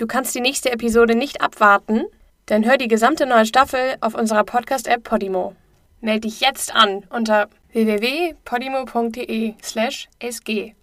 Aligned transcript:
Du 0.00 0.06
kannst 0.06 0.34
die 0.34 0.40
nächste 0.40 0.72
Episode 0.72 1.14
nicht 1.14 1.42
abwarten? 1.42 2.04
Dann 2.46 2.64
hör 2.64 2.78
die 2.78 2.88
gesamte 2.88 3.26
neue 3.26 3.44
Staffel 3.44 3.96
auf 4.00 4.14
unserer 4.14 4.44
Podcast-App 4.44 5.04
Podimo. 5.04 5.54
Meld 6.00 6.24
dich 6.24 6.40
jetzt 6.40 6.74
an 6.74 7.02
unter 7.10 7.50
www.podimo.de/sg 7.74 10.74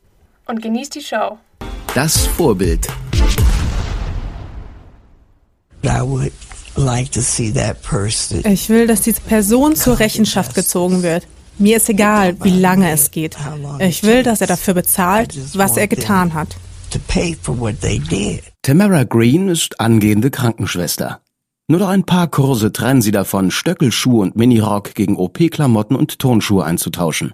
und 0.46 0.62
genieß 0.62 0.92
die 0.92 1.02
Show. 1.02 1.40
Das 1.96 2.28
Vorbild. 2.28 2.88
Ich 8.46 8.70
will, 8.70 8.86
dass 8.86 9.02
diese 9.02 9.22
Person 9.22 9.76
zur 9.76 9.98
Rechenschaft 9.98 10.54
gezogen 10.54 11.02
wird. 11.02 11.26
Mir 11.58 11.78
ist 11.78 11.90
egal, 11.90 12.36
wie 12.44 12.60
lange 12.60 12.92
es 12.92 13.10
geht. 13.10 13.36
Ich 13.80 14.04
will, 14.04 14.22
dass 14.22 14.42
er 14.42 14.48
dafür 14.48 14.76
bezahlt, 14.76 15.36
was 15.58 15.76
er 15.76 15.88
getan 15.88 16.36
hat. 16.36 16.56
Tamara 18.68 19.06
Green 19.06 19.48
ist 19.48 19.80
angehende 19.80 20.30
Krankenschwester. 20.30 21.22
Nur 21.70 21.80
noch 21.80 21.88
ein 21.88 22.04
paar 22.04 22.28
Kurse 22.28 22.74
trennen 22.74 23.02
sie 23.02 23.12
davon, 23.12 23.50
Stöckelschuhe 23.50 24.22
und 24.22 24.36
Minirock 24.36 24.94
gegen 24.94 25.16
OP-Klamotten 25.16 25.96
und 25.96 26.20
Tonschuhe 26.20 26.66
einzutauschen. 26.66 27.34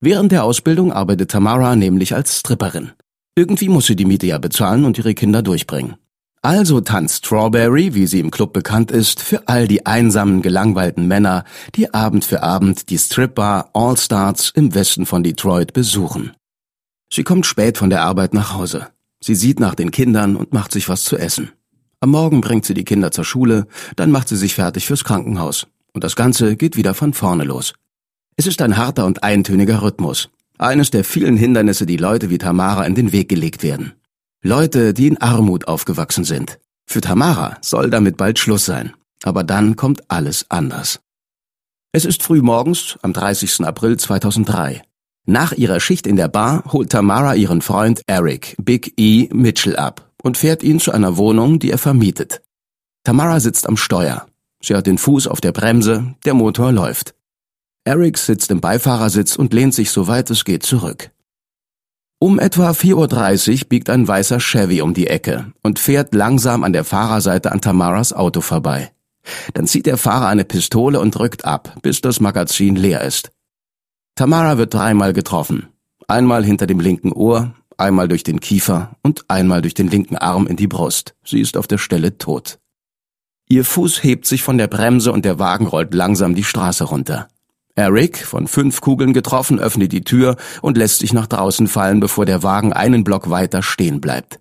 Während 0.00 0.32
der 0.32 0.42
Ausbildung 0.42 0.90
arbeitet 0.90 1.32
Tamara 1.32 1.76
nämlich 1.76 2.14
als 2.14 2.38
Stripperin. 2.38 2.92
Irgendwie 3.36 3.68
muss 3.68 3.88
sie 3.88 3.94
die 3.94 4.06
Miete 4.06 4.26
ja 4.26 4.38
bezahlen 4.38 4.86
und 4.86 4.96
ihre 4.96 5.12
Kinder 5.12 5.42
durchbringen. 5.42 5.96
Also 6.40 6.80
tanzt 6.80 7.26
Strawberry, 7.26 7.94
wie 7.94 8.06
sie 8.06 8.20
im 8.20 8.30
Club 8.30 8.54
bekannt 8.54 8.90
ist, 8.90 9.20
für 9.20 9.48
all 9.48 9.68
die 9.68 9.84
einsamen, 9.84 10.40
gelangweilten 10.40 11.06
Männer, 11.06 11.44
die 11.74 11.92
Abend 11.92 12.24
für 12.24 12.42
Abend 12.42 12.88
die 12.88 12.96
Stripbar 12.96 13.68
All 13.74 13.98
Stars 13.98 14.50
im 14.54 14.74
Westen 14.74 15.04
von 15.04 15.22
Detroit 15.22 15.74
besuchen. 15.74 16.32
Sie 17.12 17.22
kommt 17.22 17.44
spät 17.44 17.76
von 17.76 17.90
der 17.90 18.00
Arbeit 18.00 18.32
nach 18.32 18.54
Hause. 18.54 18.86
Sie 19.22 19.34
sieht 19.34 19.60
nach 19.60 19.74
den 19.74 19.90
Kindern 19.90 20.36
und 20.36 20.52
macht 20.52 20.72
sich 20.72 20.88
was 20.88 21.04
zu 21.04 21.16
essen. 21.16 21.50
Am 22.00 22.10
Morgen 22.10 22.40
bringt 22.40 22.64
sie 22.64 22.74
die 22.74 22.84
Kinder 22.84 23.10
zur 23.10 23.24
Schule, 23.24 23.66
dann 23.96 24.10
macht 24.10 24.28
sie 24.28 24.36
sich 24.36 24.54
fertig 24.54 24.86
fürs 24.86 25.04
Krankenhaus. 25.04 25.66
Und 25.92 26.04
das 26.04 26.16
Ganze 26.16 26.56
geht 26.56 26.76
wieder 26.76 26.94
von 26.94 27.12
vorne 27.12 27.44
los. 27.44 27.74
Es 28.36 28.46
ist 28.46 28.62
ein 28.62 28.78
harter 28.78 29.04
und 29.04 29.22
eintöniger 29.22 29.82
Rhythmus. 29.82 30.30
Eines 30.56 30.90
der 30.90 31.04
vielen 31.04 31.36
Hindernisse, 31.36 31.84
die 31.84 31.98
Leute 31.98 32.30
wie 32.30 32.38
Tamara 32.38 32.86
in 32.86 32.94
den 32.94 33.12
Weg 33.12 33.28
gelegt 33.28 33.62
werden. 33.62 33.92
Leute, 34.42 34.94
die 34.94 35.08
in 35.08 35.18
Armut 35.18 35.68
aufgewachsen 35.68 36.24
sind. 36.24 36.58
Für 36.86 37.02
Tamara 37.02 37.58
soll 37.60 37.90
damit 37.90 38.16
bald 38.16 38.38
Schluss 38.38 38.64
sein. 38.64 38.94
Aber 39.22 39.44
dann 39.44 39.76
kommt 39.76 40.10
alles 40.10 40.46
anders. 40.48 41.00
Es 41.92 42.06
ist 42.06 42.22
früh 42.22 42.40
morgens 42.40 42.98
am 43.02 43.12
30. 43.12 43.66
April 43.66 43.98
2003. 43.98 44.82
Nach 45.30 45.52
ihrer 45.52 45.78
Schicht 45.78 46.08
in 46.08 46.16
der 46.16 46.26
Bar 46.26 46.64
holt 46.72 46.90
Tamara 46.90 47.36
ihren 47.36 47.62
Freund 47.62 48.02
Eric 48.08 48.56
Big 48.60 48.94
E 48.96 49.28
Mitchell 49.32 49.76
ab 49.76 50.10
und 50.24 50.36
fährt 50.36 50.64
ihn 50.64 50.80
zu 50.80 50.90
einer 50.90 51.18
Wohnung, 51.18 51.60
die 51.60 51.70
er 51.70 51.78
vermietet. 51.78 52.42
Tamara 53.04 53.38
sitzt 53.38 53.68
am 53.68 53.76
Steuer. 53.76 54.26
Sie 54.60 54.74
hat 54.74 54.88
den 54.88 54.98
Fuß 54.98 55.28
auf 55.28 55.40
der 55.40 55.52
Bremse, 55.52 56.16
der 56.24 56.34
Motor 56.34 56.72
läuft. 56.72 57.14
Eric 57.84 58.18
sitzt 58.18 58.50
im 58.50 58.60
Beifahrersitz 58.60 59.36
und 59.36 59.54
lehnt 59.54 59.72
sich 59.72 59.92
so 59.92 60.08
weit 60.08 60.30
es 60.30 60.44
geht 60.44 60.64
zurück. 60.64 61.12
Um 62.18 62.40
etwa 62.40 62.70
4.30 62.70 63.52
Uhr 63.52 63.68
biegt 63.68 63.88
ein 63.88 64.08
weißer 64.08 64.40
Chevy 64.40 64.82
um 64.82 64.94
die 64.94 65.06
Ecke 65.06 65.52
und 65.62 65.78
fährt 65.78 66.12
langsam 66.12 66.64
an 66.64 66.72
der 66.72 66.82
Fahrerseite 66.82 67.52
an 67.52 67.60
Tamaras 67.60 68.12
Auto 68.12 68.40
vorbei. 68.40 68.90
Dann 69.54 69.68
zieht 69.68 69.86
der 69.86 69.96
Fahrer 69.96 70.26
eine 70.26 70.44
Pistole 70.44 70.98
und 70.98 71.14
drückt 71.14 71.44
ab, 71.44 71.76
bis 71.82 72.00
das 72.00 72.18
Magazin 72.18 72.74
leer 72.74 73.02
ist. 73.02 73.30
Tamara 74.14 74.58
wird 74.58 74.74
dreimal 74.74 75.12
getroffen. 75.12 75.68
Einmal 76.08 76.44
hinter 76.44 76.66
dem 76.66 76.80
linken 76.80 77.12
Ohr, 77.12 77.54
einmal 77.76 78.08
durch 78.08 78.22
den 78.22 78.40
Kiefer 78.40 78.96
und 79.02 79.24
einmal 79.28 79.62
durch 79.62 79.74
den 79.74 79.88
linken 79.88 80.16
Arm 80.16 80.46
in 80.46 80.56
die 80.56 80.66
Brust. 80.66 81.14
Sie 81.24 81.40
ist 81.40 81.56
auf 81.56 81.66
der 81.66 81.78
Stelle 81.78 82.18
tot. 82.18 82.58
Ihr 83.48 83.64
Fuß 83.64 84.02
hebt 84.04 84.26
sich 84.26 84.42
von 84.42 84.58
der 84.58 84.68
Bremse 84.68 85.10
und 85.12 85.24
der 85.24 85.38
Wagen 85.38 85.66
rollt 85.66 85.94
langsam 85.94 86.34
die 86.34 86.44
Straße 86.44 86.84
runter. 86.84 87.28
Eric, 87.74 88.18
von 88.18 88.46
fünf 88.46 88.80
Kugeln 88.80 89.12
getroffen, 89.12 89.58
öffnet 89.58 89.92
die 89.92 90.04
Tür 90.04 90.36
und 90.60 90.76
lässt 90.76 90.98
sich 90.98 91.12
nach 91.12 91.26
draußen 91.26 91.66
fallen, 91.66 91.98
bevor 91.98 92.26
der 92.26 92.42
Wagen 92.42 92.72
einen 92.72 93.04
Block 93.04 93.30
weiter 93.30 93.62
stehen 93.62 94.00
bleibt. 94.00 94.40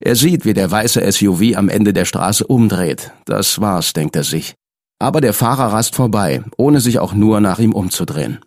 Er 0.00 0.14
sieht, 0.14 0.44
wie 0.44 0.54
der 0.54 0.70
weiße 0.70 1.10
SUV 1.10 1.56
am 1.56 1.68
Ende 1.68 1.92
der 1.92 2.04
Straße 2.04 2.46
umdreht. 2.46 3.12
Das 3.24 3.60
war's, 3.60 3.92
denkt 3.92 4.14
er 4.14 4.24
sich. 4.24 4.54
Aber 5.00 5.20
der 5.20 5.32
Fahrer 5.32 5.72
rast 5.72 5.94
vorbei, 5.94 6.44
ohne 6.56 6.80
sich 6.80 6.98
auch 6.98 7.14
nur 7.14 7.40
nach 7.40 7.58
ihm 7.58 7.72
umzudrehen. 7.72 8.38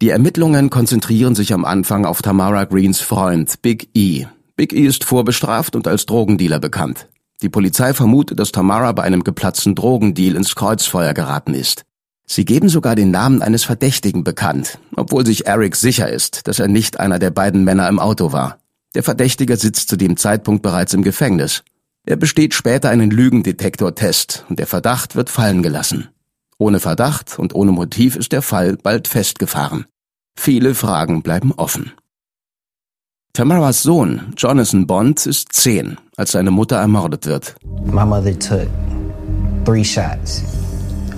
Die 0.00 0.10
Ermittlungen 0.10 0.70
konzentrieren 0.70 1.34
sich 1.34 1.52
am 1.52 1.64
Anfang 1.64 2.04
auf 2.04 2.22
Tamara 2.22 2.66
Greens 2.66 3.00
Freund, 3.00 3.60
Big 3.62 3.90
E. 3.94 4.26
Big 4.54 4.72
E 4.72 4.86
ist 4.86 5.02
vorbestraft 5.02 5.74
und 5.74 5.88
als 5.88 6.06
Drogendealer 6.06 6.60
bekannt. 6.60 7.08
Die 7.42 7.48
Polizei 7.48 7.92
vermutet, 7.92 8.38
dass 8.38 8.52
Tamara 8.52 8.92
bei 8.92 9.02
einem 9.02 9.24
geplatzten 9.24 9.74
Drogendeal 9.74 10.36
ins 10.36 10.54
Kreuzfeuer 10.54 11.14
geraten 11.14 11.52
ist. 11.52 11.82
Sie 12.26 12.44
geben 12.44 12.68
sogar 12.68 12.94
den 12.94 13.10
Namen 13.10 13.42
eines 13.42 13.64
Verdächtigen 13.64 14.22
bekannt, 14.22 14.78
obwohl 14.94 15.26
sich 15.26 15.46
Eric 15.48 15.74
sicher 15.74 16.08
ist, 16.08 16.46
dass 16.46 16.60
er 16.60 16.68
nicht 16.68 17.00
einer 17.00 17.18
der 17.18 17.30
beiden 17.30 17.64
Männer 17.64 17.88
im 17.88 17.98
Auto 17.98 18.32
war. 18.32 18.58
Der 18.94 19.02
Verdächtige 19.02 19.56
sitzt 19.56 19.88
zu 19.88 19.96
dem 19.96 20.16
Zeitpunkt 20.16 20.62
bereits 20.62 20.94
im 20.94 21.02
Gefängnis. 21.02 21.64
Er 22.06 22.16
besteht 22.16 22.54
später 22.54 22.88
einen 22.90 23.10
Lügendetektortest 23.10 24.44
und 24.48 24.60
der 24.60 24.68
Verdacht 24.68 25.16
wird 25.16 25.28
fallen 25.28 25.64
gelassen. 25.64 26.08
Ohne 26.58 26.80
Verdacht 26.80 27.38
und 27.38 27.54
ohne 27.54 27.70
Motiv 27.70 28.16
ist 28.16 28.32
der 28.32 28.42
Fall 28.42 28.76
bald 28.76 29.06
festgefahren. 29.06 29.86
Viele 30.36 30.74
Fragen 30.74 31.22
bleiben 31.22 31.52
offen. 31.52 31.92
Tamaras 33.32 33.84
Sohn, 33.84 34.32
Jonathan 34.36 34.86
Bond, 34.88 35.24
ist 35.24 35.52
zehn, 35.52 35.98
als 36.16 36.32
seine 36.32 36.50
Mutter 36.50 36.76
ermordet 36.76 37.26
wird. 37.26 37.54
My 37.84 38.04
mother 38.04 38.36
took 38.36 38.66
three 39.64 39.84
shots. 39.84 40.42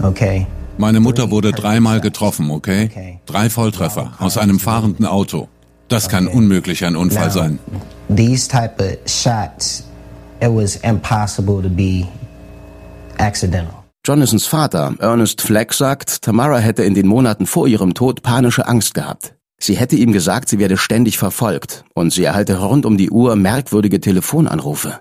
Okay. 0.02 0.46
Meine 0.76 1.00
Mutter 1.00 1.30
wurde 1.30 1.52
dreimal 1.52 2.00
getroffen, 2.02 2.50
okay? 2.50 3.20
Drei 3.24 3.48
Volltreffer 3.48 4.12
aus 4.18 4.36
einem 4.36 4.58
fahrenden 4.60 5.06
Auto. 5.06 5.48
Das 5.88 6.08
kann 6.10 6.26
unmöglich 6.26 6.84
ein 6.84 6.96
Unfall 6.96 7.30
sein. 7.30 7.58
These 8.14 8.48
type 8.48 8.74
of 8.78 8.96
shots, 9.10 9.84
it 10.42 10.50
was 10.50 10.76
impossible 10.76 11.62
to 11.62 11.70
be 11.70 12.06
accidental. 13.18 13.79
Jonathans 14.10 14.46
Vater, 14.46 14.96
Ernest 14.98 15.40
Fleck, 15.40 15.72
sagt, 15.72 16.22
Tamara 16.22 16.58
hätte 16.58 16.82
in 16.82 16.94
den 16.94 17.06
Monaten 17.06 17.46
vor 17.46 17.68
ihrem 17.68 17.94
Tod 17.94 18.22
panische 18.22 18.66
Angst 18.66 18.92
gehabt. 18.92 19.36
Sie 19.56 19.76
hätte 19.76 19.94
ihm 19.94 20.10
gesagt, 20.10 20.48
sie 20.48 20.58
werde 20.58 20.78
ständig 20.78 21.16
verfolgt 21.16 21.84
und 21.94 22.12
sie 22.12 22.24
erhalte 22.24 22.58
rund 22.58 22.86
um 22.86 22.98
die 22.98 23.10
Uhr 23.10 23.36
merkwürdige 23.36 24.00
Telefonanrufe. 24.00 24.98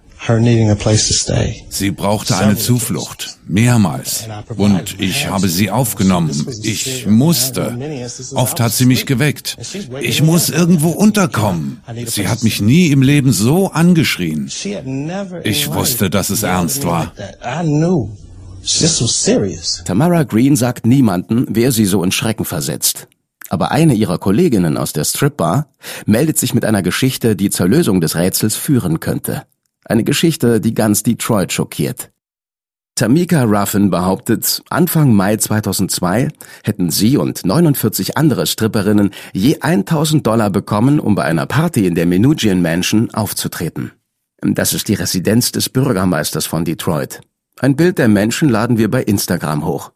Sie 1.69 1.89
brauchte 1.89 2.37
eine 2.37 2.55
Zuflucht, 2.55 3.39
mehrmals. 3.47 4.27
Und 4.57 4.99
ich 4.99 5.27
habe 5.27 5.49
sie 5.49 5.71
aufgenommen. 5.71 6.45
Ich 6.61 7.07
musste. 7.07 7.79
Oft 8.35 8.59
hat 8.59 8.73
sie 8.73 8.85
mich 8.85 9.07
geweckt. 9.07 9.57
Ich 10.01 10.21
muss 10.21 10.49
irgendwo 10.51 10.89
unterkommen. 10.89 11.81
Sie 12.05 12.27
hat 12.27 12.43
mich 12.43 12.61
nie 12.61 12.89
im 12.91 13.01
Leben 13.01 13.31
so 13.31 13.71
angeschrien. 13.71 14.51
Ich 15.43 15.73
wusste, 15.73 16.11
dass 16.11 16.29
es 16.29 16.43
ernst 16.43 16.85
war. 16.85 17.11
Tamara 19.85 20.24
Green 20.24 20.56
sagt 20.56 20.85
niemanden, 20.85 21.46
wer 21.50 21.72
sie 21.72 21.85
so 21.85 22.03
in 22.03 22.12
Schrecken 22.12 22.46
versetzt. 22.46 23.07
Aber 23.50 23.72
eine 23.72 23.96
ihrer 23.96 24.19
Kolleginnen 24.19 24.78
aus 24.78 24.94
der 24.94 25.03
Stripbar 25.03 25.74
meldet 26.06 26.38
sich 26.38 26.53
mit 26.53 26.66
einer 26.66 26.84
Geschichte, 26.84 27.35
die 27.35 27.50
zur 27.50 27.68
Lösung 27.68 28.00
des 28.00 28.16
Rätsels 28.16 28.56
führen 28.56 29.00
könnte. 29.00 29.44
Eine 29.85 30.03
Geschichte, 30.03 30.62
die 30.62 30.75
ganz 30.75 31.02
Detroit 31.02 31.52
schockiert. 31.52 32.12
Tamika 32.94 33.44
Ruffin 33.44 33.90
behauptet, 33.90 34.62
Anfang 34.69 35.13
Mai 35.13 35.38
2002 35.38 36.28
hätten 36.63 36.91
sie 36.91 37.18
und 37.18 37.46
49 37.46 38.18
andere 38.18 38.46
Stripperinnen 38.46 39.12
je 39.34 39.62
1000 39.62 40.28
Dollar 40.28 40.50
bekommen, 40.50 41.00
um 41.00 41.16
bei 41.16 41.24
einer 41.24 41.46
Party 41.46 41.88
in 41.88 41.96
der 41.96 42.06
Menugian 42.06 42.62
Mansion 42.62 43.09
aufzutreten. 43.12 43.94
Das 44.41 44.74
ist 44.74 44.90
die 44.90 44.94
Residenz 44.94 45.51
des 45.51 45.69
Bürgermeisters 45.69 46.45
von 46.45 46.65
Detroit. 46.65 47.22
Ein 47.61 47.75
Bild 47.75 47.97
der 47.97 48.07
Menschen 48.07 48.47
laden 48.47 48.77
wir 48.77 48.89
bei 48.89 49.03
Instagram 49.03 49.65
hoch. 49.65 49.91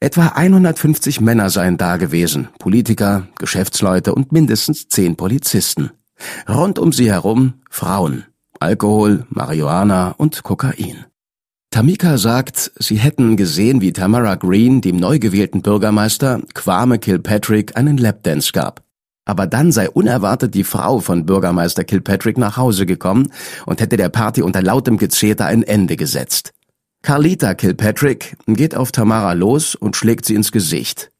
Etwa 0.00 0.26
150 0.34 1.20
Männer 1.20 1.48
seien 1.48 1.76
da 1.76 1.96
gewesen, 1.96 2.48
Politiker, 2.58 3.28
Geschäftsleute 3.38 4.12
und 4.12 4.32
mindestens 4.32 4.88
zehn 4.88 5.14
Polizisten. 5.14 5.92
Rund 6.48 6.80
um 6.80 6.92
sie 6.92 7.08
herum 7.08 7.54
Frauen. 7.70 8.24
Alkohol, 8.58 9.26
Marihuana 9.30 10.16
und 10.16 10.42
Kokain. 10.42 11.04
Tamika 11.70 12.18
sagt, 12.18 12.72
sie 12.80 12.96
hätten 12.96 13.36
gesehen, 13.36 13.80
wie 13.80 13.92
Tamara 13.92 14.34
Green 14.34 14.80
dem 14.80 14.96
neu 14.96 15.20
gewählten 15.20 15.62
Bürgermeister 15.62 16.40
Kwame 16.52 16.98
Kilpatrick 16.98 17.76
einen 17.76 17.96
Lapdance 17.96 18.50
gab. 18.52 18.82
Aber 19.24 19.46
dann 19.46 19.70
sei 19.70 19.88
unerwartet 19.88 20.52
die 20.56 20.64
Frau 20.64 20.98
von 20.98 21.26
Bürgermeister 21.26 21.84
Kilpatrick 21.84 22.38
nach 22.38 22.56
Hause 22.56 22.86
gekommen 22.86 23.32
und 23.66 23.80
hätte 23.80 23.96
der 23.96 24.08
Party 24.08 24.42
unter 24.42 24.62
lautem 24.62 24.98
Gezeter 24.98 25.46
ein 25.46 25.62
Ende 25.62 25.96
gesetzt. 25.96 26.52
Carlita 27.02 27.54
Kilpatrick 27.54 28.36
geht 28.46 28.76
auf 28.76 28.92
Tamara 28.92 29.32
los 29.32 29.74
und 29.74 29.96
schlägt 29.96 30.24
sie 30.24 30.36
ins 30.36 30.52
Gesicht. 30.52 31.10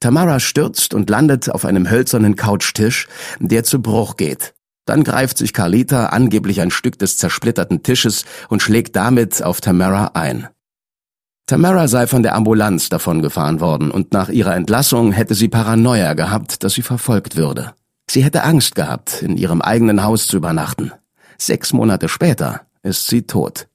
Tamara 0.00 0.40
stürzt 0.40 0.94
und 0.94 1.08
landet 1.10 1.48
auf 1.48 1.64
einem 1.64 1.88
hölzernen 1.88 2.34
Couchtisch, 2.34 3.06
der 3.38 3.62
zu 3.62 3.80
Bruch 3.80 4.16
geht. 4.16 4.54
Dann 4.84 5.04
greift 5.04 5.38
sich 5.38 5.52
Carlita 5.52 6.06
angeblich 6.06 6.60
ein 6.60 6.72
Stück 6.72 6.98
des 6.98 7.18
zersplitterten 7.18 7.84
Tisches 7.84 8.24
und 8.48 8.62
schlägt 8.62 8.96
damit 8.96 9.40
auf 9.42 9.60
Tamara 9.60 10.12
ein. 10.14 10.48
Tamara 11.46 11.86
sei 11.86 12.06
von 12.08 12.24
der 12.24 12.34
Ambulanz 12.34 12.88
davongefahren 12.88 13.60
worden 13.60 13.90
und 13.92 14.12
nach 14.12 14.28
ihrer 14.30 14.56
Entlassung 14.56 15.12
hätte 15.12 15.34
sie 15.34 15.48
Paranoia 15.48 16.14
gehabt, 16.14 16.64
dass 16.64 16.74
sie 16.74 16.82
verfolgt 16.82 17.36
würde. 17.36 17.74
Sie 18.10 18.24
hätte 18.24 18.42
Angst 18.42 18.74
gehabt, 18.74 19.22
in 19.22 19.36
ihrem 19.36 19.62
eigenen 19.62 20.02
Haus 20.02 20.26
zu 20.26 20.36
übernachten. 20.36 20.92
Sechs 21.38 21.72
Monate 21.72 22.08
später 22.08 22.62
ist 22.82 23.06
sie 23.06 23.22
tot. 23.22 23.68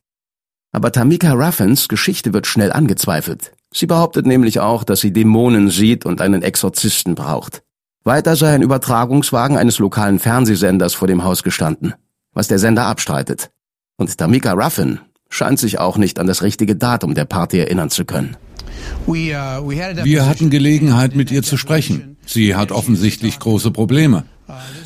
Aber 0.73 0.91
Tamika 0.91 1.31
Ruffins 1.33 1.87
Geschichte 1.87 2.33
wird 2.33 2.47
schnell 2.47 2.71
angezweifelt. 2.73 3.53
Sie 3.71 3.85
behauptet 3.85 4.25
nämlich 4.25 4.59
auch, 4.59 4.83
dass 4.83 4.99
sie 5.01 5.13
Dämonen 5.13 5.69
sieht 5.69 6.05
und 6.05 6.19
einen 6.19 6.41
Exorzisten 6.41 7.15
braucht. 7.15 7.63
Weiter 8.03 8.35
sei 8.35 8.53
ein 8.53 8.63
Übertragungswagen 8.63 9.55
eines 9.55 9.79
lokalen 9.79 10.19
Fernsehsenders 10.19 10.93
vor 10.93 11.07
dem 11.07 11.23
Haus 11.23 11.43
gestanden, 11.43 11.93
was 12.33 12.47
der 12.49 12.59
Sender 12.59 12.85
abstreitet. 12.85 13.51
Und 13.97 14.17
Tamika 14.17 14.53
Ruffin 14.53 14.99
scheint 15.29 15.59
sich 15.59 15.79
auch 15.79 15.97
nicht 15.97 16.19
an 16.19 16.27
das 16.27 16.41
richtige 16.41 16.75
Datum 16.75 17.13
der 17.13 17.25
Party 17.25 17.59
erinnern 17.59 17.89
zu 17.89 18.03
können. 18.03 18.35
Uh, 19.07 19.13
Wir 19.13 20.25
hatten 20.25 20.49
Gelegenheit, 20.49 21.15
mit 21.15 21.31
ihr 21.31 21.43
zu 21.43 21.55
sprechen. 21.57 22.17
Sie 22.25 22.55
hat 22.55 22.71
offensichtlich 22.71 23.39
große 23.39 23.71
Probleme. 23.71 24.25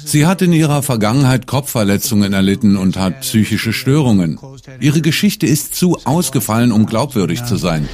Sie 0.08 0.26
hat 0.26 0.42
in 0.42 0.54
ihrer 0.54 0.84
Vergangenheit 0.84 1.48
Kopfverletzungen 1.48 2.32
erlitten 2.32 2.78
und 2.78 2.96
hat 2.96 3.20
psychische 3.22 3.74
Störungen. 3.74 4.40
Ihre 4.80 5.02
Geschichte 5.02 5.46
ist 5.46 5.76
zu 5.76 5.98
ausgefallen, 6.06 6.72
um 6.72 6.86
glaubwürdig 6.86 7.44
zu 7.44 7.58
sein. 7.58 7.90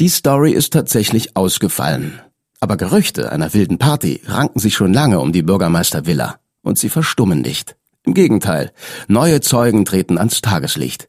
Die 0.00 0.08
Story 0.08 0.50
ist 0.50 0.72
tatsächlich 0.72 1.36
ausgefallen. 1.36 2.20
Aber 2.58 2.76
Gerüchte 2.76 3.30
einer 3.30 3.54
wilden 3.54 3.78
Party 3.78 4.22
ranken 4.26 4.58
sich 4.58 4.74
schon 4.74 4.92
lange 4.92 5.20
um 5.20 5.30
die 5.30 5.42
Bürgermeistervilla. 5.42 6.40
Und 6.62 6.76
sie 6.76 6.88
verstummen 6.88 7.40
nicht. 7.40 7.76
Im 8.02 8.14
Gegenteil, 8.14 8.72
neue 9.06 9.40
Zeugen 9.40 9.84
treten 9.84 10.18
ans 10.18 10.40
Tageslicht. 10.40 11.08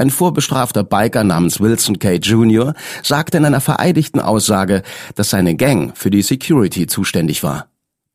Ein 0.00 0.10
vorbestrafter 0.10 0.84
Biker 0.84 1.24
namens 1.24 1.58
Wilson 1.58 1.98
K. 1.98 2.14
Jr. 2.14 2.74
sagte 3.02 3.38
in 3.38 3.44
einer 3.44 3.60
vereidigten 3.60 4.20
Aussage, 4.20 4.84
dass 5.16 5.30
seine 5.30 5.56
Gang 5.56 5.96
für 5.96 6.10
die 6.10 6.22
Security 6.22 6.86
zuständig 6.86 7.42
war. 7.42 7.66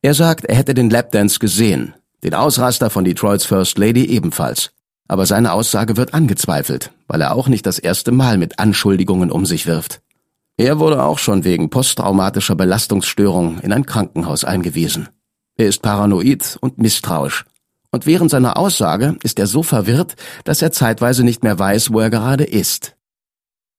Er 0.01 0.13
sagt, 0.13 0.45
er 0.45 0.55
hätte 0.55 0.73
den 0.73 0.89
Lapdance 0.89 1.39
gesehen, 1.39 1.93
den 2.23 2.35
Ausraster 2.35 2.89
von 2.89 3.03
Detroits 3.03 3.45
First 3.45 3.77
Lady 3.77 4.05
ebenfalls. 4.05 4.71
Aber 5.09 5.25
seine 5.25 5.51
Aussage 5.51 5.97
wird 5.97 6.13
angezweifelt, 6.13 6.91
weil 7.07 7.19
er 7.19 7.35
auch 7.35 7.49
nicht 7.49 7.65
das 7.65 7.79
erste 7.79 8.13
Mal 8.13 8.37
mit 8.37 8.59
Anschuldigungen 8.59 9.29
um 9.29 9.45
sich 9.45 9.67
wirft. 9.67 10.01
Er 10.55 10.79
wurde 10.79 11.03
auch 11.03 11.19
schon 11.19 11.43
wegen 11.43 11.69
posttraumatischer 11.69 12.55
Belastungsstörung 12.55 13.59
in 13.59 13.73
ein 13.73 13.85
Krankenhaus 13.85 14.45
eingewiesen. 14.45 15.09
Er 15.57 15.67
ist 15.67 15.81
paranoid 15.81 16.57
und 16.61 16.77
misstrauisch 16.77 17.43
und 17.93 18.07
während 18.07 18.31
seiner 18.31 18.57
Aussage 18.57 19.15
ist 19.21 19.37
er 19.37 19.45
so 19.45 19.61
verwirrt, 19.61 20.15
dass 20.45 20.63
er 20.63 20.71
zeitweise 20.71 21.23
nicht 21.23 21.43
mehr 21.43 21.59
weiß, 21.59 21.93
wo 21.93 21.99
er 21.99 22.09
gerade 22.09 22.43
ist. 22.43 22.95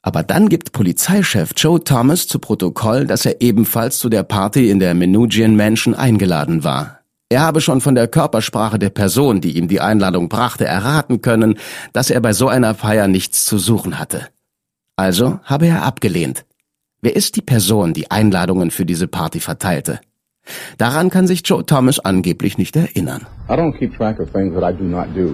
Aber 0.02 0.22
dann 0.22 0.48
gibt 0.48 0.70
Polizeichef 0.70 1.50
Joe 1.56 1.82
Thomas 1.82 2.28
zu 2.28 2.38
Protokoll, 2.38 3.06
dass 3.06 3.26
er 3.26 3.40
ebenfalls 3.40 3.98
zu 3.98 4.08
der 4.08 4.22
Party 4.22 4.70
in 4.70 4.78
der 4.78 4.94
Menugian 4.94 5.56
Mansion 5.56 5.94
eingeladen 5.94 6.62
war. 6.62 7.00
Er 7.28 7.40
habe 7.40 7.60
schon 7.60 7.80
von 7.80 7.96
der 7.96 8.06
Körpersprache 8.06 8.78
der 8.78 8.90
Person, 8.90 9.40
die 9.40 9.56
ihm 9.56 9.66
die 9.66 9.80
Einladung 9.80 10.28
brachte, 10.28 10.64
erraten 10.64 11.20
können, 11.20 11.58
dass 11.92 12.10
er 12.10 12.20
bei 12.20 12.32
so 12.32 12.46
einer 12.46 12.76
Feier 12.76 13.08
nichts 13.08 13.44
zu 13.44 13.58
suchen 13.58 13.98
hatte. 13.98 14.28
Also 14.94 15.40
habe 15.42 15.66
er 15.66 15.82
abgelehnt. 15.82 16.44
Wer 17.00 17.16
ist 17.16 17.34
die 17.34 17.42
Person, 17.42 17.94
die 17.94 18.12
Einladungen 18.12 18.70
für 18.70 18.86
diese 18.86 19.08
Party 19.08 19.40
verteilte? 19.40 20.00
Daran 20.78 21.10
kann 21.10 21.26
sich 21.26 21.42
Joe 21.44 21.64
Thomas 21.64 22.00
angeblich 22.00 22.58
nicht 22.58 22.76
erinnern. 22.76 23.26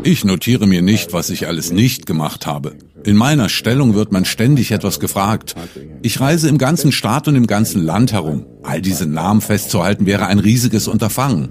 Ich 0.03 0.25
notiere 0.25 0.67
mir 0.67 0.83
nicht, 0.83 1.13
was 1.13 1.31
ich 1.31 1.47
alles 1.47 1.73
nicht 1.73 2.07
gemacht 2.07 2.47
habe. 2.47 2.75
In 3.05 3.17
meiner 3.17 3.49
Stellung 3.49 3.95
wird 3.95 4.13
man 4.13 4.25
ständig 4.25 4.73
etwas 4.73 5.01
gefragt. 5.01 5.55
Ich 6.03 6.21
reise 6.21 6.49
im 6.49 6.59
ganzen 6.59 6.93
Staat 6.93 7.29
und 7.29 7.37
im 7.37 7.47
ganzen 7.47 7.83
Land 7.83 8.13
herum. 8.13 8.45
All 8.63 8.83
diese 8.83 9.07
Namen 9.07 9.41
festzuhalten 9.41 10.05
wäre 10.05 10.27
ein 10.27 10.39
riesiges 10.39 10.87
Unterfangen. 10.87 11.49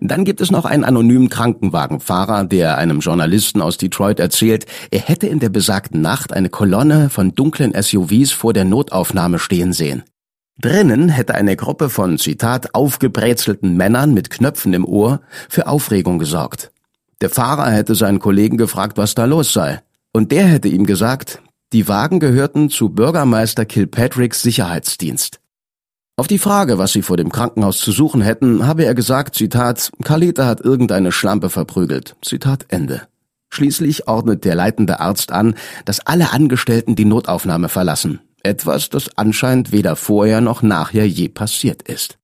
Dann 0.00 0.24
gibt 0.24 0.40
es 0.40 0.50
noch 0.50 0.64
einen 0.64 0.84
anonymen 0.84 1.28
Krankenwagenfahrer, 1.28 2.44
der 2.44 2.78
einem 2.78 3.00
Journalisten 3.00 3.60
aus 3.60 3.76
Detroit 3.76 4.20
erzählt, 4.20 4.66
er 4.90 5.00
hätte 5.00 5.26
in 5.26 5.40
der 5.40 5.48
besagten 5.48 6.00
Nacht 6.00 6.32
eine 6.32 6.48
Kolonne 6.48 7.10
von 7.10 7.34
dunklen 7.34 7.72
SUVs 7.80 8.30
vor 8.30 8.52
der 8.52 8.64
Notaufnahme 8.64 9.38
stehen 9.38 9.72
sehen. 9.72 10.04
Drinnen 10.60 11.08
hätte 11.08 11.34
eine 11.34 11.56
Gruppe 11.56 11.88
von, 11.88 12.18
Zitat, 12.18 12.74
aufgebrezelten 12.74 13.76
Männern 13.76 14.12
mit 14.14 14.30
Knöpfen 14.30 14.74
im 14.74 14.84
Ohr 14.84 15.20
für 15.48 15.66
Aufregung 15.66 16.18
gesorgt. 16.18 16.70
Der 17.20 17.30
Fahrer 17.30 17.70
hätte 17.70 17.94
seinen 17.94 18.18
Kollegen 18.18 18.58
gefragt, 18.58 18.98
was 18.98 19.14
da 19.14 19.24
los 19.24 19.52
sei. 19.52 19.80
Und 20.12 20.30
der 20.30 20.44
hätte 20.44 20.68
ihm 20.68 20.84
gesagt, 20.84 21.40
die 21.72 21.88
Wagen 21.88 22.20
gehörten 22.20 22.68
zu 22.68 22.90
Bürgermeister 22.90 23.64
Kilpatricks 23.64 24.42
Sicherheitsdienst. 24.42 25.40
Auf 26.16 26.26
die 26.26 26.38
Frage, 26.38 26.76
was 26.76 26.92
sie 26.92 27.00
vor 27.00 27.16
dem 27.16 27.32
Krankenhaus 27.32 27.78
zu 27.78 27.90
suchen 27.90 28.20
hätten, 28.20 28.66
habe 28.66 28.84
er 28.84 28.94
gesagt, 28.94 29.34
Zitat, 29.34 29.90
Kalita 30.04 30.44
hat 30.44 30.60
irgendeine 30.60 31.10
Schlampe 31.10 31.48
verprügelt. 31.48 32.16
Zitat 32.20 32.66
Ende. 32.68 33.08
Schließlich 33.48 34.08
ordnet 34.08 34.44
der 34.44 34.54
leitende 34.54 35.00
Arzt 35.00 35.32
an, 35.32 35.54
dass 35.86 36.00
alle 36.06 36.32
Angestellten 36.32 36.96
die 36.96 37.06
Notaufnahme 37.06 37.70
verlassen. 37.70 38.20
Etwas, 38.44 38.88
das 38.88 39.16
anscheinend 39.16 39.72
weder 39.72 39.96
vorher 39.96 40.40
noch 40.40 40.62
nachher 40.62 41.06
je 41.06 41.28
passiert 41.28 41.82
ist. 41.82 42.18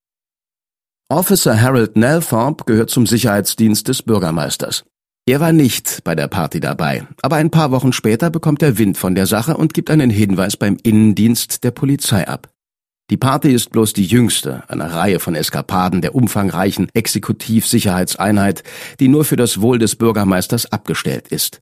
Officer 1.11 1.61
Harold 1.61 1.97
Nelthorpe 1.97 2.65
gehört 2.65 2.91
zum 2.91 3.07
Sicherheitsdienst 3.07 3.89
des 3.89 4.03
Bürgermeisters. 4.03 4.85
Er 5.27 5.41
war 5.41 5.53
nicht 5.53 6.05
bei 6.05 6.15
der 6.15 6.29
Party 6.29 6.61
dabei, 6.61 7.07
aber 7.23 7.37
ein 7.37 7.51
paar 7.51 7.71
Wochen 7.71 7.93
später 7.93 8.31
bekommt 8.31 8.63
er 8.63 8.79
Wind 8.79 8.97
von 8.97 9.15
der 9.15 9.27
Sache 9.27 9.57
und 9.57 9.75
gibt 9.75 9.91
einen 9.91 10.11
Hinweis 10.11 10.57
beim 10.57 10.79
Innendienst 10.83 11.65
der 11.65 11.71
Polizei 11.71 12.27
ab. 12.27 12.49
Die 13.11 13.17
Party 13.17 13.53
ist 13.53 13.71
bloß 13.71 13.95
die 13.95 14.05
jüngste 14.05 14.65
einer 14.69 14.93
Reihe 14.93 15.19
von 15.19 15.35
Eskapaden 15.35 16.03
der 16.03 16.15
umfangreichen 16.15 16.89
Exekutivsicherheitseinheit, 16.93 18.63
die 19.01 19.09
nur 19.09 19.25
für 19.25 19.37
das 19.37 19.63
Wohl 19.63 19.79
des 19.79 19.97
Bürgermeisters 19.97 20.73
abgestellt 20.73 21.29
ist. 21.29 21.61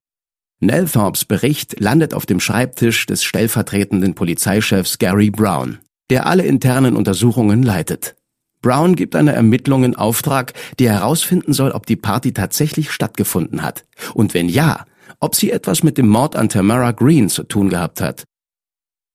Nelthorpes 0.60 1.26
Bericht 1.26 1.80
landet 1.80 2.14
auf 2.14 2.24
dem 2.24 2.40
Schreibtisch 2.40 3.04
des 3.06 3.22
stellvertretenden 3.22 4.14
Polizeichefs 4.14 4.98
Gary 4.98 5.30
Brown, 5.30 5.78
der 6.08 6.26
alle 6.26 6.44
internen 6.44 6.96
Untersuchungen 6.96 7.62
leitet. 7.62 8.16
Brown 8.62 8.96
gibt 8.96 9.14
eine 9.14 9.32
Ermittlung 9.32 9.84
in 9.84 9.96
Auftrag, 9.96 10.54
die 10.78 10.88
herausfinden 10.88 11.52
soll, 11.52 11.72
ob 11.72 11.84
die 11.84 11.96
Party 11.96 12.32
tatsächlich 12.32 12.90
stattgefunden 12.90 13.62
hat. 13.62 13.84
Und 14.14 14.32
wenn 14.32 14.48
ja, 14.48 14.86
ob 15.20 15.34
sie 15.34 15.50
etwas 15.50 15.82
mit 15.82 15.98
dem 15.98 16.08
Mord 16.08 16.36
an 16.36 16.48
Tamara 16.48 16.92
Green 16.92 17.28
zu 17.28 17.42
tun 17.42 17.68
gehabt 17.68 18.00
hat. 18.00 18.24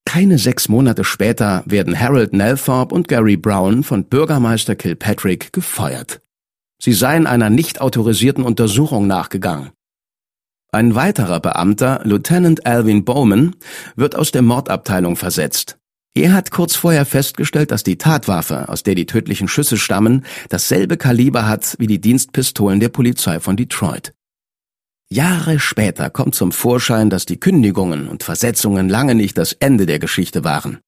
Keine 0.06 0.38
sechs 0.38 0.70
Monate 0.70 1.04
später 1.04 1.64
werden 1.66 2.00
Harold 2.00 2.34
Nelthorpe 2.34 2.94
und 2.94 3.08
Gary 3.08 3.38
Brown 3.38 3.84
von 3.84 4.06
Bürgermeister 4.06 4.76
Kilpatrick 4.76 5.54
gefeuert. 5.54 6.22
Sie 6.80 6.94
seien 6.94 7.28
einer 7.28 7.50
nicht 7.50 7.82
autorisierten 7.82 8.44
Untersuchung 8.44 9.08
nachgegangen. 9.08 9.72
Ein 10.74 10.96
weiterer 10.96 11.42
Beamter, 11.42 12.00
Lieutenant 12.06 12.66
Alvin 12.66 13.04
Bowman, 13.04 13.56
wird 13.98 14.16
aus 14.16 14.32
der 14.32 14.42
Mordabteilung 14.42 15.18
versetzt. 15.18 15.78
Er 16.14 16.32
hat 16.32 16.52
kurz 16.52 16.78
vorher 16.78 17.06
festgestellt, 17.06 17.72
dass 17.72 17.84
die 17.84 17.98
Tatwaffe, 17.98 18.70
aus 18.70 18.82
der 18.82 18.96
die 18.96 19.06
tödlichen 19.06 19.50
Schüsse 19.50 19.78
stammen, 19.78 20.26
dasselbe 20.48 20.96
Kaliber 20.96 21.46
hat 21.46 21.76
wie 21.78 21.88
die 21.88 22.00
Dienstpistolen 22.00 22.80
der 22.80 22.88
Polizei 22.88 23.42
von 23.42 23.58
Detroit. 23.58 24.14
Jahre 25.10 25.60
später 25.60 26.10
kommt 26.10 26.36
zum 26.36 26.54
Vorschein, 26.54 27.10
dass 27.10 27.26
die 27.26 27.38
Kündigungen 27.38 28.08
und 28.08 28.24
Versetzungen 28.24 28.88
lange 28.88 29.14
nicht 29.14 29.38
das 29.38 29.52
Ende 29.52 29.86
der 29.86 30.00
Geschichte 30.00 30.46
waren. 30.46 30.80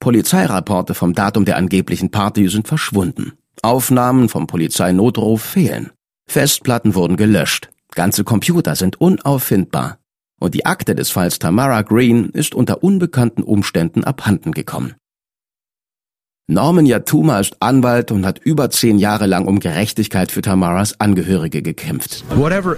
Polizeirapporte 0.00 0.94
vom 0.94 1.14
Datum 1.14 1.44
der 1.44 1.58
angeblichen 1.58 2.10
Party 2.10 2.48
sind 2.48 2.66
verschwunden. 2.66 3.34
Aufnahmen 3.60 4.30
vom 4.30 4.46
Polizeinotruf 4.46 5.42
fehlen. 5.42 5.90
Festplatten 6.26 6.94
wurden 6.94 7.18
gelöscht. 7.18 7.68
Ganze 7.94 8.24
Computer 8.24 8.74
sind 8.76 9.00
unauffindbar. 9.00 9.98
Und 10.40 10.54
die 10.54 10.64
Akte 10.64 10.94
des 10.94 11.10
Falls 11.10 11.38
Tamara 11.38 11.82
Green 11.82 12.30
ist 12.30 12.54
unter 12.54 12.82
unbekannten 12.82 13.42
Umständen 13.42 14.04
abhanden 14.04 14.52
gekommen. 14.52 14.94
Norman 16.50 16.84
Yatuma 16.84 17.38
ist 17.38 17.56
Anwalt 17.60 18.10
und 18.10 18.26
hat 18.26 18.40
über 18.40 18.70
zehn 18.70 18.98
Jahre 18.98 19.26
lang 19.26 19.46
um 19.46 19.60
Gerechtigkeit 19.60 20.32
für 20.32 20.42
Tamaras 20.42 20.98
Angehörige 20.98 21.62
gekämpft. 21.62 22.24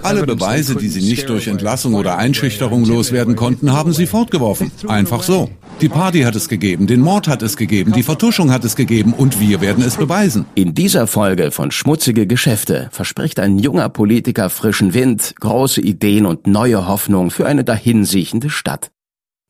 Alle 0.03 0.27
Beweise, 0.27 0.75
die 0.75 0.89
sie 0.89 1.01
nicht 1.01 1.27
durch 1.27 1.47
Entlassung 1.47 1.95
oder 1.95 2.19
Einschüchterung 2.19 2.85
loswerden 2.85 3.35
konnten, 3.35 3.73
haben 3.73 3.91
sie 3.91 4.05
fortgeworfen. 4.05 4.71
Einfach 4.87 5.23
so. 5.23 5.49
Die 5.81 5.89
Party 5.89 6.21
hat 6.21 6.35
es 6.35 6.49
gegeben, 6.49 6.85
den 6.85 6.99
Mord 6.99 7.27
hat 7.27 7.41
es 7.41 7.57
gegeben, 7.57 7.93
die 7.93 8.03
Vertuschung 8.03 8.51
hat 8.51 8.63
es 8.63 8.75
gegeben 8.75 9.11
und 9.11 9.39
wir 9.39 9.59
werden 9.59 9.83
es 9.83 9.97
beweisen. 9.97 10.45
In 10.53 10.75
dieser 10.75 11.07
Folge 11.07 11.49
von 11.49 11.71
Schmutzige 11.71 12.27
Geschäfte 12.27 12.89
verspricht 12.91 13.39
ein 13.39 13.57
junger 13.57 13.89
Politiker 13.89 14.51
frischen 14.51 14.93
Wind, 14.93 15.33
große 15.39 15.81
Ideen 15.81 16.27
und 16.27 16.45
neue 16.45 16.87
Hoffnung 16.87 17.31
für 17.31 17.47
eine 17.47 17.63
dahinsiechende 17.63 18.51
Stadt. 18.51 18.91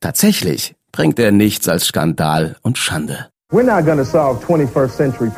Tatsächlich 0.00 0.76
bringt 0.92 1.18
er 1.18 1.30
nichts 1.30 1.68
als 1.68 1.84
Skandal 1.84 2.56
und 2.62 2.78
Schande. 2.78 3.28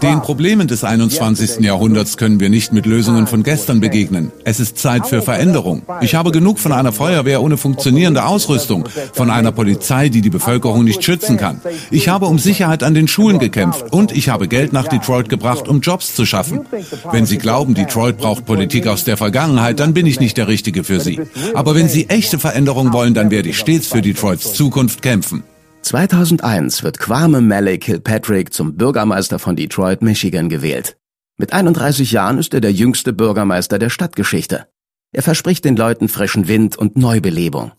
Den 0.00 0.22
Problemen 0.22 0.68
des 0.68 0.84
21. 0.84 1.60
Jahrhunderts 1.60 2.16
können 2.16 2.40
wir 2.40 2.48
nicht 2.48 2.72
mit 2.72 2.86
Lösungen 2.86 3.26
von 3.26 3.42
gestern 3.42 3.80
begegnen. 3.80 4.32
Es 4.44 4.58
ist 4.58 4.78
Zeit 4.78 5.06
für 5.06 5.20
Veränderung. 5.20 5.82
Ich 6.00 6.14
habe 6.14 6.30
genug 6.30 6.58
von 6.58 6.72
einer 6.72 6.92
Feuerwehr 6.92 7.42
ohne 7.42 7.58
funktionierende 7.58 8.24
Ausrüstung, 8.24 8.88
von 9.12 9.28
einer 9.28 9.52
Polizei, 9.52 10.08
die 10.08 10.22
die 10.22 10.30
Bevölkerung 10.30 10.84
nicht 10.84 11.04
schützen 11.04 11.36
kann. 11.36 11.60
Ich 11.90 12.08
habe 12.08 12.26
um 12.26 12.38
Sicherheit 12.38 12.84
an 12.84 12.94
den 12.94 13.08
Schulen 13.08 13.38
gekämpft 13.38 13.92
und 13.92 14.12
ich 14.12 14.28
habe 14.28 14.48
Geld 14.48 14.72
nach 14.72 14.86
Detroit 14.86 15.28
gebracht, 15.28 15.66
um 15.68 15.80
Jobs 15.80 16.14
zu 16.14 16.24
schaffen. 16.24 16.64
Wenn 17.10 17.26
Sie 17.26 17.38
glauben, 17.38 17.74
Detroit 17.74 18.18
braucht 18.18 18.46
Politik 18.46 18.86
aus 18.86 19.02
der 19.02 19.16
Vergangenheit, 19.16 19.80
dann 19.80 19.94
bin 19.94 20.06
ich 20.06 20.20
nicht 20.20 20.38
der 20.38 20.48
Richtige 20.48 20.84
für 20.84 21.00
Sie. 21.00 21.20
Aber 21.54 21.74
wenn 21.74 21.88
Sie 21.88 22.08
echte 22.08 22.38
Veränderung 22.38 22.92
wollen, 22.92 23.14
dann 23.14 23.30
werde 23.30 23.48
ich 23.48 23.58
stets 23.58 23.88
für 23.88 24.00
Detroits 24.00 24.54
Zukunft 24.54 25.02
kämpfen. 25.02 25.42
2001 25.86 26.82
wird 26.82 26.98
Kwame 26.98 27.40
Malley 27.40 27.78
Kilpatrick 27.78 28.52
zum 28.52 28.76
Bürgermeister 28.76 29.38
von 29.38 29.54
Detroit, 29.54 30.02
Michigan 30.02 30.48
gewählt. 30.48 30.96
Mit 31.38 31.52
31 31.52 32.10
Jahren 32.10 32.38
ist 32.38 32.52
er 32.54 32.60
der 32.60 32.72
jüngste 32.72 33.12
Bürgermeister 33.12 33.78
der 33.78 33.88
Stadtgeschichte. 33.88 34.66
Er 35.12 35.22
verspricht 35.22 35.64
den 35.64 35.76
Leuten 35.76 36.08
frischen 36.08 36.48
Wind 36.48 36.76
und 36.76 36.96
Neubelebung. 36.96 37.70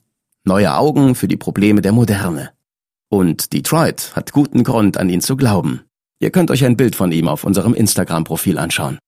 Neue 0.46 0.74
Augen 0.74 1.16
für 1.16 1.28
die 1.28 1.36
Probleme 1.36 1.82
der 1.82 1.92
Moderne. 1.92 2.52
Und 3.10 3.52
Detroit 3.52 4.16
hat 4.16 4.32
guten 4.32 4.64
Grund, 4.64 4.96
an 4.96 5.10
ihn 5.10 5.20
zu 5.20 5.36
glauben. 5.36 5.82
Ihr 6.22 6.32
könnt 6.32 6.50
euch 6.50 6.64
ein 6.64 6.78
Bild 6.78 6.96
von 6.96 7.12
ihm 7.12 7.28
auf 7.28 7.44
unserem 7.44 7.74
Instagram-Profil 7.74 8.58
anschauen. 8.58 9.00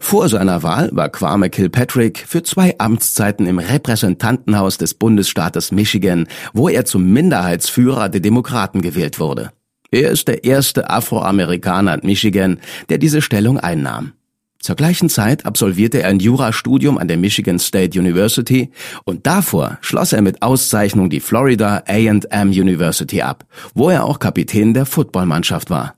Vor 0.00 0.28
seiner 0.28 0.62
Wahl 0.62 0.90
war 0.92 1.08
Kwame 1.08 1.48
Kilpatrick 1.48 2.24
für 2.26 2.42
zwei 2.42 2.74
Amtszeiten 2.78 3.46
im 3.46 3.58
Repräsentantenhaus 3.58 4.78
des 4.78 4.94
Bundesstaates 4.94 5.72
Michigan, 5.72 6.26
wo 6.52 6.68
er 6.68 6.84
zum 6.84 7.12
Minderheitsführer 7.12 8.08
der 8.08 8.20
Demokraten 8.20 8.82
gewählt 8.82 9.20
wurde. 9.20 9.52
Er 9.90 10.10
ist 10.10 10.26
der 10.26 10.44
erste 10.44 10.90
Afroamerikaner 10.90 11.94
in 11.94 12.06
Michigan, 12.06 12.60
der 12.88 12.98
diese 12.98 13.22
Stellung 13.22 13.58
einnahm. 13.58 14.12
Zur 14.58 14.76
gleichen 14.76 15.08
Zeit 15.08 15.44
absolvierte 15.44 16.02
er 16.02 16.08
ein 16.08 16.20
Jurastudium 16.20 16.96
an 16.96 17.08
der 17.08 17.16
Michigan 17.16 17.58
State 17.58 17.98
University 17.98 18.70
und 19.04 19.26
davor 19.26 19.78
schloss 19.80 20.12
er 20.12 20.22
mit 20.22 20.40
Auszeichnung 20.40 21.10
die 21.10 21.18
Florida 21.20 21.82
A&M 21.88 22.50
University 22.50 23.22
ab, 23.22 23.44
wo 23.74 23.90
er 23.90 24.04
auch 24.04 24.20
Kapitän 24.20 24.72
der 24.72 24.86
Footballmannschaft 24.86 25.68
war. 25.68 25.96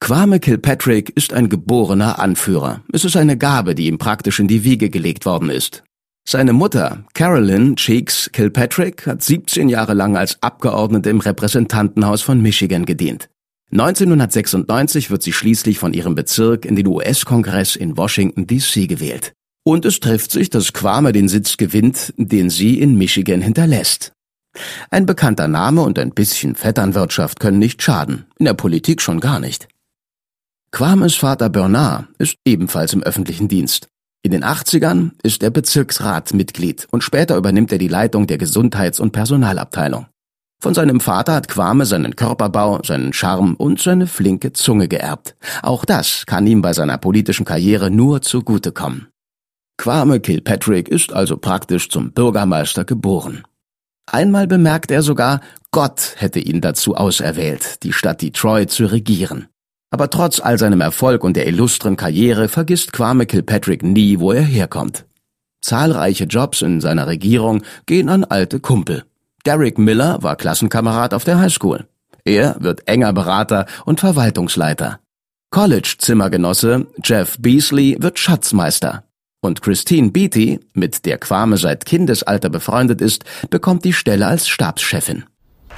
Kwame 0.00 0.40
Kilpatrick 0.40 1.10
ist 1.14 1.32
ein 1.32 1.48
geborener 1.48 2.18
Anführer. 2.18 2.82
Es 2.92 3.04
ist 3.04 3.16
eine 3.16 3.36
Gabe, 3.36 3.76
die 3.76 3.86
ihm 3.86 3.98
praktisch 3.98 4.40
in 4.40 4.48
die 4.48 4.64
Wiege 4.64 4.90
gelegt 4.90 5.24
worden 5.24 5.50
ist. 5.50 5.84
Seine 6.26 6.52
Mutter, 6.52 7.04
Carolyn 7.14 7.76
Cheeks 7.76 8.30
Kilpatrick, 8.32 9.06
hat 9.06 9.22
17 9.22 9.68
Jahre 9.68 9.94
lang 9.94 10.16
als 10.16 10.42
Abgeordnete 10.42 11.10
im 11.10 11.20
Repräsentantenhaus 11.20 12.22
von 12.22 12.42
Michigan 12.42 12.86
gedient. 12.86 13.28
1996 13.70 15.10
wird 15.10 15.22
sie 15.22 15.32
schließlich 15.32 15.78
von 15.78 15.92
ihrem 15.92 16.16
Bezirk 16.16 16.64
in 16.64 16.74
den 16.74 16.88
US-Kongress 16.88 17.76
in 17.76 17.96
Washington, 17.96 18.46
D.C. 18.48 18.88
gewählt. 18.88 19.32
Und 19.64 19.84
es 19.84 20.00
trifft 20.00 20.32
sich, 20.32 20.50
dass 20.50 20.72
Kwame 20.72 21.12
den 21.12 21.28
Sitz 21.28 21.56
gewinnt, 21.56 22.14
den 22.16 22.50
sie 22.50 22.80
in 22.80 22.96
Michigan 22.96 23.42
hinterlässt. 23.42 24.12
Ein 24.90 25.06
bekannter 25.06 25.46
Name 25.46 25.82
und 25.82 25.98
ein 26.00 26.10
bisschen 26.10 26.56
Vetternwirtschaft 26.56 27.38
können 27.38 27.60
nicht 27.60 27.80
schaden, 27.82 28.24
in 28.38 28.46
der 28.46 28.54
Politik 28.54 29.02
schon 29.02 29.20
gar 29.20 29.38
nicht. 29.38 29.68
Kwames 30.72 31.16
Vater 31.16 31.50
Bernard 31.50 32.06
ist 32.18 32.36
ebenfalls 32.44 32.92
im 32.92 33.02
öffentlichen 33.02 33.48
Dienst. 33.48 33.88
In 34.22 34.30
den 34.30 34.44
80ern 34.44 35.12
ist 35.22 35.42
er 35.42 35.50
Bezirksratmitglied 35.50 36.86
und 36.90 37.02
später 37.02 37.36
übernimmt 37.36 37.72
er 37.72 37.78
die 37.78 37.88
Leitung 37.88 38.26
der 38.26 38.38
Gesundheits- 38.38 39.00
und 39.00 39.12
Personalabteilung. 39.12 40.06
Von 40.62 40.74
seinem 40.74 41.00
Vater 41.00 41.34
hat 41.34 41.48
Kwame 41.48 41.86
seinen 41.86 42.16
Körperbau, 42.16 42.80
seinen 42.84 43.14
Charme 43.14 43.54
und 43.54 43.80
seine 43.80 44.06
flinke 44.06 44.52
Zunge 44.52 44.88
geerbt. 44.88 45.34
Auch 45.62 45.86
das 45.86 46.26
kann 46.26 46.46
ihm 46.46 46.60
bei 46.60 46.74
seiner 46.74 46.98
politischen 46.98 47.46
Karriere 47.46 47.90
nur 47.90 48.20
zugutekommen. 48.20 49.08
Kwame 49.78 50.20
Kilpatrick 50.20 50.88
ist 50.88 51.12
also 51.12 51.38
praktisch 51.38 51.88
zum 51.88 52.12
Bürgermeister 52.12 52.84
geboren. 52.84 53.44
Einmal 54.06 54.46
bemerkt 54.46 54.90
er 54.90 55.02
sogar, 55.02 55.40
Gott 55.70 56.14
hätte 56.16 56.40
ihn 56.40 56.60
dazu 56.60 56.94
auserwählt, 56.94 57.82
die 57.82 57.94
Stadt 57.94 58.20
Detroit 58.20 58.70
zu 58.70 58.84
regieren. 58.84 59.48
Aber 59.90 60.08
trotz 60.08 60.40
all 60.40 60.58
seinem 60.58 60.80
Erfolg 60.80 61.24
und 61.24 61.36
der 61.36 61.46
illustren 61.46 61.96
Karriere 61.96 62.48
vergisst 62.48 62.92
Kwame 62.92 63.26
Kilpatrick 63.26 63.82
nie, 63.82 64.20
wo 64.20 64.32
er 64.32 64.42
herkommt. 64.42 65.04
Zahlreiche 65.60 66.24
Jobs 66.24 66.62
in 66.62 66.80
seiner 66.80 67.06
Regierung 67.06 67.62
gehen 67.86 68.08
an 68.08 68.24
alte 68.24 68.60
Kumpel. 68.60 69.04
Derek 69.44 69.78
Miller 69.78 70.22
war 70.22 70.36
Klassenkamerad 70.36 71.12
auf 71.12 71.24
der 71.24 71.38
Highschool. 71.38 71.86
Er 72.24 72.56
wird 72.60 72.86
enger 72.86 73.12
Berater 73.12 73.66
und 73.84 74.00
Verwaltungsleiter. 74.00 75.00
College-Zimmergenosse 75.50 76.86
Jeff 77.02 77.36
Beasley 77.40 77.96
wird 78.00 78.18
Schatzmeister. 78.18 79.04
Und 79.42 79.62
Christine 79.62 80.10
Beatty, 80.10 80.60
mit 80.74 81.06
der 81.06 81.18
Kwame 81.18 81.56
seit 81.56 81.86
Kindesalter 81.86 82.50
befreundet 82.50 83.00
ist, 83.00 83.24
bekommt 83.48 83.84
die 83.84 83.94
Stelle 83.94 84.26
als 84.26 84.46
Stabschefin. 84.48 85.24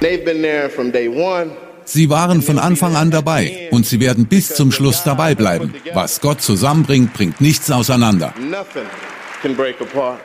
They've 0.01 0.23
been 0.25 0.41
there 0.41 0.69
from 0.69 0.91
day 0.91 1.07
one. 1.07 1.51
Sie 1.85 2.09
waren 2.09 2.41
von 2.41 2.59
Anfang 2.59 2.95
an 2.95 3.11
dabei 3.11 3.69
und 3.71 3.85
sie 3.85 3.99
werden 3.99 4.25
bis 4.25 4.55
zum 4.55 4.71
Schluss 4.71 5.03
dabei 5.03 5.35
bleiben. 5.35 5.73
Was 5.93 6.21
Gott 6.21 6.41
zusammenbringt, 6.41 7.13
bringt 7.13 7.41
nichts 7.41 7.71
auseinander. 7.71 8.33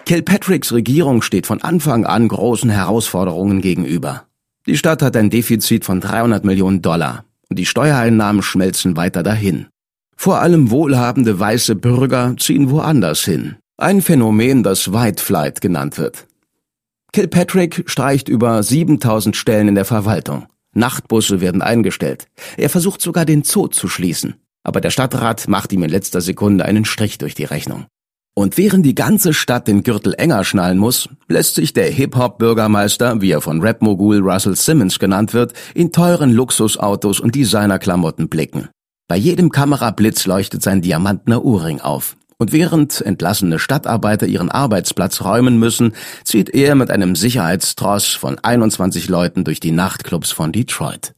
Kilpatricks 0.05 0.73
Regierung 0.73 1.23
steht 1.23 1.47
von 1.47 1.63
Anfang 1.63 2.07
an 2.07 2.29
großen 2.29 2.71
Herausforderungen 2.71 3.61
gegenüber. 3.61 4.27
Die 4.67 4.77
Stadt 4.77 5.03
hat 5.03 5.17
ein 5.17 5.31
Defizit 5.31 5.85
von 5.85 6.01
300 6.01 6.45
Millionen 6.45 6.83
Dollar 6.83 7.25
und 7.49 7.59
die 7.59 7.67
Steuereinnahmen 7.67 8.43
schmelzen 8.43 8.97
weiter 8.97 9.23
dahin. 9.23 9.67
Vor 10.17 10.41
allem 10.41 10.71
wohlhabende 10.71 11.39
weiße 11.39 11.75
Bürger 11.75 12.35
ziehen 12.39 12.71
woanders 12.71 13.25
hin. 13.25 13.57
Ein 13.77 14.03
Phänomen, 14.03 14.63
das 14.63 14.93
White 14.93 15.23
Flight 15.23 15.61
genannt 15.61 15.99
wird. 15.99 16.27
Kilpatrick 17.13 17.85
streicht 17.87 18.29
über 18.29 18.63
7000 18.63 19.37
Stellen 19.37 19.69
in 19.69 19.75
der 19.75 19.85
Verwaltung. 19.85 20.47
Nachtbusse 20.75 21.41
werden 21.41 21.63
eingestellt. 21.63 22.27
Er 22.57 22.69
versucht 22.69 23.01
sogar 23.01 23.25
den 23.25 23.43
Zoo 23.43 23.69
zu 23.69 23.89
schließen. 23.89 24.35
Aber 24.63 24.81
der 24.81 24.91
Stadtrat 24.91 25.49
macht 25.49 25.73
ihm 25.73 25.83
in 25.83 25.91
letzter 25.91 26.21
Sekunde 26.21 26.65
einen 26.65 26.85
Strich 26.85 27.19
durch 27.19 27.35
die 27.35 27.45
Rechnung. 27.45 27.87
Und 28.35 28.57
während 28.57 28.87
die 28.87 28.95
ganze 28.95 29.35
Stadt 29.35 29.67
den 29.67 29.83
Gürtel 29.83 30.15
enger 30.15 30.45
schnallen 30.45 30.79
muss, 30.79 31.09
lässt 31.27 31.57
sich 31.57 31.73
der 31.73 31.91
Hip-Hop-Bürgermeister, 31.91 33.21
wie 33.21 33.33
er 33.33 33.41
von 33.41 33.61
Rap-Mogul 33.61 34.21
Russell 34.21 34.55
Simmons 34.55 34.99
genannt 34.99 35.35
wird, 35.35 35.55
in 35.75 35.91
teuren 35.91 36.31
Luxusautos 36.31 37.19
und 37.19 37.35
Designerklamotten 37.35 38.29
blicken. 38.29 38.69
Bei 39.09 39.17
jedem 39.17 39.51
Kamerablitz 39.51 40.27
leuchtet 40.27 40.63
sein 40.63 40.83
diamantener 40.83 41.43
Uhrring 41.43 41.81
auf. 41.81 42.18
Und 42.39 42.53
während 42.53 43.01
entlassene 43.01 43.59
Stadtarbeiter 43.59 44.27
ihren 44.27 44.51
Arbeitsplatz 44.51 45.23
räumen 45.23 45.59
müssen, 45.59 45.95
zieht 46.23 46.51
er 46.51 46.77
mit 46.77 46.91
einem 46.91 47.17
Sicherheitstross 47.17 48.15
von 48.15 48.39
21 48.39 49.09
Leuten 49.09 49.43
durch 49.43 49.59
die 49.59 49.73
Nachtclubs 49.73 50.31
von 50.31 50.53
Detroit. 50.53 51.15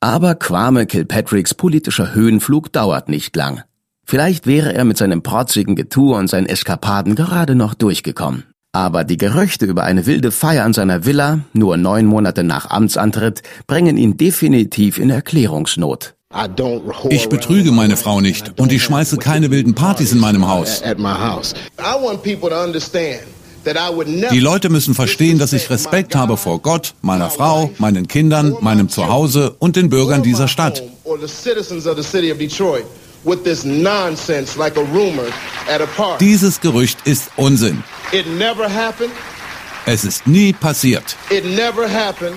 Aber 0.00 0.34
Kwame 0.34 0.84
Kilpatricks 0.84 1.54
politischer 1.54 2.14
Höhenflug 2.14 2.70
dauert 2.72 3.08
nicht 3.08 3.34
lang. 3.36 3.62
Vielleicht 4.04 4.46
wäre 4.46 4.74
er 4.74 4.84
mit 4.84 4.98
seinem 4.98 5.22
protzigen 5.22 5.76
Getue 5.76 6.14
und 6.14 6.28
seinen 6.28 6.44
Eskapaden 6.44 7.14
gerade 7.14 7.54
noch 7.54 7.72
durchgekommen. 7.72 8.44
Aber 8.72 9.04
die 9.04 9.16
Gerüchte 9.16 9.64
über 9.64 9.84
eine 9.84 10.04
wilde 10.04 10.30
Feier 10.30 10.64
an 10.64 10.74
seiner 10.74 11.06
Villa, 11.06 11.40
nur 11.54 11.78
neun 11.78 12.04
Monate 12.04 12.44
nach 12.44 12.68
Amtsantritt, 12.70 13.42
bringen 13.66 13.96
ihn 13.96 14.18
definitiv 14.18 14.98
in 14.98 15.08
Erklärungsnot. 15.08 16.16
Ich 17.10 17.28
betrüge 17.28 17.70
meine 17.70 17.96
Frau 17.96 18.20
nicht 18.20 18.58
und 18.58 18.72
ich 18.72 18.82
schmeiße 18.82 19.18
keine 19.18 19.50
wilden 19.50 19.74
Partys 19.74 20.12
in 20.12 20.18
meinem 20.18 20.48
Haus. 20.48 20.82
Die 24.30 24.40
Leute 24.40 24.68
müssen 24.68 24.94
verstehen, 24.94 25.38
dass 25.38 25.52
ich 25.52 25.70
Respekt 25.70 26.14
habe 26.16 26.36
vor 26.36 26.60
Gott, 26.60 26.94
meiner 27.02 27.30
Frau, 27.30 27.70
meinen 27.78 28.08
Kindern, 28.08 28.56
meinem 28.60 28.88
Zuhause 28.88 29.54
und 29.58 29.76
den 29.76 29.88
Bürgern 29.88 30.22
dieser 30.22 30.48
Stadt. 30.48 30.82
Dieses 36.20 36.60
Gerücht 36.60 36.98
ist 37.04 37.30
Unsinn. 37.36 37.82
Es 39.86 40.04
ist 40.04 40.26
nie 40.26 40.52
passiert. 40.52 41.16
It 41.30 41.44
never 41.44 41.88
happened. 41.88 42.36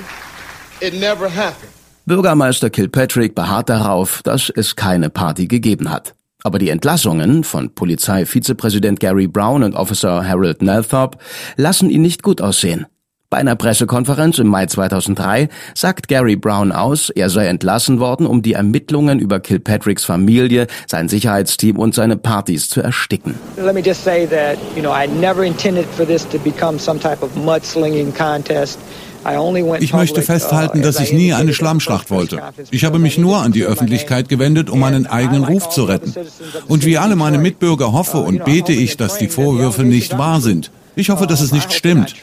It 0.81 0.93
never 0.93 1.25
happened. 1.29 1.76
Bürgermeister 2.07 2.69
Kilpatrick 2.69 3.35
beharrt 3.35 3.67
darauf, 3.67 4.21
dass 4.23 4.49
es 4.49 4.77
keine 4.77 5.09
Party 5.09 5.45
gegeben 5.45 5.91
hat. 5.91 6.15
Aber 6.41 6.57
die 6.57 6.69
Entlassungen 6.69 7.43
von 7.43 7.75
Polizeivizepräsident 7.75 9.01
Gary 9.01 9.27
Brown 9.27 9.61
und 9.61 9.75
Officer 9.75 10.25
Harold 10.25 10.61
Nelthorpe 10.61 11.17
lassen 11.57 11.89
ihn 11.89 12.01
nicht 12.01 12.23
gut 12.23 12.39
aussehen. 12.39 12.85
Bei 13.29 13.39
einer 13.39 13.57
Pressekonferenz 13.57 14.39
im 14.39 14.47
Mai 14.47 14.67
2003 14.67 15.49
sagt 15.75 16.07
Gary 16.07 16.37
Brown 16.37 16.71
aus, 16.71 17.09
er 17.09 17.29
sei 17.29 17.47
entlassen 17.47 17.99
worden, 17.99 18.25
um 18.25 18.41
die 18.41 18.53
Ermittlungen 18.53 19.19
über 19.19 19.41
Kilpatricks 19.41 20.05
Familie, 20.05 20.67
sein 20.87 21.09
Sicherheitsteam 21.09 21.77
und 21.77 21.93
seine 21.93 22.15
Partys 22.15 22.69
zu 22.69 22.79
ersticken. 22.79 23.35
Let 23.57 23.75
me 23.75 23.81
just 23.85 24.01
say 24.01 24.25
that, 24.27 24.57
you 24.77 24.81
know, 24.81 24.93
I 24.93 25.07
never 25.07 25.43
intended 25.43 25.85
for 25.87 26.05
this 26.05 26.25
to 26.29 26.39
become 26.39 26.79
some 26.79 27.01
type 27.01 27.21
of 27.21 27.35
mudslinging 27.35 28.15
contest. 28.15 28.79
Ich 29.79 29.93
möchte 29.93 30.21
festhalten, 30.21 30.81
dass 30.81 30.99
ich 30.99 31.11
nie 31.13 31.33
eine 31.33 31.53
Schlammschlacht 31.53 32.09
wollte. 32.11 32.41
Ich 32.71 32.85
habe 32.85 32.99
mich 32.99 33.17
nur 33.17 33.37
an 33.37 33.51
die 33.51 33.63
Öffentlichkeit 33.63 34.29
gewendet, 34.29 34.69
um 34.69 34.79
meinen 34.79 35.07
eigenen 35.07 35.43
Ruf 35.43 35.69
zu 35.69 35.83
retten. 35.83 36.13
Und 36.67 36.85
wie 36.85 36.97
alle 36.97 37.15
meine 37.15 37.37
Mitbürger 37.37 37.91
hoffe 37.91 38.17
und 38.19 38.45
bete 38.45 38.71
ich, 38.71 38.97
dass 38.97 39.17
die 39.17 39.27
Vorwürfe 39.27 39.83
nicht 39.83 40.17
wahr 40.17 40.41
sind. 40.41 40.71
Ich 40.95 41.09
hoffe, 41.11 41.27
dass 41.27 41.41
es 41.41 41.51
nicht 41.51 41.73
stimmt. 41.73 42.15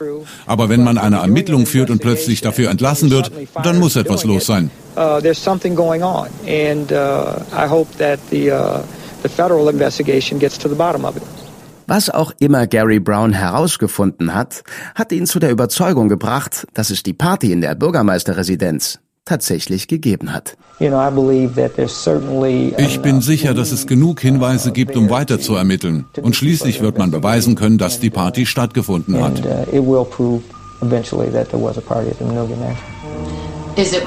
Aber 0.47 0.69
wenn 0.69 0.83
man 0.83 0.99
eine 0.99 1.19
Ermittlung 1.19 1.65
führt 1.65 1.91
und 1.91 2.01
plötzlich 2.01 2.41
dafür 2.41 2.71
entlassen 2.71 3.11
wird, 3.11 3.31
dann 3.63 3.79
muss 3.79 3.95
etwas 3.95 4.25
los 4.25 4.47
sein. 4.47 4.71
Uh, 4.97 5.01
uh, 5.01 5.29
uh, 8.51 8.83
the 9.23 9.29
federal 9.29 9.69
investigation 9.69 10.39
gets 10.39 10.59
to 10.59 10.69
the 10.69 10.75
bottom 10.75 11.05
of 11.05 11.17
it. 11.17 11.23
Was 11.87 12.09
auch 12.09 12.33
immer 12.39 12.67
Gary 12.67 12.99
Brown 12.99 13.33
herausgefunden 13.33 14.35
hat, 14.35 14.65
hat 14.95 15.13
ihn 15.13 15.27
zu 15.27 15.39
der 15.39 15.51
Überzeugung 15.51 16.09
gebracht, 16.09 16.67
dass 16.75 16.91
es 16.91 17.03
die 17.03 17.13
Party 17.13 17.53
in 17.53 17.61
der 17.61 17.75
Bürgermeisterresidenz 17.75 19.01
tatsächlich 19.25 19.89
gegeben 19.89 20.33
hat. 20.33 20.57
Ich 20.81 20.91
bin 23.01 23.21
sicher, 23.21 23.55
dass 23.55 23.73
es 23.73 23.87
genug 23.87 24.21
Hinweise 24.21 24.73
gibt, 24.73 24.97
um 24.97 25.11
weiter 25.11 25.41
zu 25.41 25.55
ermitteln. 25.55 26.07
Und 26.21 26.37
schließlich 26.37 26.81
wird 26.81 26.99
man 26.99 27.11
beweisen 27.11 27.55
können, 27.55 27.79
dass 27.79 28.01
die 28.01 28.11
Party 28.11 28.47
stattgefunden 28.47 29.23
hat. 29.23 29.43
Uh, 29.73 30.41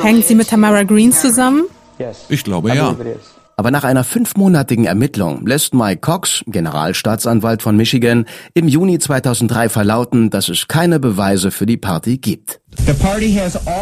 Hängen 0.01 0.23
Sie 0.23 0.35
mit 0.35 0.49
Tamara 0.49 0.83
Green 0.83 1.11
zusammen? 1.11 1.63
Ich 2.29 2.43
glaube 2.43 2.75
ja. 2.75 2.95
Aber 3.59 3.71
nach 3.71 3.83
einer 3.83 4.03
fünfmonatigen 4.03 4.85
Ermittlung 4.85 5.47
lässt 5.47 5.73
Mike 5.73 6.01
Cox, 6.01 6.43
Generalstaatsanwalt 6.45 7.63
von 7.63 7.75
Michigan, 7.75 8.25
im 8.53 8.67
Juni 8.67 8.99
2003 8.99 9.69
verlauten, 9.69 10.29
dass 10.29 10.47
es 10.47 10.67
keine 10.67 10.99
Beweise 10.99 11.49
für 11.49 11.65
die 11.65 11.77
Party 11.77 12.19
gibt. 12.19 12.61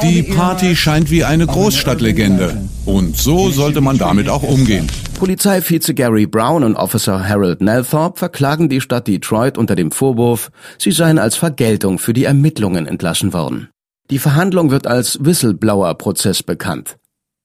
Die 0.02 0.24
Party 0.24 0.76
scheint 0.78 1.12
wie 1.12 1.26
eine 1.26 1.46
Großstadtlegende. 1.46 2.56
Und 2.86 3.18
so 3.18 3.50
sollte 3.50 3.82
man 3.82 3.98
damit 3.98 4.30
auch 4.30 4.44
umgehen. 4.44 4.88
Polizeivize 5.20 5.94
Gary 5.94 6.26
Brown 6.26 6.64
und 6.64 6.78
Officer 6.78 7.28
Harold 7.28 7.60
Nelthorpe 7.60 8.18
verklagen 8.18 8.70
die 8.70 8.80
Stadt 8.80 9.08
Detroit 9.08 9.58
unter 9.58 9.76
dem 9.76 9.92
Vorwurf, 9.92 10.52
sie 10.78 10.92
seien 10.92 11.20
als 11.20 11.36
Vergeltung 11.36 12.00
für 12.00 12.14
die 12.14 12.24
Ermittlungen 12.24 12.88
entlassen 12.88 13.34
worden. 13.34 13.68
Die 14.10 14.20
Verhandlung 14.20 14.72
wird 14.72 14.88
als 14.88 15.18
Whistleblower-Prozess 15.22 16.44
bekannt. 16.44 16.96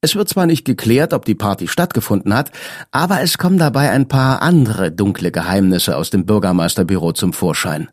Es 0.02 0.14
wird 0.14 0.30
zwar 0.30 0.46
nicht 0.46 0.64
geklärt, 0.64 1.12
ob 1.12 1.26
die 1.26 1.34
Party 1.34 1.68
stattgefunden 1.68 2.32
hat, 2.32 2.50
aber 2.90 3.20
es 3.20 3.36
kommen 3.36 3.58
dabei 3.58 3.90
ein 3.90 4.08
paar 4.08 4.40
andere 4.40 4.90
dunkle 4.90 5.30
Geheimnisse 5.30 5.96
aus 5.96 6.08
dem 6.08 6.24
Bürgermeisterbüro 6.24 7.12
zum 7.12 7.34
Vorschein. 7.34 7.90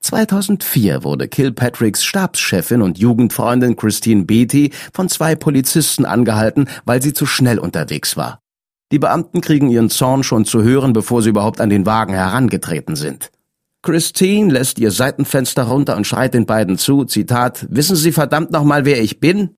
2004 0.00 1.02
wurde 1.02 1.28
Kilpatricks 1.28 2.04
Stabschefin 2.04 2.82
und 2.82 2.98
Jugendfreundin 2.98 3.74
Christine 3.74 4.24
Beatty 4.24 4.70
von 4.92 5.08
zwei 5.08 5.34
Polizisten 5.34 6.04
angehalten, 6.04 6.68
weil 6.84 7.00
sie 7.00 7.14
zu 7.14 7.24
schnell 7.24 7.58
unterwegs 7.58 8.18
war. 8.18 8.42
Die 8.92 8.98
Beamten 8.98 9.40
kriegen 9.40 9.70
ihren 9.70 9.90
Zorn 9.90 10.22
schon 10.22 10.44
zu 10.44 10.62
hören, 10.62 10.92
bevor 10.92 11.22
sie 11.22 11.30
überhaupt 11.30 11.62
an 11.62 11.70
den 11.70 11.86
Wagen 11.86 12.12
herangetreten 12.12 12.96
sind. 12.96 13.30
Christine 13.82 14.52
lässt 14.52 14.78
ihr 14.78 14.90
Seitenfenster 14.90 15.64
runter 15.64 15.96
und 15.96 16.06
schreit 16.06 16.34
den 16.34 16.44
beiden 16.44 16.76
zu, 16.76 17.04
Zitat, 17.04 17.66
Wissen 17.70 17.96
Sie 17.96 18.12
verdammt 18.12 18.50
nochmal, 18.50 18.84
wer 18.84 19.00
ich 19.00 19.20
bin? 19.20 19.56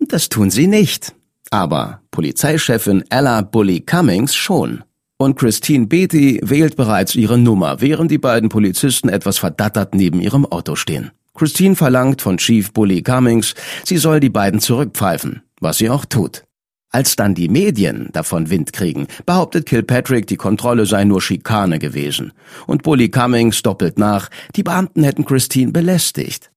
Das 0.00 0.28
tun 0.28 0.50
sie 0.50 0.66
nicht. 0.66 1.14
Aber 1.50 2.02
Polizeichefin 2.10 3.04
Ella 3.10 3.42
Bully 3.42 3.80
Cummings 3.80 4.34
schon. 4.34 4.84
Und 5.16 5.36
Christine 5.36 5.86
Beatty 5.86 6.40
wählt 6.44 6.76
bereits 6.76 7.14
ihre 7.16 7.38
Nummer, 7.38 7.80
während 7.80 8.10
die 8.10 8.18
beiden 8.18 8.48
Polizisten 8.48 9.08
etwas 9.08 9.38
verdattert 9.38 9.94
neben 9.94 10.20
ihrem 10.20 10.46
Auto 10.46 10.76
stehen. 10.76 11.10
Christine 11.34 11.76
verlangt 11.76 12.22
von 12.22 12.38
Chief 12.38 12.72
Bully 12.72 13.02
Cummings, 13.02 13.54
sie 13.84 13.96
soll 13.96 14.20
die 14.20 14.30
beiden 14.30 14.60
zurückpfeifen, 14.60 15.42
was 15.60 15.78
sie 15.78 15.90
auch 15.90 16.04
tut. 16.04 16.44
Als 16.90 17.16
dann 17.16 17.34
die 17.34 17.48
Medien 17.48 18.08
davon 18.12 18.48
Wind 18.48 18.72
kriegen, 18.72 19.08
behauptet 19.26 19.66
Kilpatrick, 19.66 20.26
die 20.26 20.36
Kontrolle 20.36 20.86
sei 20.86 21.04
nur 21.04 21.20
Schikane 21.20 21.78
gewesen. 21.78 22.32
Und 22.66 22.82
Bully 22.82 23.10
Cummings 23.10 23.62
doppelt 23.62 23.98
nach, 23.98 24.30
die 24.56 24.62
Beamten 24.62 25.02
hätten 25.02 25.24
Christine 25.24 25.72
belästigt. 25.72 26.50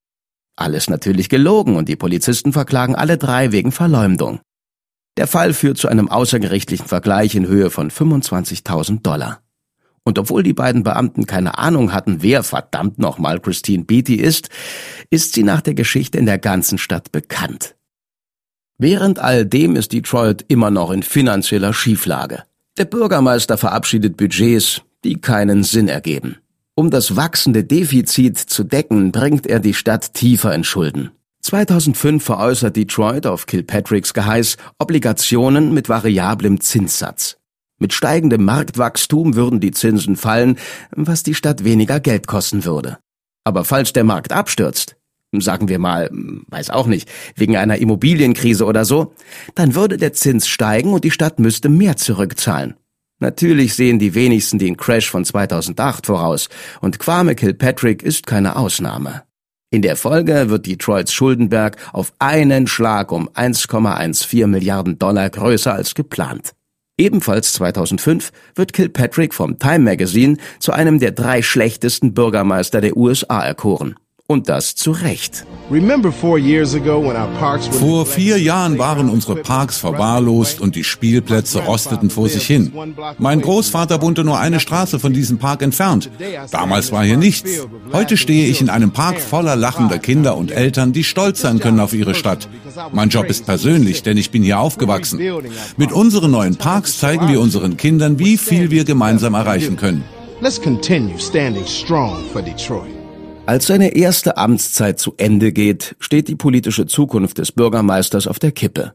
Alles 0.56 0.90
natürlich 0.90 1.30
gelogen 1.30 1.76
und 1.76 1.90
die 1.90 1.96
Polizisten 1.96 2.54
verklagen 2.54 2.96
alle 2.96 3.18
drei 3.18 3.52
wegen 3.52 3.72
Verleumdung. 3.72 4.40
Der 5.18 5.28
Fall 5.28 5.54
führt 5.54 5.78
zu 5.78 5.88
einem 5.88 6.10
außergerichtlichen 6.10 6.88
Vergleich 6.88 7.36
in 7.36 7.48
Höhe 7.48 7.70
von 7.70 7.92
25.000 7.92 9.02
Dollar. 9.02 9.42
Und 10.04 10.18
obwohl 10.18 10.42
die 10.42 10.54
beiden 10.54 10.84
Beamten 10.84 11.26
keine 11.28 11.58
Ahnung 11.58 11.94
hatten, 11.94 12.22
wer 12.22 12.44
verdammt 12.44 12.98
nochmal 12.98 13.40
Christine 13.40 13.84
Beatty 13.84 14.16
ist, 14.16 14.50
ist 15.10 15.34
sie 15.34 15.44
nach 15.44 15.62
der 15.62 15.76
Geschichte 15.76 16.18
in 16.18 16.26
der 16.26 16.40
ganzen 16.40 16.78
Stadt 16.78 17.12
bekannt. 17.12 17.76
Während 18.78 19.20
all 19.20 19.46
dem 19.46 19.76
ist 19.76 19.94
Detroit 19.94 20.44
immer 20.48 20.72
noch 20.72 20.90
in 20.90 21.04
finanzieller 21.04 21.74
Schieflage. 21.74 22.44
Der 22.78 22.86
Bürgermeister 22.86 23.58
verabschiedet 23.58 24.18
Budgets, 24.18 24.82
die 25.04 25.22
keinen 25.22 25.64
Sinn 25.64 25.88
ergeben. 25.88 26.38
Um 26.74 26.90
das 26.90 27.16
wachsende 27.16 27.64
Defizit 27.64 28.40
zu 28.40 28.64
decken, 28.64 29.12
bringt 29.12 29.46
er 29.46 29.60
die 29.60 29.76
Stadt 29.76 30.16
tiefer 30.16 30.56
in 30.56 30.64
Schulden. 30.64 31.12
2005 31.42 32.24
veräußert 32.24 32.76
Detroit 32.76 33.26
auf 33.26 33.46
Kilpatricks 33.46 34.14
Geheiß 34.14 34.58
Obligationen 34.80 35.74
mit 35.74 35.90
variablem 35.90 36.62
Zinssatz. 36.62 37.38
Mit 37.80 37.94
steigendem 37.94 38.46
Marktwachstum 38.46 39.36
würden 39.36 39.60
die 39.60 39.72
Zinsen 39.72 40.16
fallen, 40.16 40.58
was 40.92 41.24
die 41.24 41.34
Stadt 41.34 41.64
weniger 41.64 42.00
Geld 42.00 42.28
kosten 42.28 42.64
würde. 42.64 43.00
Aber 43.44 43.66
falls 43.66 43.92
der 43.92 44.04
Markt 44.04 44.32
abstürzt, 44.32 44.98
sagen 45.34 45.68
wir 45.68 45.80
mal, 45.80 46.10
weiß 46.12 46.70
auch 46.70 46.86
nicht, 46.86 47.10
wegen 47.36 47.58
einer 47.58 47.78
Immobilienkrise 47.78 48.66
oder 48.66 48.86
so, 48.86 49.16
dann 49.56 49.74
würde 49.74 49.98
der 49.98 50.14
Zins 50.14 50.48
steigen 50.48 50.94
und 50.94 51.04
die 51.04 51.12
Stadt 51.12 51.40
müsste 51.40 51.70
mehr 51.70 51.98
zurückzahlen. 51.98 52.76
Natürlich 53.20 53.76
sehen 53.76 54.00
die 54.00 54.14
wenigsten 54.14 54.60
den 54.60 54.78
Crash 54.78 55.10
von 55.10 55.26
2008 55.26 56.08
voraus, 56.08 56.50
und 56.82 57.00
Kwame 57.00 57.36
Kilpatrick 57.36 58.04
ist 58.04 58.28
keine 58.28 58.56
Ausnahme. 58.56 59.24
In 59.74 59.82
der 59.82 59.96
Folge 59.96 60.50
wird 60.50 60.66
Detroits 60.66 61.14
Schuldenberg 61.14 61.78
auf 61.94 62.12
einen 62.20 62.68
Schlag 62.68 63.10
um 63.14 63.30
1,14 63.30 64.48
Milliarden 64.48 65.00
Dollar 65.00 65.30
größer 65.30 65.74
als 65.74 65.96
geplant. 65.96 66.52
Ebenfalls 66.98 67.54
2005 67.54 68.34
wird 68.56 68.74
Kilpatrick 68.74 69.34
vom 69.34 69.60
Time 69.60 69.80
Magazine 69.80 70.36
zu 70.60 70.74
einem 70.74 71.00
der 71.00 71.12
drei 71.12 71.42
schlechtesten 71.42 72.14
Bürgermeister 72.14 72.82
der 72.82 72.98
USA 72.98 73.46
erkoren. 73.46 73.96
Und 74.32 74.48
das 74.48 74.76
zu 74.76 74.92
Recht. 74.92 75.46
Vor 77.72 78.06
vier 78.06 78.38
Jahren 78.40 78.78
waren 78.78 79.10
unsere 79.10 79.36
Parks 79.36 79.78
verwahrlost 79.78 80.62
und 80.62 80.78
die 80.78 80.86
Spielplätze 80.86 81.60
rosteten 81.60 82.10
vor 82.10 82.30
sich 82.30 82.48
hin. 82.48 82.72
Mein 83.18 83.42
Großvater 83.42 84.02
wohnte 84.02 84.24
nur 84.24 84.40
eine 84.40 84.62
Straße 84.62 85.00
von 85.00 85.12
diesem 85.12 85.38
Park 85.38 85.62
entfernt. 85.62 86.10
Damals 86.50 86.94
war 86.94 87.04
hier 87.04 87.18
nichts. 87.18 87.68
Heute 87.92 88.16
stehe 88.16 88.48
ich 88.48 88.62
in 88.62 88.70
einem 88.70 88.92
Park 88.92 89.20
voller 89.20 89.58
lachender 89.58 90.00
Kinder 90.00 90.38
und 90.38 90.52
Eltern, 90.52 90.94
die 90.94 91.04
stolz 91.04 91.42
sein 91.42 91.60
können 91.60 91.82
auf 91.82 91.94
ihre 91.94 92.16
Stadt. 92.16 92.48
Mein 92.94 93.10
Job 93.10 93.26
ist 93.26 93.46
persönlich, 93.46 94.02
denn 94.02 94.16
ich 94.16 94.32
bin 94.32 94.44
hier 94.44 94.62
aufgewachsen. 94.62 95.20
Mit 95.76 95.92
unseren 95.92 96.32
neuen 96.32 96.56
Parks 96.56 97.00
zeigen 97.00 97.28
wir 97.28 97.42
unseren 97.42 97.76
Kindern, 97.76 98.18
wie 98.18 98.38
viel 98.38 98.72
wir 98.72 98.86
gemeinsam 98.86 99.34
erreichen 99.34 99.76
können. 99.76 100.06
Let's 100.40 100.62
continue 100.62 101.20
standing 101.20 101.68
strong 101.68 102.24
for 102.32 102.42
Detroit. 102.42 103.01
Als 103.48 103.68
seine 103.68 103.96
erste 103.96 104.38
Amtszeit 104.38 105.00
zu 105.00 105.16
Ende 105.18 105.52
geht, 105.52 105.96
steht 106.00 106.28
die 106.28 106.36
politische 106.36 106.86
Zukunft 106.86 107.40
des 107.40 107.52
Bürgermeisters 107.52 108.28
auf 108.28 108.38
der 108.38 108.52
Kippe. 108.52 108.94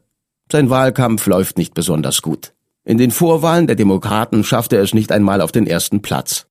Sein 0.51 0.71
Wahlkampf 0.71 1.27
läuft 1.27 1.59
nicht 1.59 1.75
besonders 1.75 2.23
gut. 2.23 2.53
In 2.85 2.97
den 2.97 3.11
Vorwahlen 3.11 3.67
der 3.67 3.75
Demokraten 3.75 4.45
schafft 4.45 4.73
er 4.73 4.81
es 4.81 4.95
nicht 4.95 5.11
einmal 5.11 5.41
auf 5.41 5.51
den 5.51 5.67
ersten 5.67 6.01
Platz. 6.01 6.47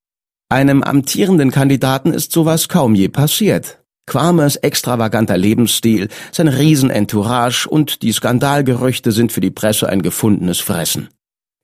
Einem 0.49 0.83
amtierenden 0.83 1.49
Kandidaten 1.49 2.11
ist 2.11 2.33
sowas 2.33 2.67
kaum 2.67 2.93
je 2.93 3.07
passiert. 3.07 3.79
Quamers 4.05 4.57
extravaganter 4.57 5.37
Lebensstil, 5.37 6.09
sein 6.31 6.49
Riesenentourage 6.49 7.67
und 7.67 8.03
die 8.03 8.11
Skandalgerüchte 8.11 9.13
sind 9.13 9.31
für 9.31 9.41
die 9.41 9.49
Presse 9.51 9.89
ein 9.89 10.01
gefundenes 10.01 10.59
Fressen. 10.59 11.07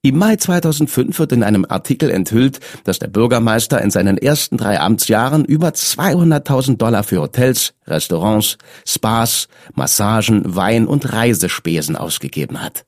Im 0.03 0.17
Mai 0.17 0.35
2005 0.35 1.19
wird 1.19 1.31
in 1.31 1.43
einem 1.43 1.63
Artikel 1.69 2.09
enthüllt, 2.09 2.59
dass 2.85 2.97
der 2.97 3.07
Bürgermeister 3.07 3.79
in 3.79 3.91
seinen 3.91 4.17
ersten 4.17 4.57
drei 4.57 4.79
Amtsjahren 4.79 5.45
über 5.45 5.67
200.000 5.67 6.77
Dollar 6.77 7.03
für 7.03 7.21
Hotels, 7.21 7.75
Restaurants, 7.85 8.57
Spas, 8.83 9.47
Massagen, 9.75 10.55
Wein 10.55 10.87
und 10.87 11.13
Reisespesen 11.13 11.95
ausgegeben 11.95 12.63
hat. 12.63 12.85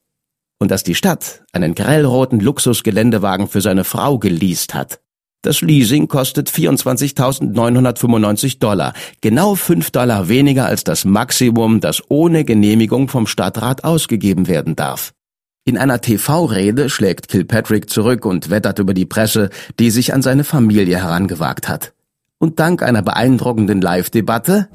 Und 0.57 0.71
dass 0.71 0.81
die 0.81 0.95
Stadt 0.95 1.43
einen 1.51 1.75
grellroten 1.75 2.39
Luxusgeländewagen 2.39 3.47
für 3.47 3.61
seine 3.61 3.83
Frau 3.83 4.17
geleast 4.17 4.73
hat. 4.73 4.99
Das 5.43 5.61
Leasing 5.61 6.07
kostet 6.07 6.49
24.995 6.49 8.57
Dollar, 8.57 8.93
genau 9.21 9.53
5 9.53 9.91
Dollar 9.91 10.29
weniger 10.29 10.65
als 10.65 10.83
das 10.83 11.05
Maximum, 11.05 11.79
das 11.79 12.01
ohne 12.09 12.43
Genehmigung 12.43 13.07
vom 13.07 13.27
Stadtrat 13.27 13.83
ausgegeben 13.83 14.47
werden 14.47 14.75
darf. 14.75 15.13
In 15.65 15.77
einer 15.77 16.01
TV-Rede 16.01 16.89
schlägt 16.89 17.29
Kilpatrick 17.29 17.89
zurück 17.89 18.25
und 18.25 18.49
wettert 18.49 18.79
über 18.79 18.93
die 18.93 19.05
Presse, 19.05 19.49
die 19.79 19.91
sich 19.91 20.13
an 20.13 20.21
seine 20.21 20.43
Familie 20.43 20.97
herangewagt 20.97 21.69
hat. 21.69 21.93
Und 22.37 22.59
dank 22.59 22.83
einer 22.83 23.01
beeindruckenden 23.01 23.79
Live-Debatte 23.79 24.67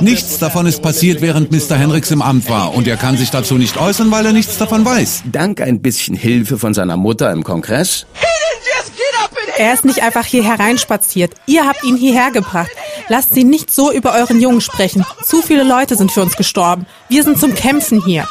Nichts 0.00 0.38
davon 0.38 0.66
ist 0.66 0.82
passiert, 0.82 1.20
während 1.20 1.50
Mr. 1.50 1.74
Henricks 1.74 2.12
im 2.12 2.22
Amt 2.22 2.48
war. 2.48 2.74
Und 2.74 2.86
er 2.86 2.96
kann 2.96 3.16
sich 3.16 3.30
dazu 3.30 3.58
nicht 3.58 3.76
äußern, 3.76 4.12
weil 4.12 4.24
er 4.24 4.32
nichts 4.32 4.56
davon 4.58 4.84
weiß. 4.84 5.24
Dank 5.32 5.60
ein 5.60 5.82
bisschen 5.82 6.14
Hilfe 6.14 6.58
von 6.58 6.74
seiner 6.74 6.96
Mutter 6.96 7.32
im 7.32 7.42
Kongress 7.42 8.06
er 9.58 9.72
ist 9.72 9.84
nicht 9.84 10.02
einfach 10.02 10.26
hier 10.26 10.44
hereinspaziert. 10.44 11.32
Ihr 11.46 11.66
habt 11.66 11.82
ihn 11.82 11.96
hierher 11.96 12.30
gebracht. 12.30 12.70
Lasst 13.08 13.34
sie 13.34 13.44
nicht 13.44 13.72
so 13.72 13.90
über 13.90 14.14
euren 14.14 14.40
Jungen 14.40 14.60
sprechen. 14.60 15.04
Zu 15.24 15.40
viele 15.42 15.62
Leute 15.62 15.96
sind 15.96 16.12
für 16.12 16.22
uns 16.22 16.36
gestorben. 16.36 16.86
Wir 17.08 17.22
sind 17.22 17.38
zum 17.38 17.54
Kämpfen 17.54 18.04
hier. 18.04 18.28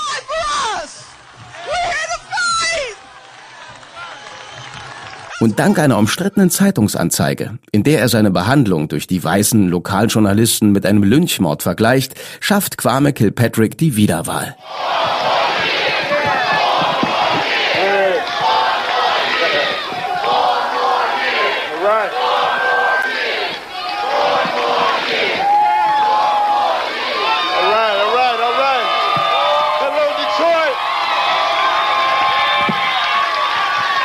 Und 5.45 5.59
dank 5.59 5.77
einer 5.77 5.99
umstrittenen 5.99 6.49
Zeitungsanzeige, 6.49 7.59
in 7.71 7.83
der 7.83 7.99
er 7.99 8.09
seine 8.09 8.31
Behandlung 8.31 8.87
durch 8.87 9.05
die 9.05 9.23
weißen 9.23 9.69
Lokaljournalisten 9.69 10.71
mit 10.71 10.87
einem 10.87 11.03
Lynchmord 11.03 11.61
vergleicht, 11.61 12.15
schafft 12.39 12.79
Kwame 12.79 13.13
Kilpatrick 13.13 13.77
die 13.77 13.95
Wiederwahl. 13.95 14.55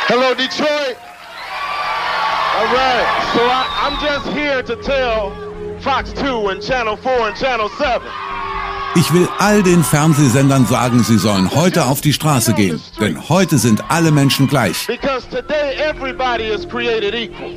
Hello, 0.07 0.35
Detroit. 0.35 1.10
Right. 2.73 3.07
So 3.35 3.41
I, 3.43 3.67
I'm 3.85 3.99
just 4.01 4.27
here 4.29 4.63
to 4.63 4.77
tell 4.77 5.33
Fox 5.81 6.13
2 6.13 6.49
and 6.49 6.63
Channel 6.63 6.97
4 6.97 7.29
and 7.29 7.37
Channel 7.37 7.69
7. 7.69 8.03
Ich 8.97 9.13
will 9.13 9.29
all 9.39 9.63
den 9.63 9.85
Fernsehsendern 9.85 10.67
sagen, 10.67 11.03
sie 11.05 11.19
sollen 11.19 11.51
heute 11.55 11.87
auf 11.87 12.01
die 12.01 12.13
Straße 12.13 12.55
gehen, 12.55 12.81
denn 13.01 13.29
heute 13.29 13.59
sind 13.59 13.85
alle 13.89 14.11
Menschen 14.11 14.49
gleich. 14.49 14.87
Because 14.87 15.29
today 15.29 15.77
everybody 15.81 16.49
is 16.49 16.69
created 16.69 17.15
equal. 17.15 17.51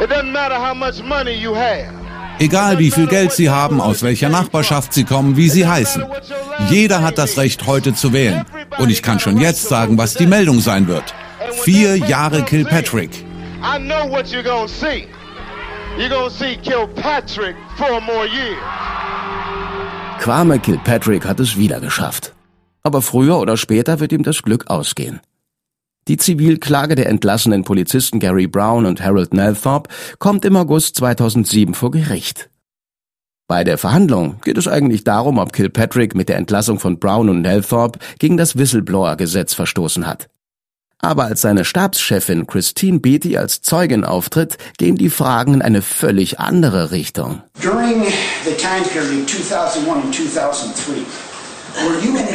It 0.00 0.10
doesn't 0.10 0.32
matter 0.32 0.56
how 0.56 0.74
much 0.74 1.02
money 1.02 1.32
you 1.32 1.54
have. 1.54 1.92
Egal 2.38 2.78
wie 2.78 2.90
viel 2.90 3.06
Geld 3.06 3.32
sie 3.32 3.48
haben, 3.50 3.80
aus 3.80 4.02
welcher 4.02 4.28
Nachbarschaft 4.28 4.92
sie 4.92 5.04
kommen, 5.04 5.36
wie 5.36 5.48
sie 5.48 5.66
heißen. 5.66 6.04
Jeder 6.68 7.02
hat 7.02 7.18
das 7.18 7.36
Recht, 7.36 7.66
heute 7.66 7.94
zu 7.94 8.12
wählen. 8.12 8.44
Und 8.78 8.90
ich 8.90 9.02
kann 9.02 9.20
schon 9.20 9.38
jetzt 9.38 9.68
sagen, 9.68 9.98
was 9.98 10.14
die 10.14 10.26
Meldung 10.26 10.58
sein 10.60 10.88
wird. 10.88 11.14
Vier 11.62 11.96
Jahre 11.96 12.42
Kilpatrick. 12.42 13.24
I 13.66 13.78
know 13.78 14.06
what 14.06 14.26
you're 14.26 14.42
gonna 14.42 14.68
see. 14.68 15.06
You're 15.96 16.10
gonna 16.10 16.28
see 16.28 16.56
Kilpatrick 16.56 17.56
four 17.78 17.98
more 18.02 18.26
years. 18.26 18.60
Kwame 20.20 20.58
Kilpatrick 20.58 21.24
hat 21.24 21.40
es 21.40 21.56
wieder 21.56 21.80
geschafft. 21.80 22.34
Aber 22.82 23.00
früher 23.00 23.38
oder 23.38 23.56
später 23.56 24.00
wird 24.00 24.12
ihm 24.12 24.22
das 24.22 24.42
Glück 24.42 24.68
ausgehen. 24.68 25.20
Die 26.08 26.18
Zivilklage 26.18 26.94
der 26.94 27.08
entlassenen 27.08 27.64
Polizisten 27.64 28.20
Gary 28.20 28.46
Brown 28.46 28.84
und 28.84 29.00
Harold 29.00 29.32
Nelthorpe 29.32 29.88
kommt 30.18 30.44
im 30.44 30.56
August 30.56 30.96
2007 30.96 31.72
vor 31.72 31.90
Gericht. 31.90 32.50
Bei 33.48 33.64
der 33.64 33.78
Verhandlung 33.78 34.42
geht 34.44 34.58
es 34.58 34.68
eigentlich 34.68 35.04
darum, 35.04 35.38
ob 35.38 35.54
Kilpatrick 35.54 36.14
mit 36.14 36.28
der 36.28 36.36
Entlassung 36.36 36.78
von 36.78 36.98
Brown 36.98 37.30
und 37.30 37.40
Nelthorpe 37.40 37.98
gegen 38.18 38.36
das 38.36 38.58
Whistleblower-Gesetz 38.58 39.54
verstoßen 39.54 40.06
hat. 40.06 40.28
Aber 41.00 41.24
als 41.24 41.42
seine 41.42 41.64
Stabschefin 41.64 42.46
Christine 42.46 42.98
Beatty 42.98 43.36
als 43.36 43.60
Zeugin 43.60 44.04
auftritt, 44.04 44.56
gehen 44.78 44.96
die 44.96 45.10
Fragen 45.10 45.54
in 45.54 45.62
eine 45.62 45.82
völlig 45.82 46.40
andere 46.40 46.90
Richtung. 46.90 47.42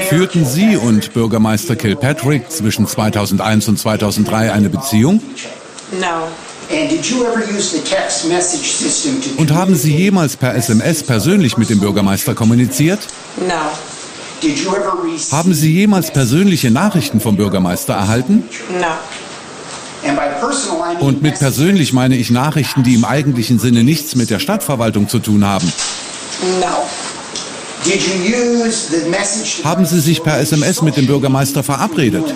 Führten 0.09 0.45
Sie 0.45 0.75
und 0.75 1.13
Bürgermeister 1.13 1.75
Kilpatrick 1.75 2.51
zwischen 2.51 2.87
2001 2.87 3.67
und 3.69 3.79
2003 3.79 4.51
eine 4.51 4.69
Beziehung? 4.69 5.21
Und 9.37 9.51
haben 9.53 9.75
Sie 9.75 9.95
jemals 9.95 10.37
per 10.37 10.55
SMS 10.55 11.03
persönlich 11.03 11.57
mit 11.57 11.69
dem 11.69 11.79
Bürgermeister 11.79 12.35
kommuniziert? 12.35 12.99
Haben 15.31 15.53
Sie 15.53 15.73
jemals 15.73 16.11
persönliche 16.11 16.71
Nachrichten 16.71 17.19
vom 17.19 17.35
Bürgermeister 17.35 17.93
erhalten? 17.93 18.43
Und 20.99 21.21
mit 21.21 21.39
persönlich 21.39 21.93
meine 21.93 22.15
ich 22.15 22.29
Nachrichten, 22.29 22.83
die 22.83 22.95
im 22.95 23.05
eigentlichen 23.05 23.59
Sinne 23.59 23.83
nichts 23.83 24.15
mit 24.15 24.29
der 24.29 24.39
Stadtverwaltung 24.39 25.09
zu 25.09 25.19
tun 25.19 25.45
haben. 25.45 25.71
Haben 29.63 29.85
Sie 29.85 29.99
sich 29.99 30.23
per 30.23 30.39
SMS 30.39 30.81
mit 30.81 30.97
dem 30.97 31.07
Bürgermeister 31.07 31.63
verabredet? 31.63 32.33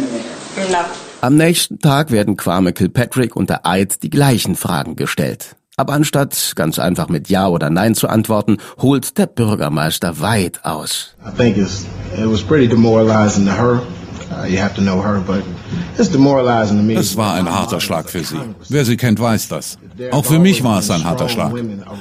Am 1.22 1.36
nächsten 1.36 1.80
Tag 1.80 2.12
werden 2.12 2.36
Kwame 2.36 2.74
Kilpatrick 2.74 3.36
und 3.36 3.50
der 3.50 3.66
Eid 3.66 4.04
die 4.04 4.10
gleichen 4.10 4.56
Fragen 4.56 4.96
gestellt. 4.96 5.56
Aber 5.76 5.94
anstatt 5.94 6.54
ganz 6.56 6.78
einfach 6.78 7.10
mit 7.10 7.30
Ja 7.30 7.48
oder 7.48 7.72
Nein 7.72 7.96
zu 7.96 8.08
antworten, 8.08 8.58
holt 8.80 9.18
der 9.18 9.26
Bürgermeister 9.26 10.20
weit 10.20 10.64
aus. 10.64 11.16
I 11.26 11.36
think 11.36 11.58
it's, 11.58 11.86
it 12.16 12.30
was 12.30 12.44
pretty 12.44 12.68
demoralizing 12.68 13.46
to 13.48 13.52
her. 13.52 13.82
Uh, 14.32 14.46
you 14.46 14.60
have 14.60 14.76
to 14.76 14.82
know 14.82 15.02
her, 15.02 15.20
but 15.20 15.44
it's 15.98 16.10
demoralizing 16.10 16.78
to 16.78 16.84
me. 16.84 16.94
Es 16.94 17.18
war 17.18 17.34
ein 17.34 17.50
harter 17.50 17.80
Schlag 17.80 18.08
für 18.08 18.24
sie. 18.24 18.40
Wer 18.70 18.86
sie 18.86 18.98
kennt, 18.98 19.20
weiß 19.20 19.48
das. 19.48 19.78
Auch 20.12 20.26
für 20.26 20.40
mich 20.40 20.64
war 20.64 20.80
es 20.80 20.90
ein 20.90 21.04
harter 21.04 21.30
Schlag. 21.30 21.54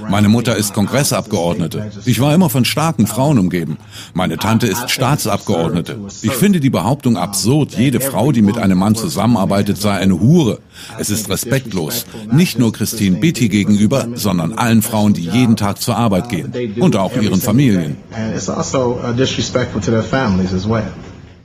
Meine 0.08 0.28
Mutter 0.28 0.56
ist 0.56 0.74
Kongressabgeordnete. 0.74 1.90
Ich 2.04 2.20
war 2.20 2.34
immer 2.34 2.50
von 2.50 2.64
starken 2.64 3.06
Frauen 3.06 3.38
umgeben. 3.38 3.78
Meine 4.14 4.36
Tante 4.38 4.66
ist 4.66 4.90
Staatsabgeordnete. 4.90 5.98
Ich 6.22 6.32
finde 6.32 6.60
die 6.60 6.70
Behauptung 6.70 7.16
absurd, 7.16 7.76
jede 7.76 8.00
Frau, 8.00 8.32
die 8.32 8.42
mit 8.42 8.58
einem 8.58 8.78
Mann 8.78 8.94
zusammenarbeitet, 8.94 9.78
sei 9.78 9.92
eine 9.92 10.20
Hure. 10.20 10.58
Es 10.98 11.10
ist 11.10 11.28
respektlos. 11.28 12.06
Nicht 12.30 12.58
nur 12.58 12.72
Christine 12.72 13.18
Beatty 13.18 13.48
gegenüber, 13.48 14.08
sondern 14.14 14.52
allen 14.54 14.82
Frauen, 14.82 15.12
die 15.12 15.22
jeden 15.22 15.56
Tag 15.56 15.80
zur 15.80 15.96
Arbeit 15.96 16.28
gehen. 16.28 16.52
Und 16.80 16.96
auch 16.96 17.14
ihren 17.16 17.40
Familien. 17.40 17.96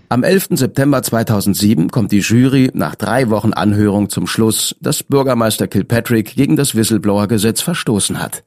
Am 0.10 0.24
11. 0.24 0.48
September 0.52 1.04
2007 1.04 1.90
kommt 1.90 2.14
die 2.14 2.20
Jury 2.20 2.72
nach 2.74 2.96
drei 2.96 3.30
Wochen 3.30 3.52
Anhörung 3.52 4.10
zum 4.10 4.26
Schluss, 4.26 4.74
dass 4.80 5.04
Bürgermeister 5.04 5.68
Kilpatrick 5.68 6.34
gegen 6.34 6.56
das 6.56 6.76
Whistleblower-Gesetz 6.76 7.62
verstoßen 7.62 8.22
hat. 8.22 8.46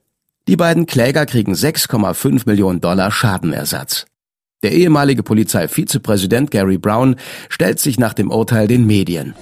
Die 0.49 0.57
beiden 0.57 0.87
Kläger 0.87 1.27
kriegen 1.27 1.53
6,5 1.53 2.45
Millionen 2.47 2.81
Dollar 2.81 3.11
Schadenersatz. 3.11 4.07
Der 4.63 4.73
ehemalige 4.73 5.23
Polizeivizepräsident 5.23 6.51
Gary 6.51 6.77
Brown 6.77 7.17
stellt 7.49 7.81
sich 7.81 7.99
nach 7.99 8.13
dem 8.13 8.31
Urteil 8.31 8.69
den 8.69 8.87
Medien. 8.87 9.35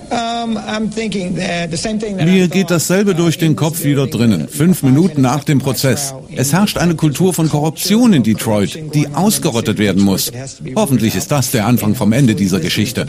Mir 2.24 2.46
geht 2.46 2.70
dasselbe 2.70 3.16
durch 3.16 3.37
den 3.37 3.57
Kopf 3.57 3.83
wie 3.83 3.94
dort 3.94 4.14
drinnen, 4.14 4.46
fünf 4.48 4.85
Minuten 4.85 5.20
nach 5.20 5.42
dem 5.42 5.59
Prozess. 5.59 6.14
Es 6.37 6.52
herrscht 6.52 6.78
eine 6.78 6.94
Kultur 6.94 7.35
von 7.35 7.48
Korruption 7.48 8.12
in 8.12 8.22
Detroit, 8.22 8.78
die 8.94 9.09
ausgerottet 9.09 9.78
werden 9.78 10.04
muss. 10.04 10.31
Hoffentlich 10.76 11.16
ist 11.16 11.33
das 11.33 11.50
der 11.50 11.66
Anfang 11.66 11.96
vom 11.96 12.12
Ende 12.12 12.37
dieser 12.37 12.61
Geschichte. 12.61 13.04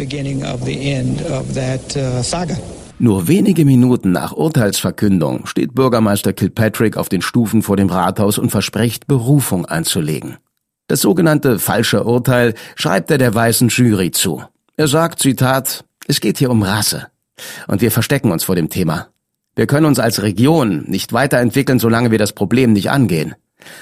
Nur 2.97 3.27
wenige 3.27 3.65
Minuten 3.65 4.11
nach 4.11 4.33
Urteilsverkündung 4.33 5.45
steht 5.45 5.75
Bürgermeister 5.75 6.33
Kilpatrick 6.33 6.97
auf 6.97 7.07
den 7.07 7.21
Stufen 7.21 7.61
vor 7.61 7.77
dem 7.77 7.87
Rathaus 7.87 8.39
und 8.39 8.49
verspricht, 8.49 9.05
Berufung 9.05 9.65
einzulegen. 9.65 10.37
Das 10.89 11.01
sogenannte 11.01 11.59
falsche 11.59 12.03
Urteil 12.03 12.55
schreibt 12.75 13.11
er 13.11 13.19
der 13.19 13.33
weißen 13.33 13.69
Jury 13.69 14.09
zu. 14.09 14.43
Er 14.75 14.87
sagt, 14.87 15.19
Zitat, 15.19 15.85
es 16.07 16.19
geht 16.19 16.39
hier 16.39 16.49
um 16.49 16.63
Rasse. 16.63 17.09
Und 17.67 17.81
wir 17.81 17.91
verstecken 17.91 18.31
uns 18.31 18.43
vor 18.43 18.55
dem 18.55 18.69
Thema. 18.69 19.09
Wir 19.55 19.67
können 19.67 19.85
uns 19.85 19.99
als 19.99 20.23
Region 20.23 20.85
nicht 20.87 21.13
weiterentwickeln, 21.13 21.77
solange 21.77 22.09
wir 22.09 22.17
das 22.17 22.33
Problem 22.33 22.73
nicht 22.73 22.89
angehen. 22.89 23.35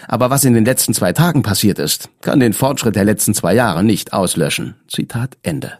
Aber 0.09 0.29
was 0.29 0.43
in 0.43 0.53
den 0.53 0.65
letzten 0.65 0.93
zwei 0.93 1.13
Tagen 1.13 1.43
passiert 1.43 1.79
ist, 1.79 2.09
kann 2.19 2.41
den 2.41 2.51
Fortschritt 2.51 2.97
der 2.97 3.05
letzten 3.05 3.33
zwei 3.33 3.55
Jahre 3.55 3.85
nicht 3.85 4.11
auslöschen. 4.11 4.75
Zitat 4.89 5.37
Ende. 5.43 5.79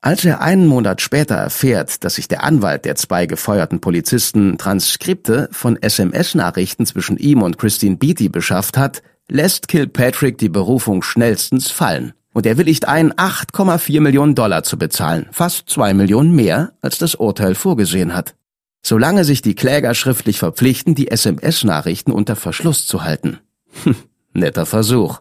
Als 0.00 0.24
er 0.24 0.40
einen 0.40 0.66
Monat 0.66 1.02
später 1.02 1.34
erfährt, 1.34 2.02
dass 2.02 2.14
sich 2.14 2.28
der 2.28 2.44
Anwalt 2.44 2.86
der 2.86 2.94
zwei 2.94 3.26
gefeuerten 3.26 3.80
Polizisten 3.82 4.56
Transkripte 4.56 5.50
von 5.52 5.76
SMS-Nachrichten 5.76 6.86
zwischen 6.86 7.18
ihm 7.18 7.42
und 7.42 7.58
Christine 7.58 7.96
Beatty 7.96 8.30
beschafft 8.30 8.78
hat, 8.78 9.02
lässt 9.28 9.68
Kilpatrick 9.68 10.38
die 10.38 10.48
Berufung 10.48 11.02
schnellstens 11.02 11.70
fallen. 11.70 12.12
Und 12.32 12.46
er 12.46 12.56
willigt 12.56 12.86
ein, 12.86 13.12
8,4 13.12 14.00
Millionen 14.00 14.34
Dollar 14.34 14.62
zu 14.62 14.78
bezahlen, 14.78 15.26
fast 15.32 15.68
zwei 15.68 15.94
Millionen 15.94 16.34
mehr, 16.34 16.72
als 16.82 16.98
das 16.98 17.14
Urteil 17.14 17.54
vorgesehen 17.54 18.14
hat. 18.14 18.34
Solange 18.82 19.24
sich 19.24 19.42
die 19.42 19.54
Kläger 19.54 19.94
schriftlich 19.94 20.38
verpflichten, 20.38 20.94
die 20.94 21.10
SMS-Nachrichten 21.10 22.12
unter 22.12 22.36
Verschluss 22.36 22.86
zu 22.86 23.02
halten. 23.02 23.38
Hm, 23.82 23.96
netter 24.34 24.66
Versuch. 24.66 25.20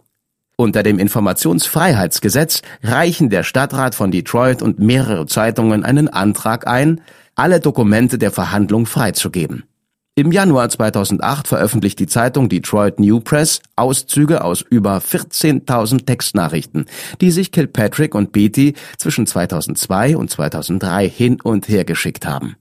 Unter 0.58 0.84
dem 0.84 1.00
Informationsfreiheitsgesetz 1.00 2.62
reichen 2.84 3.30
der 3.30 3.44
Stadtrat 3.44 3.94
von 3.94 4.12
Detroit 4.12 4.62
und 4.62 4.80
mehrere 4.80 5.26
Zeitungen 5.28 5.84
einen 5.84 6.08
Antrag 6.08 6.68
ein, 6.68 7.02
alle 7.36 7.60
Dokumente 7.60 8.18
der 8.18 8.32
Verhandlung 8.32 8.86
freizugeben. 8.86 9.64
Im 10.18 10.32
Januar 10.32 10.68
2008 10.68 11.48
veröffentlicht 11.48 12.00
die 12.00 12.08
Zeitung 12.08 12.50
Detroit 12.50 13.00
New 13.00 13.20
Press 13.20 13.62
Auszüge 13.76 14.44
aus 14.44 14.66
über 14.68 14.98
14.000 14.98 16.08
Textnachrichten, 16.08 16.88
die 17.22 17.30
sich 17.30 17.52
Kilpatrick 17.52 18.16
und 18.16 18.32
Beatty 18.32 18.74
zwischen 18.98 19.28
2002 19.28 20.18
und 20.18 20.32
2003 20.32 21.08
hin 21.08 21.40
und 21.40 21.70
her 21.70 21.86
geschickt 21.86 22.26
haben. 22.26 22.56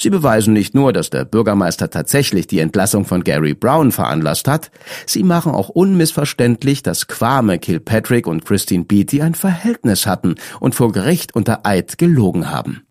Sie 0.00 0.10
beweisen 0.10 0.52
nicht 0.52 0.76
nur, 0.76 0.92
dass 0.92 1.10
der 1.10 1.24
Bürgermeister 1.24 1.90
tatsächlich 1.90 2.46
die 2.46 2.60
Entlassung 2.60 3.04
von 3.04 3.24
Gary 3.24 3.54
Brown 3.54 3.90
veranlasst 3.90 4.46
hat, 4.46 4.70
sie 5.04 5.24
machen 5.24 5.50
auch 5.50 5.70
unmissverständlich, 5.70 6.84
dass 6.84 7.08
Kwame 7.08 7.58
Kilpatrick 7.58 8.28
und 8.28 8.44
Christine 8.44 8.84
Beatty 8.84 9.22
ein 9.22 9.34
Verhältnis 9.34 10.06
hatten 10.06 10.36
und 10.60 10.76
vor 10.76 10.92
Gericht 10.92 11.34
unter 11.34 11.66
Eid 11.66 11.98
gelogen 11.98 12.48
haben. 12.48 12.86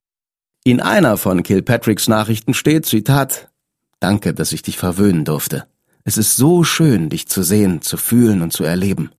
In 0.66 0.82
einer 0.82 1.16
von 1.16 1.44
Kilpatricks 1.44 2.10
Nachrichten 2.10 2.54
steht, 2.54 2.86
Zitat, 2.86 3.51
Danke, 4.02 4.34
dass 4.34 4.52
ich 4.52 4.64
dich 4.64 4.78
verwöhnen 4.78 5.24
durfte. 5.24 5.68
Es 6.04 6.18
ist 6.18 6.36
so 6.36 6.64
schön, 6.64 7.10
dich 7.10 7.28
zu 7.28 7.44
sehen, 7.44 7.82
zu 7.82 7.96
fühlen 7.96 8.42
und 8.42 8.52
zu 8.52 8.64
erleben. 8.64 9.12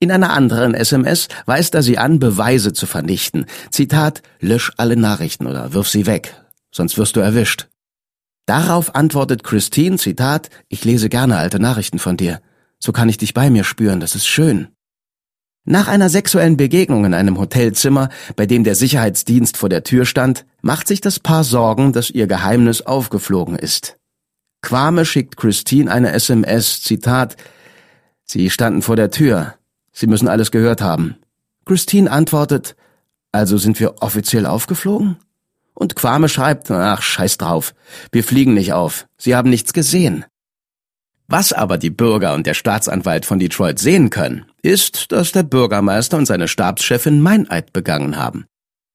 In 0.00 0.10
einer 0.10 0.32
anderen 0.32 0.74
SMS 0.74 1.28
weist 1.46 1.76
er 1.76 1.82
sie 1.84 1.96
an, 1.96 2.18
Beweise 2.18 2.72
zu 2.72 2.86
vernichten. 2.86 3.46
Zitat, 3.70 4.22
lösch 4.40 4.72
alle 4.76 4.96
Nachrichten 4.96 5.46
oder 5.46 5.72
wirf 5.72 5.88
sie 5.88 6.06
weg, 6.06 6.34
sonst 6.72 6.98
wirst 6.98 7.14
du 7.14 7.20
erwischt. 7.20 7.68
Darauf 8.46 8.96
antwortet 8.96 9.44
Christine, 9.44 9.98
Zitat, 9.98 10.50
ich 10.68 10.84
lese 10.84 11.08
gerne 11.08 11.36
alte 11.36 11.60
Nachrichten 11.60 12.00
von 12.00 12.16
dir. 12.16 12.40
So 12.80 12.90
kann 12.90 13.08
ich 13.08 13.18
dich 13.18 13.32
bei 13.32 13.50
mir 13.50 13.62
spüren, 13.62 14.00
das 14.00 14.16
ist 14.16 14.26
schön. 14.26 14.68
Nach 15.64 15.86
einer 15.86 16.08
sexuellen 16.08 16.56
Begegnung 16.56 17.04
in 17.04 17.14
einem 17.14 17.38
Hotelzimmer, 17.38 18.08
bei 18.34 18.46
dem 18.46 18.64
der 18.64 18.74
Sicherheitsdienst 18.74 19.56
vor 19.56 19.68
der 19.68 19.84
Tür 19.84 20.06
stand, 20.06 20.44
macht 20.60 20.88
sich 20.88 21.00
das 21.00 21.20
Paar 21.20 21.44
Sorgen, 21.44 21.92
dass 21.92 22.10
ihr 22.10 22.26
Geheimnis 22.26 22.82
aufgeflogen 22.82 23.56
ist. 23.56 23.96
Quame 24.60 25.04
schickt 25.04 25.36
Christine 25.36 25.90
eine 25.90 26.12
SMS, 26.12 26.82
Zitat, 26.82 27.36
Sie 28.24 28.48
standen 28.50 28.82
vor 28.82 28.96
der 28.96 29.10
Tür. 29.10 29.54
Sie 29.92 30.06
müssen 30.06 30.28
alles 30.28 30.50
gehört 30.50 30.80
haben. 30.80 31.16
Christine 31.66 32.10
antwortet, 32.10 32.76
also 33.30 33.58
sind 33.58 33.78
wir 33.78 34.02
offiziell 34.02 34.46
aufgeflogen? 34.46 35.16
Und 35.74 35.96
Quame 35.96 36.28
schreibt, 36.28 36.70
ach, 36.70 37.02
scheiß 37.02 37.38
drauf. 37.38 37.74
Wir 38.10 38.24
fliegen 38.24 38.54
nicht 38.54 38.72
auf. 38.72 39.06
Sie 39.16 39.34
haben 39.34 39.50
nichts 39.50 39.72
gesehen. 39.72 40.24
Was 41.28 41.52
aber 41.52 41.78
die 41.78 41.90
Bürger 41.90 42.34
und 42.34 42.46
der 42.46 42.54
Staatsanwalt 42.54 43.26
von 43.26 43.38
Detroit 43.38 43.78
sehen 43.78 44.10
können, 44.10 44.46
ist, 44.62 45.12
dass 45.12 45.32
der 45.32 45.42
Bürgermeister 45.42 46.16
und 46.16 46.26
seine 46.26 46.48
Stabschefin 46.48 47.20
Meineid 47.20 47.72
begangen 47.72 48.16
haben. 48.16 48.46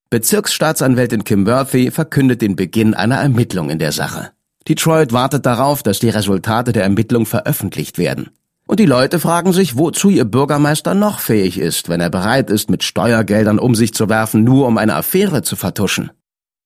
Bezirksstaatsanwältin 0.10 1.26
Kim 1.26 1.44
Murphy 1.44 1.92
verkündet 1.92 2.42
den 2.42 2.56
Beginn 2.56 2.94
einer 2.94 3.18
Ermittlung 3.18 3.70
in 3.70 3.78
der 3.78 3.92
Sache. 3.92 4.32
Detroit 4.68 5.12
wartet 5.12 5.46
darauf, 5.46 5.84
dass 5.84 6.00
die 6.00 6.10
Resultate 6.10 6.72
der 6.72 6.84
Ermittlung 6.84 7.26
veröffentlicht 7.26 7.98
werden. 7.98 8.30
Und 8.68 8.80
die 8.80 8.86
Leute 8.86 9.20
fragen 9.20 9.54
sich, 9.54 9.78
wozu 9.78 10.10
ihr 10.10 10.26
Bürgermeister 10.26 10.94
noch 10.94 11.20
fähig 11.20 11.58
ist, 11.58 11.88
wenn 11.88 12.02
er 12.02 12.10
bereit 12.10 12.50
ist, 12.50 12.70
mit 12.70 12.84
Steuergeldern 12.84 13.60
um 13.60 13.76
sich 13.76 13.94
zu 13.94 14.10
werfen, 14.10 14.44
nur 14.44 14.68
um 14.68 14.78
eine 14.78 14.96
Affäre 14.96 15.42
zu 15.42 15.56
vertuschen. 15.56 16.12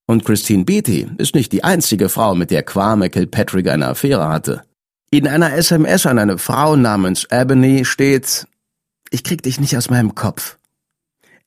Und 0.08 0.26
Christine 0.26 0.66
Beatty 0.66 1.08
ist 1.18 1.36
nicht 1.36 1.52
die 1.52 1.64
einzige 1.64 2.10
Frau, 2.10 2.34
mit 2.34 2.50
der 2.50 2.64
Kwame 2.64 3.10
Kilpatrick 3.10 3.70
eine 3.70 3.88
Affäre 3.88 4.28
hatte. 4.28 4.64
In 5.12 5.28
einer 5.28 5.54
SMS 5.54 6.06
an 6.06 6.18
eine 6.18 6.38
Frau 6.38 6.76
namens 6.76 7.28
Ebony 7.30 7.86
steht, 7.86 8.48
ich 9.12 9.24
krieg 9.24 9.44
dich 9.44 9.60
nicht 9.60 9.78
aus 9.78 9.90
meinem 9.90 10.16
Kopf. 10.16 10.58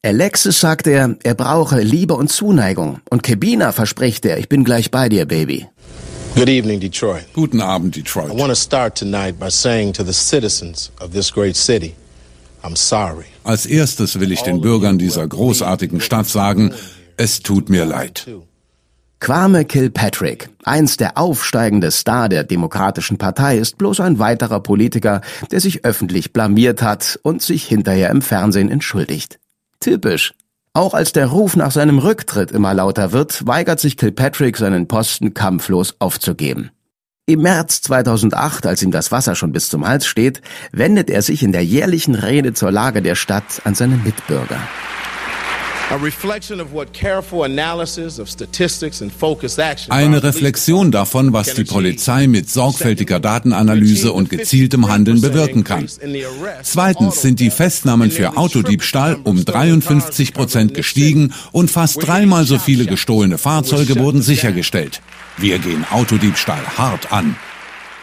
Alexis 0.04 0.60
sagt 0.60 0.86
er, 0.86 1.16
er 1.22 1.34
brauche 1.34 1.80
Liebe 1.80 2.14
und 2.14 2.30
Zuneigung. 2.30 3.00
Und 3.10 3.22
Kebina 3.22 3.72
verspricht 3.72 4.26
er, 4.26 4.38
ich 4.38 4.50
bin 4.50 4.62
gleich 4.62 4.90
bei 4.90 5.08
dir, 5.08 5.24
Baby. 5.24 5.66
Good 6.34 6.48
evening, 6.48 6.80
Detroit. 6.80 7.24
Guten 7.32 7.60
Abend, 7.60 7.96
Detroit. 7.96 8.30
I 8.30 8.36
want 8.38 8.50
to 8.50 8.54
start 8.54 8.98
tonight 8.98 9.38
by 9.38 9.48
saying 9.48 9.94
to 9.94 10.04
the 10.04 10.12
citizens 10.12 10.92
of 11.00 11.12
this 11.12 11.32
great 11.32 11.56
city, 11.56 11.94
I'm 12.62 12.76
sorry. 12.76 13.24
Als 13.44 13.66
erstes 13.66 14.20
will 14.20 14.30
ich 14.30 14.42
den 14.42 14.60
Bürgern 14.60 14.98
dieser 14.98 15.26
großartigen 15.26 16.00
Stadt 16.00 16.26
sagen, 16.26 16.74
es 17.16 17.40
tut 17.40 17.70
mir 17.70 17.86
leid. 17.86 18.26
Kwame 19.24 19.64
Kilpatrick, 19.64 20.50
einst 20.64 21.00
der 21.00 21.16
aufsteigende 21.16 21.90
Star 21.90 22.28
der 22.28 22.44
Demokratischen 22.44 23.16
Partei, 23.16 23.56
ist 23.56 23.78
bloß 23.78 24.00
ein 24.00 24.18
weiterer 24.18 24.60
Politiker, 24.60 25.22
der 25.50 25.60
sich 25.60 25.82
öffentlich 25.86 26.34
blamiert 26.34 26.82
hat 26.82 27.18
und 27.22 27.40
sich 27.40 27.64
hinterher 27.64 28.10
im 28.10 28.20
Fernsehen 28.20 28.70
entschuldigt. 28.70 29.38
Typisch. 29.80 30.34
Auch 30.74 30.92
als 30.92 31.12
der 31.12 31.28
Ruf 31.28 31.56
nach 31.56 31.70
seinem 31.70 32.00
Rücktritt 32.00 32.50
immer 32.50 32.74
lauter 32.74 33.12
wird, 33.12 33.46
weigert 33.46 33.80
sich 33.80 33.96
Kilpatrick 33.96 34.58
seinen 34.58 34.88
Posten 34.88 35.32
kampflos 35.32 35.94
aufzugeben. 36.00 36.70
Im 37.24 37.40
März 37.40 37.80
2008, 37.80 38.66
als 38.66 38.82
ihm 38.82 38.90
das 38.90 39.10
Wasser 39.10 39.36
schon 39.36 39.52
bis 39.52 39.70
zum 39.70 39.88
Hals 39.88 40.04
steht, 40.06 40.42
wendet 40.70 41.08
er 41.08 41.22
sich 41.22 41.42
in 41.42 41.52
der 41.52 41.64
jährlichen 41.64 42.14
Rede 42.14 42.52
zur 42.52 42.70
Lage 42.70 43.00
der 43.00 43.14
Stadt 43.14 43.62
an 43.64 43.74
seine 43.74 43.96
Mitbürger. 43.96 44.60
Eine 49.90 50.22
Reflexion 50.22 50.90
davon, 50.90 51.32
was 51.32 51.54
die 51.54 51.64
Polizei 51.64 52.26
mit 52.26 52.50
sorgfältiger 52.50 53.20
Datenanalyse 53.20 54.12
und 54.12 54.30
gezieltem 54.30 54.88
Handeln 54.88 55.20
bewirken 55.20 55.62
kann. 55.62 55.86
Zweitens 56.62 57.20
sind 57.20 57.38
die 57.38 57.50
Festnahmen 57.50 58.10
für 58.10 58.36
Autodiebstahl 58.36 59.18
um 59.24 59.44
53 59.44 60.32
Prozent 60.32 60.74
gestiegen 60.74 61.34
und 61.52 61.70
fast 61.70 62.04
dreimal 62.04 62.44
so 62.44 62.58
viele 62.58 62.86
gestohlene 62.86 63.36
Fahrzeuge 63.36 63.98
wurden 63.98 64.22
sichergestellt. 64.22 65.02
Wir 65.36 65.58
gehen 65.58 65.84
Autodiebstahl 65.90 66.66
hart 66.78 67.12
an. 67.12 67.36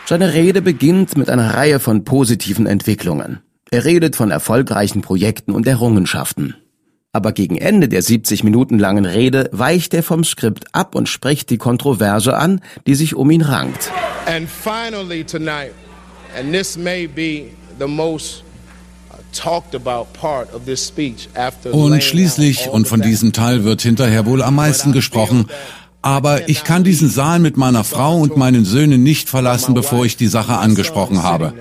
Seine 0.06 0.34
Rede 0.34 0.62
beginnt 0.62 1.17
mit 1.17 1.30
einer 1.30 1.56
Reihe 1.56 1.80
von 1.80 2.04
positiven 2.06 2.67
Entwicklungen. 2.67 3.39
Er 3.72 3.86
redet 3.86 4.15
von 4.15 4.30
erfolgreichen 4.30 5.02
Projekten 5.02 5.52
und 5.52 5.65
Errungenschaften 5.65 6.56
aber 7.13 7.34
gegen 7.34 7.58
Ende 7.58 7.89
der 7.89 8.02
70 8.02 8.43
Minuten 8.43 8.80
langen 8.80 9.06
Rede 9.06 9.50
weicht 9.52 9.93
er 9.93 10.04
vom 10.04 10.24
Skript 10.24 10.65
ab 10.71 10.95
und 10.95 11.10
spricht 11.10 11.50
die 11.50 11.58
Kontroverse 11.58 12.38
an, 12.38 12.62
die 12.88 12.95
sich 12.95 13.15
um 13.15 13.30
ihn 13.32 13.41
rankt. 13.41 13.91
And 14.26 14.50
finally 14.50 15.24
tonight, 15.24 15.74
and 16.38 16.54
this 16.54 16.78
may 16.78 17.08
be 17.08 17.45
the 17.80 17.88
most 17.88 18.43
und 21.71 22.04
schließlich, 22.04 22.67
und 22.67 22.86
von 22.86 23.02
diesem 23.02 23.32
Teil 23.32 23.63
wird 23.63 23.82
hinterher 23.82 24.26
wohl 24.26 24.41
am 24.41 24.56
meisten 24.56 24.91
gesprochen, 24.91 25.45
aber 26.02 26.50
ich 26.50 26.65
kann 26.65 26.84
diesen 26.84 27.10
Saal 27.10 27.39
mit 27.39 27.56
meiner 27.56 27.86
Frau 27.86 28.17
und 28.17 28.36
meinen 28.36 28.65
Söhnen 28.65 29.04
nicht 29.04 29.30
verlassen, 29.30 29.74
bevor 29.74 30.04
ich 30.04 30.17
die 30.17 30.28
Sache 30.28 30.58
angesprochen 30.58 31.24
habe. 31.24 31.54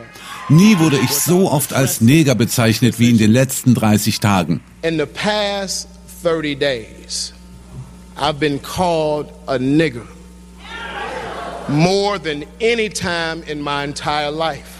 Nie 0.50 0.80
wurde 0.80 0.98
ich 0.98 1.10
so 1.10 1.48
oft 1.48 1.72
als 1.72 2.00
Neger 2.00 2.34
bezeichnet 2.34 2.98
wie 2.98 3.08
in 3.08 3.18
den 3.18 3.30
letzten 3.30 3.72
30 3.72 4.18
Tagen. 4.18 4.60
In 4.82 4.98
the 4.98 5.06
past 5.06 5.86
30 6.24 6.58
days, 6.58 7.32
I've 8.16 8.40
been 8.40 8.60
called 8.60 9.28
a 9.46 9.58
nigger. 9.58 10.02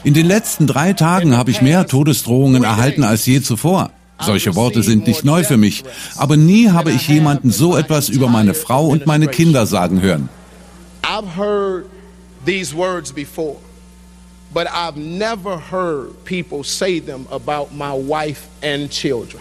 In 0.02 0.14
den 0.14 0.26
letzten 0.26 0.66
drei 0.66 0.92
Tagen 0.92 1.36
habe 1.36 1.50
ich 1.52 1.62
mehr 1.62 1.86
Todesdrohungen 1.86 2.64
erhalten 2.64 3.04
als 3.04 3.26
je 3.26 3.40
zuvor. 3.40 3.90
Solche 4.18 4.56
Worte 4.56 4.82
sind 4.82 5.06
nicht 5.06 5.24
neu 5.24 5.44
für 5.44 5.56
mich, 5.56 5.84
aber 6.16 6.36
nie 6.36 6.70
habe 6.70 6.90
ich 6.90 7.06
jemanden 7.06 7.52
so 7.52 7.76
etwas 7.76 8.08
über 8.08 8.26
meine 8.26 8.54
Frau 8.54 8.88
und 8.88 9.06
meine 9.06 9.28
Kinder 9.28 9.66
sagen 9.66 10.02
hören. 10.02 10.28
I've 11.02 11.36
heard 11.36 11.84
these 12.44 12.74
words 12.74 13.12
before 13.12 13.58
but 14.52 14.66
I've 14.68 14.96
never 14.96 15.56
heard 15.58 16.24
people 16.24 16.64
say 16.64 16.98
them 17.00 17.26
about 17.30 17.72
my 17.72 17.92
wife 17.94 18.48
and 18.62 18.90
children. 18.90 19.40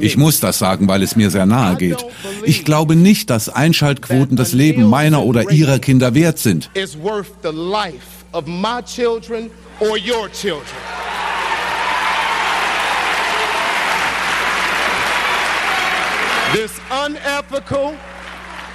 Ich 0.00 0.16
muss 0.16 0.40
das 0.40 0.58
sagen, 0.58 0.88
weil 0.88 1.02
es 1.02 1.14
mir 1.14 1.30
sehr 1.30 1.46
nahe 1.46 1.76
geht. 1.76 2.04
Ich 2.42 2.64
glaube 2.64 2.96
nicht, 2.96 3.30
dass 3.30 3.48
Einschaltquoten 3.48 4.36
das 4.36 4.52
Leben 4.52 4.84
meiner 4.88 5.22
oder 5.22 5.50
ihrer 5.52 5.78
Kinder 5.78 6.14
wert 6.14 6.38
sind. 6.38 6.70
This 16.52 16.80
unethical, 16.90 17.92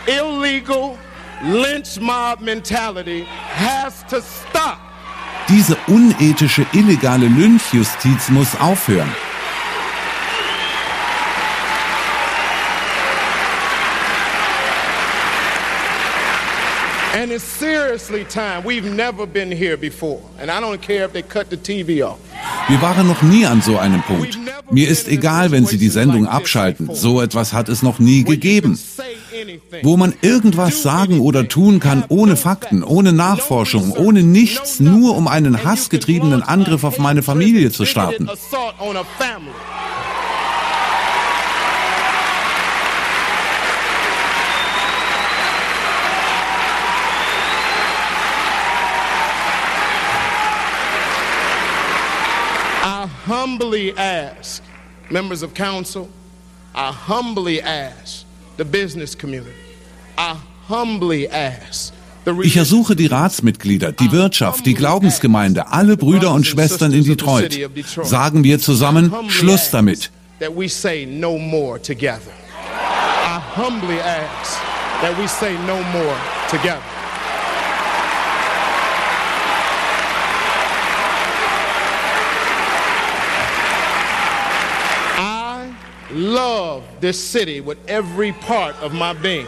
illegal, 0.06 0.98
Lynch 1.44 2.00
mob 2.00 2.40
mentality 2.40 3.24
has 3.24 4.04
to 4.10 4.22
stop. 4.22 4.78
Diese 5.50 5.76
unethische, 5.88 6.66
illegale 6.72 7.28
Lynchjustiz 7.28 8.30
muss 8.30 8.56
aufhören. 8.60 9.10
And 17.20 17.32
it's 17.32 17.44
seriously 17.44 18.24
time. 18.24 18.64
We've 18.64 18.86
never 18.86 19.26
been 19.26 19.52
here 19.52 19.78
before. 19.78 20.22
And 20.40 20.52
I 20.52 20.60
don't 20.60 20.82
care 20.82 21.06
if 21.06 21.12
they 21.14 21.24
cut 21.24 21.50
the 21.50 21.58
TV 21.58 22.04
off. 22.04 22.20
Wir 22.68 22.82
waren 22.82 23.08
noch 23.08 23.24
nie 23.24 23.46
an 23.46 23.62
so 23.62 23.78
einem 23.80 24.04
Punkt. 24.04 24.38
Mir 24.70 24.88
ist 24.88 25.08
egal, 25.08 25.52
wenn 25.52 25.66
Sie 25.66 25.78
die 25.78 25.90
Sendung 25.90 26.28
abschalten. 26.28 26.94
So 26.94 27.20
etwas 27.20 27.52
hat 27.52 27.68
es 27.68 27.82
noch 27.82 28.00
nie 28.00 28.24
gegeben. 28.24 28.80
Wo 29.84 29.98
man 29.98 30.14
irgendwas 30.22 30.82
sagen 30.82 31.20
oder 31.20 31.48
tun 31.48 31.80
kann 31.80 32.04
ohne 32.10 32.36
Fakten, 32.36 32.84
ohne 32.84 33.14
Nachforschung, 33.14 33.92
ohne 33.92 34.24
nichts, 34.24 34.80
nur 34.80 35.16
um 35.16 35.28
einen 35.28 35.64
hassgetriebenen 35.64 36.44
Angriff 36.44 36.84
auf 36.84 36.98
meine 36.98 37.24
Familie 37.24 37.72
zu 37.72 37.86
starten. 37.86 38.30
humbly 53.28 53.94
ask 53.98 54.62
members 55.10 55.42
of 55.44 55.54
council, 55.54 56.10
I 56.76 56.92
humbly 56.92 57.62
ask 57.62 58.26
the 58.58 58.66
business 58.66 59.18
community, 59.18 59.52
I 60.18 60.36
humbly 60.68 61.28
ask 61.30 61.94
ich 62.44 62.56
ersuche 62.56 62.96
die 62.96 63.08
Ratsmitglieder, 63.08 63.92
die 63.94 64.12
Wirtschaft, 64.12 64.66
die 64.68 64.76
Glaubensgemeinde, 64.76 65.72
alle 65.72 65.98
Brüder 65.98 66.32
und 66.34 66.46
Schwestern 66.46 66.94
in 66.94 67.04
Detroit. 67.04 67.58
Sagen 68.04 68.44
wir 68.44 68.60
zusammen 68.60 69.12
Schluss 69.28 69.72
damit. 69.72 70.12
I 70.40 70.46
humbly 73.56 74.00
ask 74.00 74.60
that 75.02 75.18
we 75.18 75.28
say 75.28 75.58
no 75.66 75.82
more 75.92 76.20
together. 76.50 77.01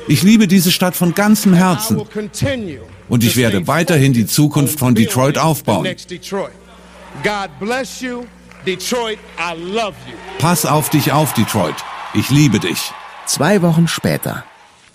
Ich 0.08 0.24
liebe 0.24 0.48
diese 0.48 0.72
Stadt 0.72 0.96
von 0.96 1.14
ganzem 1.14 1.54
Herzen. 1.54 2.02
Und 3.10 3.24
ich 3.24 3.38
werde 3.38 3.68
weiterhin 3.68 4.14
die 4.14 4.26
Zukunft 4.26 4.80
von 4.80 4.96
Detroit 4.96 5.38
aufbauen. 5.38 5.86
Pass 10.40 10.66
auf 10.66 10.90
dich 10.90 11.12
auf, 11.12 11.34
Detroit. 11.34 11.76
Ich 12.14 12.30
liebe 12.30 12.60
dich. 12.60 12.92
Zwei 13.26 13.62
Wochen 13.62 13.88
später. 13.88 14.44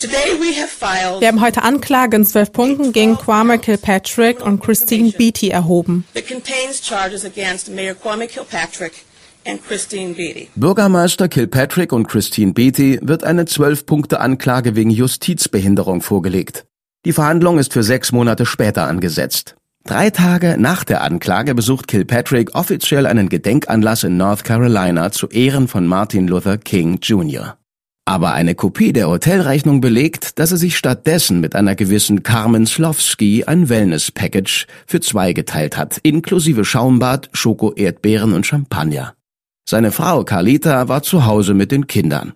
Wir 0.00 1.28
haben 1.28 1.40
heute 1.40 1.62
Anklage 1.62 2.16
in 2.16 2.24
zwölf 2.24 2.52
Punkten 2.52 2.92
gegen 2.92 3.16
Kwame 3.16 3.58
Kilpatrick 3.58 4.40
und 4.40 4.60
Christine 4.60 5.10
Beatty 5.10 5.48
erhoben. 5.48 6.04
Bürgermeister 10.56 11.28
Kilpatrick 11.28 11.92
und 11.92 12.06
Christine 12.06 12.52
Beatty 12.52 12.98
wird 13.02 13.24
eine 13.24 13.46
Zwölf-Punkte-Anklage 13.46 14.76
wegen 14.76 14.90
Justizbehinderung 14.90 16.02
vorgelegt. 16.02 16.66
Die 17.04 17.12
Verhandlung 17.12 17.58
ist 17.58 17.72
für 17.72 17.82
sechs 17.82 18.12
Monate 18.12 18.44
später 18.44 18.86
angesetzt. 18.86 19.56
Drei 19.84 20.10
Tage 20.10 20.56
nach 20.58 20.84
der 20.84 21.02
Anklage 21.02 21.54
besucht 21.54 21.88
Kilpatrick 21.88 22.54
offiziell 22.54 23.06
einen 23.06 23.30
Gedenkanlass 23.30 24.04
in 24.04 24.18
North 24.18 24.44
Carolina 24.44 25.12
zu 25.12 25.28
Ehren 25.28 25.66
von 25.66 25.86
Martin 25.86 26.28
Luther 26.28 26.58
King 26.58 26.98
Jr. 27.00 27.56
Aber 28.04 28.32
eine 28.32 28.54
Kopie 28.54 28.92
der 28.92 29.08
Hotelrechnung 29.08 29.80
belegt, 29.80 30.38
dass 30.38 30.50
er 30.50 30.58
sich 30.58 30.76
stattdessen 30.76 31.40
mit 31.40 31.54
einer 31.54 31.74
gewissen 31.74 32.22
Carmen 32.22 32.66
Slowski 32.66 33.44
ein 33.44 33.68
Wellness-Package 33.68 34.66
für 34.86 35.00
zwei 35.00 35.32
geteilt 35.32 35.76
hat, 35.76 35.98
inklusive 36.02 36.64
Schaumbad, 36.64 37.30
Schoko-Erdbeeren 37.32 38.32
und 38.32 38.46
Champagner. 38.46 39.14
Seine 39.70 39.92
Frau 39.92 40.24
Carlita 40.24 40.88
war 40.88 41.02
zu 41.02 41.26
Hause 41.26 41.52
mit 41.52 41.72
den 41.72 41.86
Kindern. 41.86 42.32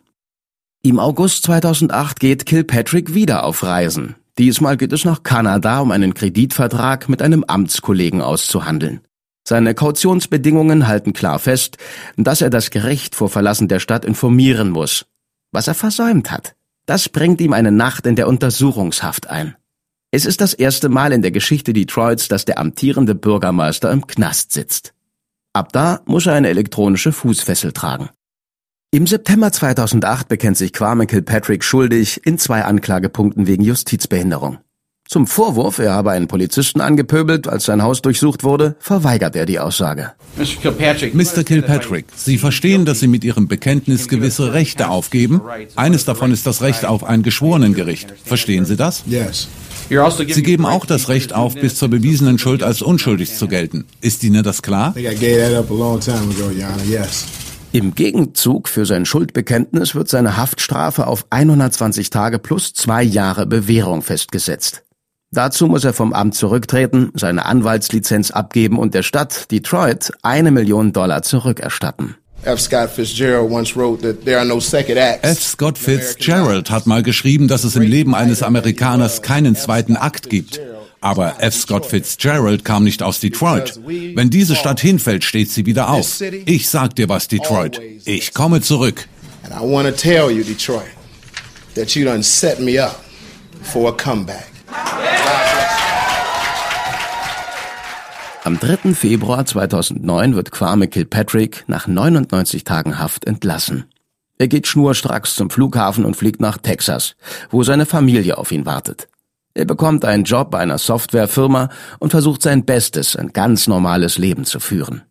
Im 0.82 0.98
August 0.98 1.44
2008 1.44 2.20
geht 2.20 2.44
Kilpatrick 2.44 3.14
wieder 3.14 3.44
auf 3.44 3.62
Reisen. 3.62 4.16
Diesmal 4.36 4.76
geht 4.76 4.92
es 4.92 5.06
nach 5.06 5.22
Kanada, 5.22 5.80
um 5.80 5.92
einen 5.92 6.12
Kreditvertrag 6.12 7.08
mit 7.08 7.22
einem 7.22 7.42
Amtskollegen 7.44 8.20
auszuhandeln. 8.20 9.00
Seine 9.48 9.74
Kautionsbedingungen 9.74 10.86
halten 10.86 11.14
klar 11.14 11.38
fest, 11.38 11.78
dass 12.18 12.42
er 12.42 12.50
das 12.50 12.70
Gericht 12.70 13.14
vor 13.14 13.30
Verlassen 13.30 13.66
der 13.66 13.80
Stadt 13.80 14.04
informieren 14.04 14.68
muss. 14.68 15.06
Was 15.52 15.68
er 15.68 15.74
versäumt 15.74 16.30
hat, 16.30 16.54
das 16.84 17.08
bringt 17.08 17.40
ihm 17.40 17.54
eine 17.54 17.72
Nacht 17.72 18.06
in 18.06 18.14
der 18.14 18.28
Untersuchungshaft 18.28 19.30
ein. 19.30 19.56
Es 20.10 20.26
ist 20.26 20.42
das 20.42 20.52
erste 20.52 20.90
Mal 20.90 21.14
in 21.14 21.22
der 21.22 21.30
Geschichte 21.30 21.72
Detroits, 21.72 22.28
dass 22.28 22.44
der 22.44 22.58
amtierende 22.58 23.14
Bürgermeister 23.14 23.90
im 23.90 24.06
Knast 24.06 24.52
sitzt. 24.52 24.92
Ab 25.54 25.70
da 25.72 26.00
muss 26.06 26.26
er 26.26 26.32
eine 26.32 26.48
elektronische 26.48 27.12
Fußfessel 27.12 27.72
tragen. 27.72 28.08
Im 28.90 29.06
September 29.06 29.52
2008 29.52 30.28
bekennt 30.28 30.56
sich 30.56 30.72
Kwame 30.72 31.06
Kilpatrick 31.06 31.62
schuldig 31.62 32.26
in 32.26 32.38
zwei 32.38 32.64
Anklagepunkten 32.64 33.46
wegen 33.46 33.62
Justizbehinderung. 33.62 34.58
Zum 35.06 35.26
Vorwurf, 35.26 35.78
er 35.78 35.92
habe 35.92 36.12
einen 36.12 36.26
Polizisten 36.26 36.80
angepöbelt, 36.80 37.46
als 37.46 37.66
sein 37.66 37.82
Haus 37.82 38.00
durchsucht 38.00 38.44
wurde, 38.44 38.76
verweigert 38.78 39.36
er 39.36 39.44
die 39.44 39.58
Aussage. 39.58 40.12
Mr. 41.14 41.44
Kilpatrick, 41.44 42.06
Sie 42.16 42.38
verstehen, 42.38 42.86
dass 42.86 43.00
Sie 43.00 43.08
mit 43.08 43.22
Ihrem 43.22 43.46
Bekenntnis 43.46 44.08
gewisse 44.08 44.54
Rechte 44.54 44.88
aufgeben? 44.88 45.42
Eines 45.76 46.06
davon 46.06 46.32
ist 46.32 46.46
das 46.46 46.62
Recht 46.62 46.86
auf 46.86 47.04
ein 47.04 47.22
Geschworenengericht. 47.22 48.14
Verstehen 48.24 48.64
Sie 48.64 48.76
das? 48.76 49.04
Also 49.26 49.48
Sie 49.88 50.42
geben 50.42 50.66
auch 50.66 50.86
das 50.86 51.08
Recht 51.08 51.34
auf, 51.34 51.54
bis 51.54 51.76
zur 51.76 51.88
bewiesenen 51.88 52.38
Schuld 52.38 52.62
als 52.62 52.82
unschuldig 52.82 53.34
zu 53.34 53.48
gelten. 53.48 53.84
Ist 54.00 54.24
Ihnen 54.24 54.42
das 54.42 54.62
klar? 54.62 54.94
Im 57.72 57.94
Gegenzug 57.94 58.68
für 58.68 58.84
sein 58.84 59.06
Schuldbekenntnis 59.06 59.94
wird 59.94 60.08
seine 60.08 60.36
Haftstrafe 60.36 61.06
auf 61.06 61.24
120 61.30 62.10
Tage 62.10 62.38
plus 62.38 62.74
zwei 62.74 63.02
Jahre 63.02 63.46
Bewährung 63.46 64.02
festgesetzt. 64.02 64.82
Dazu 65.30 65.66
muss 65.66 65.82
er 65.82 65.94
vom 65.94 66.12
Amt 66.12 66.34
zurücktreten, 66.34 67.10
seine 67.14 67.46
Anwaltslizenz 67.46 68.30
abgeben 68.30 68.78
und 68.78 68.92
der 68.92 69.02
Stadt 69.02 69.50
Detroit 69.50 70.12
eine 70.20 70.50
Million 70.50 70.92
Dollar 70.92 71.22
zurückerstatten. 71.22 72.16
F. 72.44 72.58
Scott 72.58 72.90
Fitzgerald 75.78 76.70
hat 76.70 76.86
mal 76.86 77.02
geschrieben, 77.02 77.48
dass 77.48 77.64
es 77.64 77.76
im 77.76 77.82
Leben 77.82 78.14
eines 78.14 78.42
Amerikaners 78.42 79.22
keinen 79.22 79.54
zweiten 79.54 79.96
Akt 79.96 80.28
gibt. 80.28 80.60
Aber 81.00 81.42
F. 81.42 81.54
Scott 81.54 81.86
Fitzgerald 81.86 82.64
kam 82.64 82.84
nicht 82.84 83.02
aus 83.02 83.20
Detroit. 83.20 83.80
Wenn 83.86 84.30
diese 84.30 84.56
Stadt 84.56 84.80
hinfällt, 84.80 85.24
steht 85.24 85.50
sie 85.50 85.66
wieder 85.66 85.90
auf. 85.90 86.20
Ich 86.46 86.68
sag 86.68 86.96
dir 86.96 87.08
was, 87.08 87.28
Detroit. 87.28 87.80
Ich 88.04 88.34
komme 88.34 88.60
zurück. 88.60 89.08
And 89.44 89.52
I 89.52 89.60
want 89.64 89.88
to 89.88 89.92
tell 89.92 90.30
you, 90.30 90.44
Detroit, 90.44 90.90
that 91.74 91.96
you 91.96 92.04
done 92.04 92.22
set 92.22 92.60
me 92.60 92.78
up 92.78 93.04
for 93.62 93.88
a 93.88 93.92
comeback. 93.92 94.46
Am 98.44 98.58
3. 98.58 98.92
Februar 98.94 99.46
2009 99.46 100.34
wird 100.34 100.50
Kwame 100.50 100.88
Kilpatrick 100.88 101.62
nach 101.68 101.86
99 101.86 102.64
Tagen 102.64 102.98
Haft 102.98 103.24
entlassen. 103.24 103.84
Er 104.36 104.48
geht 104.48 104.66
schnurstracks 104.66 105.36
zum 105.36 105.48
Flughafen 105.48 106.04
und 106.04 106.16
fliegt 106.16 106.40
nach 106.40 106.58
Texas, 106.58 107.14
wo 107.50 107.62
seine 107.62 107.86
Familie 107.86 108.38
auf 108.38 108.50
ihn 108.50 108.66
wartet. 108.66 109.06
Er 109.54 109.64
bekommt 109.64 110.04
einen 110.04 110.24
Job 110.24 110.50
bei 110.50 110.58
einer 110.58 110.78
Softwarefirma 110.78 111.68
und 112.00 112.10
versucht 112.10 112.42
sein 112.42 112.64
Bestes, 112.64 113.14
ein 113.14 113.32
ganz 113.32 113.68
normales 113.68 114.18
Leben 114.18 114.44
zu 114.44 114.58
führen. 114.58 115.02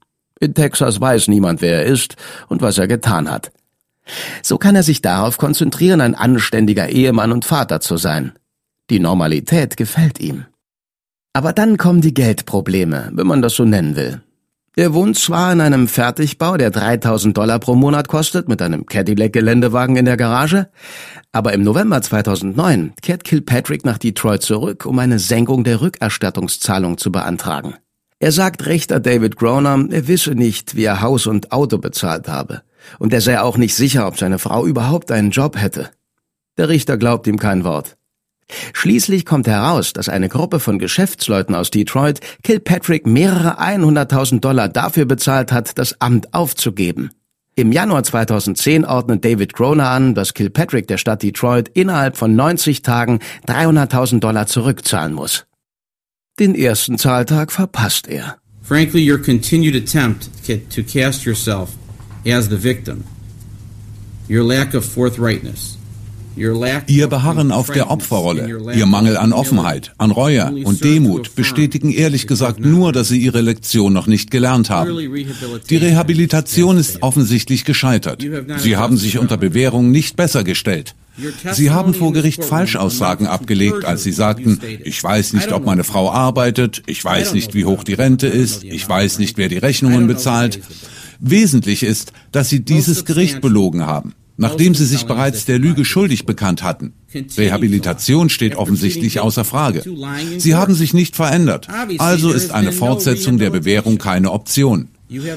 In 0.42 0.54
Texas 0.54 1.00
weiß 1.00 1.30
niemand, 1.30 1.62
wer 1.62 1.84
er 1.84 1.86
ist 1.86 2.18
und 2.50 2.62
was 2.62 2.80
er 2.80 2.90
getan 2.90 3.32
hat. 3.32 3.54
So 4.44 4.58
kann 4.58 4.76
er 4.76 4.84
sich 4.84 5.02
darauf 5.02 5.38
konzentrieren, 5.38 6.02
ein 6.02 6.16
anständiger 6.16 6.90
Ehemann 6.90 7.32
und 7.32 7.46
Vater 7.46 7.80
zu 7.80 7.96
sein. 7.96 8.34
Die 8.90 9.00
Normalität 9.00 9.78
gefällt 9.78 10.20
ihm. 10.20 10.48
Aber 11.34 11.54
dann 11.54 11.78
kommen 11.78 12.02
die 12.02 12.14
Geldprobleme, 12.14 13.12
wenn 13.14 13.28
man 13.28 13.42
das 13.42 13.56
so 13.56 13.64
nennen 13.64 13.96
will. 13.96 14.22
Er 14.76 14.94
wohnt 14.94 15.18
zwar 15.18 15.52
in 15.52 15.60
einem 15.60 15.90
Fertigbau, 15.90 16.56
der 16.56 16.72
3000 16.72 17.38
Dollar 17.38 17.60
pro 17.60 17.76
Monat 17.76 18.08
kostet, 18.08 18.48
mit 18.48 18.62
einem 18.62 18.86
Cadillac-Geländewagen 18.86 19.98
in 19.98 20.06
der 20.06 20.16
Garage, 20.16 20.70
aber 21.34 21.52
im 21.52 21.62
November 21.62 22.02
2009 22.02 22.94
kehrt 23.02 23.26
Kilpatrick 23.26 23.84
nach 23.84 23.98
Detroit 23.98 24.42
zurück, 24.42 24.86
um 24.86 24.98
eine 25.00 25.20
Senkung 25.20 25.66
der 25.66 25.82
Rückerstattungszahlung 25.82 26.98
zu 26.98 27.12
beantragen. 27.12 27.76
Er 28.20 28.32
sagt 28.32 28.66
Richter 28.66 29.02
David 29.02 29.36
Groner, 29.36 29.88
er 29.90 30.08
wisse 30.08 30.36
nicht, 30.36 30.76
wie 30.76 30.86
er 30.86 31.02
Haus 31.02 31.28
und 31.28 31.52
Auto 31.52 31.78
bezahlt 31.78 32.30
habe, 32.30 32.62
und 32.98 33.12
er 33.12 33.22
sei 33.22 33.42
auch 33.42 33.58
nicht 33.58 33.76
sicher, 33.76 34.08
ob 34.08 34.18
seine 34.18 34.40
Frau 34.40 34.66
überhaupt 34.66 35.12
einen 35.12 35.32
Job 35.32 35.58
hätte. 35.60 35.90
Der 36.58 36.70
Richter 36.70 36.98
glaubt 36.98 37.28
ihm 37.28 37.40
kein 37.40 37.66
Wort. 37.66 37.98
Schließlich 38.74 39.26
kommt 39.26 39.48
heraus, 39.48 39.94
dass 39.94 40.10
eine 40.10 40.30
Gruppe 40.30 40.60
von 40.60 40.80
Geschäftsleuten 40.80 41.56
aus 41.56 41.72
Detroit 41.72 42.20
Kilpatrick 42.44 43.06
mehrere 43.06 43.60
100.000 43.60 44.40
Dollar 44.40 44.70
dafür 44.70 45.06
bezahlt 45.06 45.52
hat, 45.52 45.78
das 45.78 46.00
Amt 46.00 46.34
aufzugeben. 46.34 47.12
Im 47.56 47.72
Januar 47.72 48.04
2010 48.04 48.86
ordnet 48.86 49.26
David 49.26 49.54
Groner 49.54 49.90
an, 49.90 50.16
dass 50.16 50.34
Kilpatrick 50.34 50.88
der 50.88 50.98
Stadt 50.98 51.22
Detroit 51.22 51.70
innerhalb 51.74 52.16
von 52.16 52.36
90 52.36 52.82
Tagen 52.82 53.20
300.000 53.48 54.20
Dollar 54.20 54.48
zurückzahlen 54.48 55.14
muss. 55.14 55.46
Den 56.40 56.56
ersten 56.56 56.98
Zahltag 56.98 57.52
verpasst 57.52 58.08
er. 58.08 58.38
Frankly, 58.64 59.02
your 59.02 59.18
continued 59.18 59.76
attempt 59.76 60.30
to 60.48 60.82
cast 60.82 61.26
yourself 61.26 61.72
as 62.26 62.48
the 62.50 62.58
victim, 62.58 63.04
your 64.30 64.44
lack 64.44 64.74
of 64.74 64.86
forthrightness, 64.86 65.78
Ihr 66.36 67.08
Beharren 67.08 67.52
auf 67.52 67.70
der 67.72 67.92
Opferrolle, 67.92 68.74
Ihr 68.74 68.86
Mangel 68.86 69.18
an 69.18 69.34
Offenheit, 69.34 69.94
an 69.98 70.12
Reue 70.12 70.52
und 70.64 70.84
Demut 70.84 71.36
bestätigen 71.36 71.92
ehrlich 71.92 72.28
gesagt 72.28 72.60
nur, 72.60 72.92
dass 72.92 73.10
Sie 73.10 73.20
Ihre 73.20 73.42
Lektion 73.42 73.94
noch 73.94 74.08
nicht 74.08 74.32
gelernt 74.32 74.70
haben. 74.70 74.98
Die 75.70 75.78
Rehabilitation 75.78 76.78
ist 76.78 77.04
offensichtlich 77.04 77.66
gescheitert. 77.66 78.26
Sie 78.58 78.78
haben 78.78 78.98
sich 78.98 79.18
unter 79.18 79.38
Bewährung 79.38 79.92
nicht 79.92 80.16
besser 80.16 80.44
gestellt. 80.44 80.96
Sie 81.52 81.72
haben 81.72 81.94
vor 81.94 82.14
Gericht 82.14 82.44
Falschaussagen 82.44 83.28
abgelegt, 83.28 83.84
als 83.84 84.04
Sie 84.04 84.14
sagten, 84.14 84.60
ich 84.84 85.04
weiß 85.04 85.34
nicht, 85.34 85.52
ob 85.52 85.66
meine 85.66 85.84
Frau 85.84 86.10
arbeitet, 86.10 86.84
ich 86.88 87.04
weiß 87.04 87.34
nicht, 87.34 87.54
wie 87.54 87.66
hoch 87.66 87.84
die 87.84 87.94
Rente 87.94 88.28
ist, 88.28 88.64
ich 88.64 88.88
weiß 88.88 89.20
nicht, 89.20 89.38
wer 89.38 89.50
die 89.50 89.58
Rechnungen 89.58 90.08
bezahlt. 90.08 90.62
Wesentlich 91.20 91.84
ist, 91.84 92.14
dass 92.32 92.50
Sie 92.50 92.62
dieses 92.62 93.06
Gericht 93.06 93.42
belogen 93.42 93.86
haben 93.86 94.14
nachdem 94.42 94.76
sie 94.76 94.86
sich 94.86 95.06
bereits 95.06 95.46
der 95.46 95.60
Lüge 95.60 95.86
schuldig 95.86 96.26
bekannt 96.26 96.64
hatten. 96.64 96.94
Rehabilitation 97.38 98.30
steht 98.30 98.56
offensichtlich 98.56 99.20
außer 99.20 99.46
Frage. 99.46 99.84
Sie 100.38 100.56
haben 100.56 100.74
sich 100.74 100.94
nicht 100.94 101.16
verändert, 101.16 101.68
also 102.00 102.32
ist 102.32 102.52
eine 102.52 102.72
Fortsetzung 102.72 103.38
der 103.38 103.52
Bewährung 103.52 103.98
keine 103.98 104.32
Option. 104.32 104.90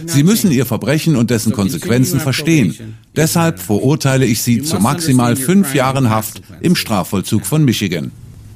Sie 0.07 0.22
müssen 0.22 0.52
Ihr 0.52 0.66
Verbrechen 0.66 1.16
und 1.16 1.30
dessen 1.30 1.52
Konsequenzen 1.52 2.20
verstehen. 2.20 2.96
Deshalb 3.16 3.59
verurteile 3.59 4.24
ich 4.24 4.40
Sie 4.40 4.62
zu 4.62 4.78
maximal 4.78 5.36
fünf 5.36 5.74
Jahren 5.74 6.11
Haft 6.11 6.42
im 6.61 6.76
Strafvollzug 6.76 7.44
von 7.44 7.64
Michigan. 7.64 8.12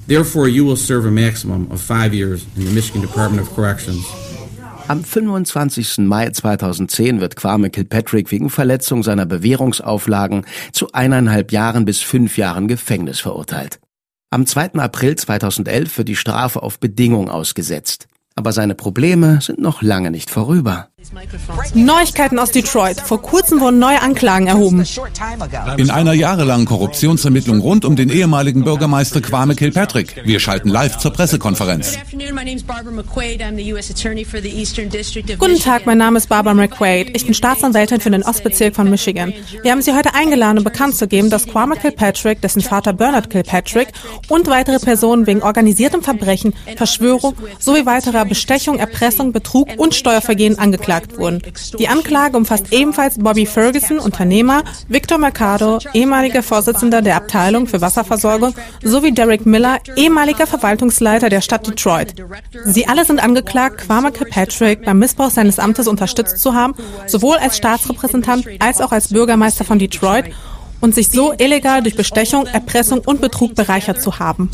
Therefore, 0.09 0.49
you 0.49 0.65
will 0.65 0.77
serve 0.77 1.07
a 1.07 1.11
maximum 1.11 1.71
of 1.71 1.83
five 1.83 2.15
years 2.15 2.47
in 2.57 2.65
the 2.65 2.73
Michigan 2.73 3.03
Department 3.03 3.43
of 3.43 3.55
Corrections. 3.55 4.07
Am 4.89 5.05
25. 5.05 5.99
Mai 5.99 6.31
2010 6.31 7.21
wird 7.21 7.37
Kwame 7.37 7.69
Kilpatrick 7.69 8.33
wegen 8.33 8.49
Verletzung 8.49 9.03
seiner 9.03 9.27
Bewährungsauflagen 9.27 10.47
zu 10.73 10.93
eineinhalb 10.93 11.53
Jahren 11.53 11.85
bis 11.85 12.01
fünf 12.01 12.39
Jahren 12.39 12.69
Gefängnis 12.69 13.21
verurteilt. 13.21 13.81
Am 14.31 14.47
2. 14.47 14.77
April 14.77 15.17
2011 15.17 15.99
wird 15.99 16.09
die 16.09 16.17
Strafe 16.17 16.63
auf 16.63 16.81
Bedingung 16.81 17.29
ausgesetzt. 17.29 18.09
Aber 18.35 18.53
seine 18.53 18.75
Probleme 18.75 19.41
sind 19.43 19.59
noch 19.59 19.83
lange 19.83 20.11
nicht 20.11 20.31
vorüber. 20.31 20.89
Neuigkeiten 21.75 22.41
aus 22.41 22.51
Detroit. 22.51 23.01
Vor 23.01 23.23
kurzem 23.23 23.61
wurden 23.61 23.79
neue 23.79 24.03
Anklagen 24.03 24.49
erhoben. 24.49 24.85
In 25.77 25.91
einer 25.91 26.13
jahrelangen 26.13 26.67
Korruptionsermittlung 26.67 27.61
rund 27.61 27.85
um 27.85 27.95
den 27.95 28.09
ehemaligen 28.11 28.65
Bürgermeister 28.65 29.21
Kwame 29.21 29.55
Kilpatrick. 29.55 30.21
Wir 30.25 30.41
schalten 30.41 30.69
live 30.69 30.99
zur 30.99 31.13
Pressekonferenz. 31.13 31.97
Guten 35.39 35.59
Tag, 35.61 35.87
mein 35.87 35.99
Name 35.99 36.19
ist 36.19 36.29
Barbara 36.29 36.55
McQuaid. 36.55 37.15
Ich 37.15 37.25
bin 37.27 37.35
Staatsanwältin 37.35 38.01
für 38.01 38.11
den 38.11 38.25
Ostbezirk 38.25 38.75
von 38.75 38.91
Michigan. 38.91 39.33
Wir 39.63 39.71
haben 39.71 39.83
Sie 39.83 39.95
heute 39.95 40.15
eingeladen, 40.15 40.59
um 40.59 40.65
bekannt 40.65 40.97
zu 40.97 41.07
geben, 41.07 41.31
dass 41.31 41.47
Kwame 41.47 41.77
Kilpatrick, 41.77 42.43
dessen 42.43 42.61
Vater 42.61 42.93
Bernard 42.93 43.31
Kilpatrick 43.31 43.93
und 44.29 44.49
weitere 44.49 44.81
Personen 44.81 45.29
wegen 45.29 45.45
organisiertem 45.45 46.03
Verbrechen, 46.03 46.55
Verschwörung 46.75 47.35
sowie 47.61 47.87
weiterer 47.87 48.25
Bestechung, 48.25 48.81
Erpressung, 48.81 49.31
Betrug 49.31 49.69
und 49.77 49.95
Steuervergehen 49.95 50.59
angeklagt 50.59 50.88
wurden. 51.19 51.43
Die 51.79 51.89
Anklage 51.89 52.37
umfasst 52.37 52.73
ebenfalls 52.73 53.19
Bobby 53.19 53.47
Ferguson, 53.47 53.99
Unternehmer, 53.99 54.63
Victor 54.89 55.19
Mercado, 55.19 55.79
ehemaliger 55.93 56.43
Vorsitzender 56.43 57.03
der 57.03 57.17
Abteilung 57.17 57.67
für 57.67 57.81
Wasserversorgung, 57.81 58.55
sowie 58.83 59.13
Derek 59.13 59.47
Miller, 59.47 59.79
ehemaliger 59.97 60.47
Verwaltungsleiter 60.47 61.29
der 61.29 61.41
Stadt 61.41 61.67
Detroit. 61.67 62.15
Sie 62.65 62.89
alle 62.89 63.05
sind 63.05 63.23
angeklagt, 63.23 63.79
Kwame 63.79 64.11
Kilpatrick 64.11 64.85
beim 64.85 64.99
Missbrauch 64.99 65.31
seines 65.31 65.59
Amtes 65.59 65.87
unterstützt 65.87 66.41
zu 66.41 66.55
haben, 66.55 66.75
sowohl 67.07 67.37
als 67.37 67.57
Staatsrepräsentant 67.57 68.47
als 68.59 68.81
auch 68.81 68.93
als 68.93 69.09
Bürgermeister 69.09 69.65
von 69.65 69.79
Detroit 69.79 70.27
und 70.81 70.95
sich 70.95 71.09
so 71.09 71.33
illegal 71.33 71.83
durch 71.83 71.97
Bestechung, 71.97 72.47
Erpressung 72.47 73.01
und 73.01 73.21
Betrug 73.21 73.55
bereichert 73.55 74.01
zu 74.01 74.19
haben. 74.19 74.51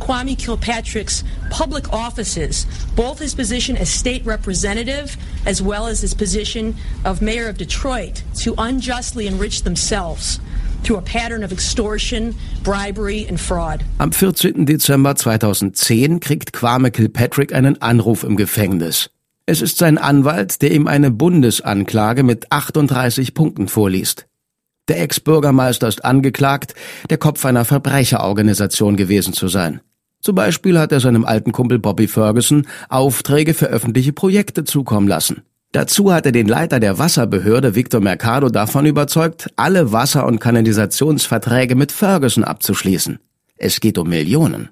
Kwame 0.00 0.36
Kilpatrick's 0.36 1.24
public 1.50 1.92
offices, 1.92 2.66
both 2.96 3.18
his 3.20 3.34
position 3.34 3.76
as 3.76 3.88
state 3.88 4.22
representative 4.26 5.16
as 5.46 5.62
well 5.62 5.86
as 5.86 6.00
his 6.00 6.14
position 6.14 6.74
of 7.04 7.20
mayor 7.20 7.48
of 7.48 7.56
Detroit, 7.56 8.22
to 8.42 8.54
unjustly 8.56 9.26
enrich 9.26 9.62
themselves. 9.62 10.40
Am 13.98 14.12
14. 14.12 14.66
Dezember 14.66 15.16
2010 15.16 16.20
kriegt 16.20 16.52
Kwame 16.52 16.90
Kilpatrick 16.90 17.54
einen 17.54 17.80
Anruf 17.80 18.22
im 18.22 18.36
Gefängnis. 18.36 19.08
Es 19.46 19.62
ist 19.62 19.78
sein 19.78 19.96
Anwalt, 19.96 20.60
der 20.60 20.72
ihm 20.72 20.86
eine 20.86 21.10
Bundesanklage 21.10 22.22
mit 22.22 22.52
38 22.52 23.32
Punkten 23.32 23.68
vorliest. 23.68 24.26
Der 24.88 25.00
Ex-Bürgermeister 25.00 25.88
ist 25.88 26.04
angeklagt, 26.04 26.74
der 27.08 27.18
Kopf 27.18 27.44
einer 27.46 27.64
Verbrecherorganisation 27.64 28.96
gewesen 28.96 29.32
zu 29.32 29.48
sein. 29.48 29.80
Zum 30.20 30.34
Beispiel 30.34 30.78
hat 30.78 30.92
er 30.92 31.00
seinem 31.00 31.24
alten 31.24 31.52
Kumpel 31.52 31.78
Bobby 31.78 32.06
Ferguson 32.06 32.66
Aufträge 32.88 33.54
für 33.54 33.66
öffentliche 33.66 34.12
Projekte 34.12 34.64
zukommen 34.64 35.08
lassen. 35.08 35.42
Dazu 35.72 36.12
hat 36.12 36.24
er 36.24 36.32
den 36.32 36.46
Leiter 36.46 36.80
der 36.80 36.98
Wasserbehörde 36.98 37.74
Victor 37.74 38.00
Mercado 38.00 38.48
davon 38.48 38.86
überzeugt, 38.86 39.50
alle 39.56 39.92
Wasser- 39.92 40.26
und 40.26 40.38
Kanalisationsverträge 40.38 41.74
mit 41.74 41.90
Ferguson 41.90 42.44
abzuschließen. 42.44 43.18
Es 43.56 43.80
geht 43.80 43.98
um 43.98 44.08
Millionen. 44.08 44.68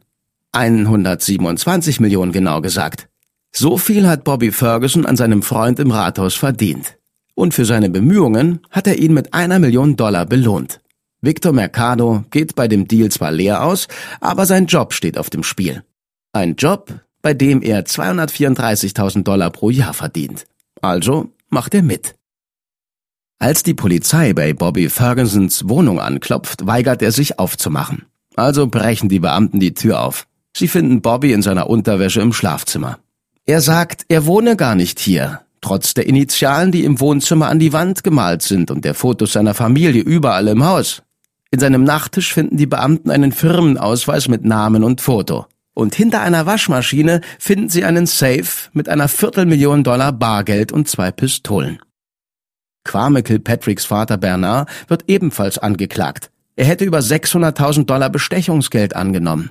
127 0.52 2.00
Millionen 2.00 2.32
genau 2.32 2.60
gesagt. 2.60 3.08
So 3.50 3.78
viel 3.78 4.06
hat 4.06 4.24
Bobby 4.24 4.52
Ferguson 4.52 5.04
an 5.04 5.16
seinem 5.16 5.42
Freund 5.42 5.78
im 5.78 5.90
Rathaus 5.90 6.34
verdient. 6.34 6.96
Und 7.34 7.54
für 7.54 7.64
seine 7.64 7.90
Bemühungen 7.90 8.60
hat 8.70 8.86
er 8.86 8.98
ihn 8.98 9.14
mit 9.14 9.32
einer 9.34 9.58
Million 9.58 9.96
Dollar 9.96 10.26
belohnt. 10.26 10.80
Victor 11.20 11.52
Mercado 11.52 12.24
geht 12.30 12.54
bei 12.54 12.68
dem 12.68 12.88
Deal 12.88 13.10
zwar 13.10 13.30
leer 13.30 13.62
aus, 13.64 13.88
aber 14.20 14.44
sein 14.44 14.66
Job 14.66 14.92
steht 14.92 15.16
auf 15.16 15.30
dem 15.30 15.44
Spiel. 15.44 15.84
Ein 16.32 16.56
Job, 16.56 16.92
bei 17.22 17.32
dem 17.32 17.62
er 17.62 17.84
234.000 17.84 19.22
Dollar 19.22 19.50
pro 19.50 19.70
Jahr 19.70 19.94
verdient. 19.94 20.46
Also 20.80 21.30
macht 21.48 21.74
er 21.74 21.82
mit. 21.82 22.16
Als 23.38 23.62
die 23.62 23.74
Polizei 23.74 24.32
bei 24.34 24.52
Bobby 24.52 24.88
Fergusons 24.88 25.68
Wohnung 25.68 26.00
anklopft, 26.00 26.66
weigert 26.66 27.02
er 27.02 27.12
sich 27.12 27.38
aufzumachen. 27.38 28.06
Also 28.34 28.66
brechen 28.66 29.08
die 29.08 29.20
Beamten 29.20 29.60
die 29.60 29.74
Tür 29.74 30.02
auf. 30.02 30.26
Sie 30.56 30.68
finden 30.68 31.02
Bobby 31.02 31.32
in 31.32 31.42
seiner 31.42 31.68
Unterwäsche 31.68 32.20
im 32.20 32.32
Schlafzimmer. 32.32 32.98
Er 33.44 33.60
sagt, 33.60 34.04
er 34.08 34.26
wohne 34.26 34.56
gar 34.56 34.74
nicht 34.74 35.00
hier, 35.00 35.40
trotz 35.62 35.94
der 35.94 36.06
Initialen, 36.06 36.70
die 36.70 36.84
im 36.84 37.00
Wohnzimmer 37.00 37.48
an 37.48 37.58
die 37.58 37.72
Wand 37.72 38.04
gemalt 38.04 38.42
sind 38.42 38.70
und 38.70 38.84
der 38.84 38.94
Fotos 38.94 39.32
seiner 39.32 39.54
Familie 39.54 40.02
überall 40.02 40.48
im 40.48 40.64
Haus. 40.64 41.02
In 41.50 41.60
seinem 41.60 41.84
Nachttisch 41.84 42.34
finden 42.34 42.58
die 42.58 42.66
Beamten 42.66 43.10
einen 43.10 43.32
Firmenausweis 43.32 44.28
mit 44.28 44.44
Namen 44.44 44.84
und 44.84 45.00
Foto. 45.00 45.46
Und 45.74 45.94
hinter 45.94 46.20
einer 46.20 46.44
Waschmaschine 46.44 47.22
finden 47.38 47.70
sie 47.70 47.84
einen 47.84 48.06
Safe 48.06 48.70
mit 48.72 48.90
einer 48.90 49.08
Viertelmillion 49.08 49.84
Dollar 49.84 50.12
Bargeld 50.12 50.72
und 50.72 50.88
zwei 50.88 51.10
Pistolen. 51.10 51.78
Kwame 52.84 53.22
Kilpatricks 53.22 53.84
Vater 53.84 54.18
Bernard 54.18 54.68
wird 54.88 55.04
ebenfalls 55.06 55.58
angeklagt. 55.58 56.30
Er 56.56 56.66
hätte 56.66 56.84
über 56.84 56.98
600.000 56.98 57.86
Dollar 57.86 58.10
Bestechungsgeld 58.10 58.94
angenommen. 58.94 59.50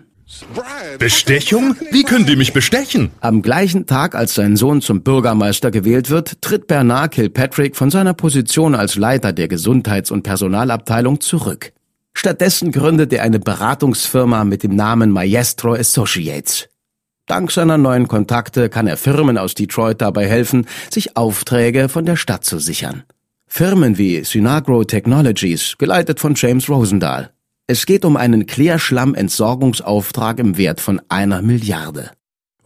Bestechung? 0.99 1.75
Wie 1.91 2.03
können 2.03 2.25
die 2.25 2.35
mich 2.35 2.53
bestechen? 2.53 3.11
Am 3.21 3.41
gleichen 3.41 3.85
Tag, 3.85 4.15
als 4.15 4.35
sein 4.35 4.55
Sohn 4.55 4.81
zum 4.81 5.01
Bürgermeister 5.01 5.71
gewählt 5.71 6.09
wird, 6.09 6.41
tritt 6.41 6.67
Bernard 6.67 7.13
Kilpatrick 7.13 7.75
von 7.75 7.89
seiner 7.89 8.13
Position 8.13 8.75
als 8.75 8.95
Leiter 8.95 9.33
der 9.33 9.47
Gesundheits- 9.47 10.11
und 10.11 10.23
Personalabteilung 10.23 11.21
zurück. 11.21 11.73
Stattdessen 12.13 12.71
gründet 12.71 13.13
er 13.13 13.23
eine 13.23 13.39
Beratungsfirma 13.39 14.43
mit 14.43 14.63
dem 14.63 14.75
Namen 14.75 15.11
Maestro 15.11 15.73
Associates. 15.73 16.67
Dank 17.25 17.51
seiner 17.51 17.77
neuen 17.77 18.07
Kontakte 18.07 18.69
kann 18.69 18.87
er 18.87 18.97
Firmen 18.97 19.37
aus 19.37 19.53
Detroit 19.53 20.01
dabei 20.01 20.27
helfen, 20.27 20.67
sich 20.91 21.15
Aufträge 21.15 21.87
von 21.87 22.05
der 22.05 22.17
Stadt 22.17 22.43
zu 22.43 22.59
sichern. 22.59 23.03
Firmen 23.47 23.97
wie 23.97 24.23
Synagro 24.23 24.83
Technologies, 24.83 25.75
geleitet 25.77 26.19
von 26.19 26.35
James 26.35 26.69
Rosendahl, 26.69 27.31
es 27.67 27.85
geht 27.85 28.03
um 28.03 28.17
einen 28.17 28.47
Klärschlammentsorgungsauftrag 28.47 30.39
im 30.39 30.57
Wert 30.57 30.81
von 30.81 31.01
einer 31.09 31.41
Milliarde. 31.41 32.11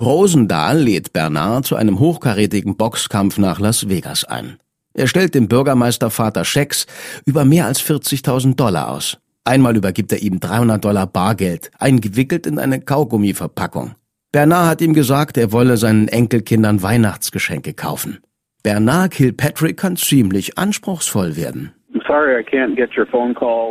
Rosendahl 0.02 0.80
lädt 0.80 1.14
Bernard 1.14 1.66
zu 1.66 1.76
einem 1.76 2.00
hochkarätigen 2.00 2.76
Boxkampf 2.76 3.38
nach 3.38 3.60
Las 3.60 3.88
Vegas 3.88 4.24
ein. 4.26 4.58
Er 4.94 5.08
stellt 5.08 5.36
dem 5.36 5.48
Bürgermeistervater 5.48 6.44
Schecks 6.44 6.88
über 7.26 7.46
mehr 7.46 7.66
als 7.66 7.82
40.000 7.82 8.56
Dollar 8.56 8.90
aus. 8.90 9.18
Einmal 9.44 9.76
übergibt 9.78 10.12
er 10.12 10.22
ihm 10.22 10.40
300 10.40 10.84
Dollar 10.84 11.06
Bargeld, 11.06 11.70
eingewickelt 11.78 12.48
in 12.48 12.58
eine 12.58 12.82
Kaugummiverpackung. 12.82 13.96
Bernard 14.32 14.68
hat 14.68 14.82
ihm 14.82 14.94
gesagt, 14.94 15.38
er 15.38 15.52
wolle 15.52 15.78
seinen 15.78 16.08
Enkelkindern 16.08 16.82
Weihnachtsgeschenke 16.82 17.74
kaufen. 17.74 18.20
Bernard 18.64 19.12
Kilpatrick 19.12 19.78
kann 19.78 19.96
ziemlich 19.96 20.58
anspruchsvoll 20.58 21.36
werden. 21.36 21.74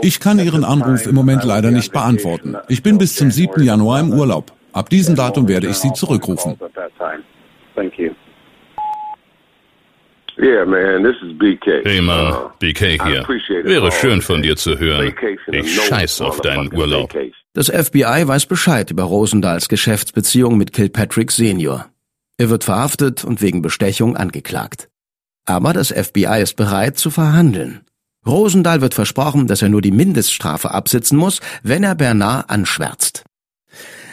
Ich 0.03 0.21
kann 0.21 0.39
Ihren 0.39 0.65
Anruf 0.65 1.07
im 1.07 1.15
Moment 1.15 1.45
leider 1.45 1.71
nicht 1.71 1.93
beantworten. 1.93 2.57
Ich 2.69 2.83
bin 2.83 2.99
bis 2.99 3.15
zum 3.15 3.31
7. 3.31 3.63
Januar 3.63 4.01
im 4.01 4.13
Urlaub. 4.13 4.53
Ab 4.73 4.89
diesem 4.91 5.15
Datum 5.15 5.47
werde 5.47 5.69
ich 5.69 5.77
Sie 5.77 5.93
zurückrufen. 5.93 6.57
Hey 11.85 12.01
Mann, 12.01 12.35
BK 12.59 13.05
hier. 13.05 13.25
Wäre 13.65 13.93
schön 13.93 14.21
von 14.21 14.43
dir 14.43 14.57
zu 14.57 14.79
hören. 14.79 15.15
Ich 15.53 15.81
scheiß 15.81 16.21
auf 16.23 16.41
deinen 16.41 16.75
Urlaub. 16.75 17.15
Das 17.53 17.69
FBI 17.69 18.27
weiß 18.27 18.47
Bescheid 18.47 18.91
über 18.91 19.05
Rosendals 19.05 19.69
Geschäftsbeziehung 19.69 20.59
mit 20.59 20.73
Kilpatrick 20.73 21.31
Senior. 21.31 21.87
Er 22.37 22.51
wird 22.51 22.65
verhaftet 22.65 23.25
und 23.25 23.43
wegen 23.43 23.63
Bestechung 23.63 24.17
angeklagt. 24.17 24.89
Aber 25.47 25.73
das 25.73 25.93
FBI 25.93 26.41
ist 26.43 26.57
bereit 26.57 26.99
zu 26.99 27.11
verhandeln. 27.11 27.83
Rosendahl 28.27 28.81
wird 28.81 28.95
versprochen, 28.95 29.47
dass 29.47 29.63
er 29.63 29.69
nur 29.69 29.83
die 29.83 29.91
Mindeststrafe 29.91 30.71
absitzen 30.71 31.19
muss, 31.19 31.41
wenn 31.63 31.85
er 31.85 31.95
Bernard 31.95 32.51
anschwärzt. 32.51 33.25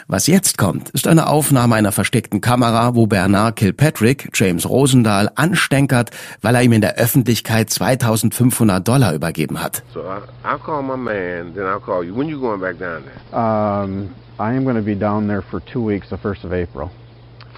Was 0.08 0.28
jetzt 0.28 0.58
kommt, 0.58 0.90
ist 0.90 1.08
eine 1.08 1.28
Aufnahme 1.28 1.76
einer 1.76 1.94
versteckten 1.94 2.42
Kamera, 2.42 2.96
wo 2.96 3.08
Bernard 3.08 3.56
Kilpatrick 3.56 4.30
James 4.34 4.68
Rosendahl 4.68 5.30
anstänkert, 5.36 6.12
weil 6.42 6.56
er 6.56 6.64
ihm 6.64 6.74
in 6.74 6.82
der 6.82 6.96
Öffentlichkeit 6.96 7.70
2500 7.70 8.86
Dollar 8.86 9.14
übergeben 9.14 9.64
hat. 9.64 9.84
So 9.94 10.02
I'll 10.02 10.60
call 10.60 10.84
my 10.84 10.98
man, 10.98 11.54
then 11.54 11.64
I'll 11.64 11.80
call 11.80 12.04
you. 12.04 12.14
When 12.14 12.28
you 12.28 12.42
going 12.42 12.60
back 12.60 12.78
down 12.78 13.04
there? 13.04 13.40
Um, 13.40 14.10
I 14.38 14.54
am 14.54 14.66
going 14.66 14.76
to 14.76 14.82
be 14.84 14.96
down 14.96 15.28
there 15.28 15.42
for 15.42 15.62
two 15.62 15.82
weeks, 15.82 16.10
the 16.10 16.18
first 16.18 16.44
of 16.44 16.52
April. 16.52 16.90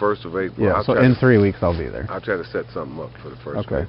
First 0.03 0.25
of 0.25 0.35
April. 0.35 0.67
Yeah, 0.67 0.83
so 0.83 0.95
in 0.95 1.15
three 1.15 1.37
weeks 1.37 1.63
I'll 1.63 1.77
be 1.77 1.89
there. 1.89 2.05
I'll 2.09 2.19
try 2.19 2.35
to 2.35 2.43
set 2.43 2.65
something 2.73 2.99
up 2.99 3.11
for 3.21 3.29
the 3.29 3.37
first 3.37 3.59
okay. 3.59 3.85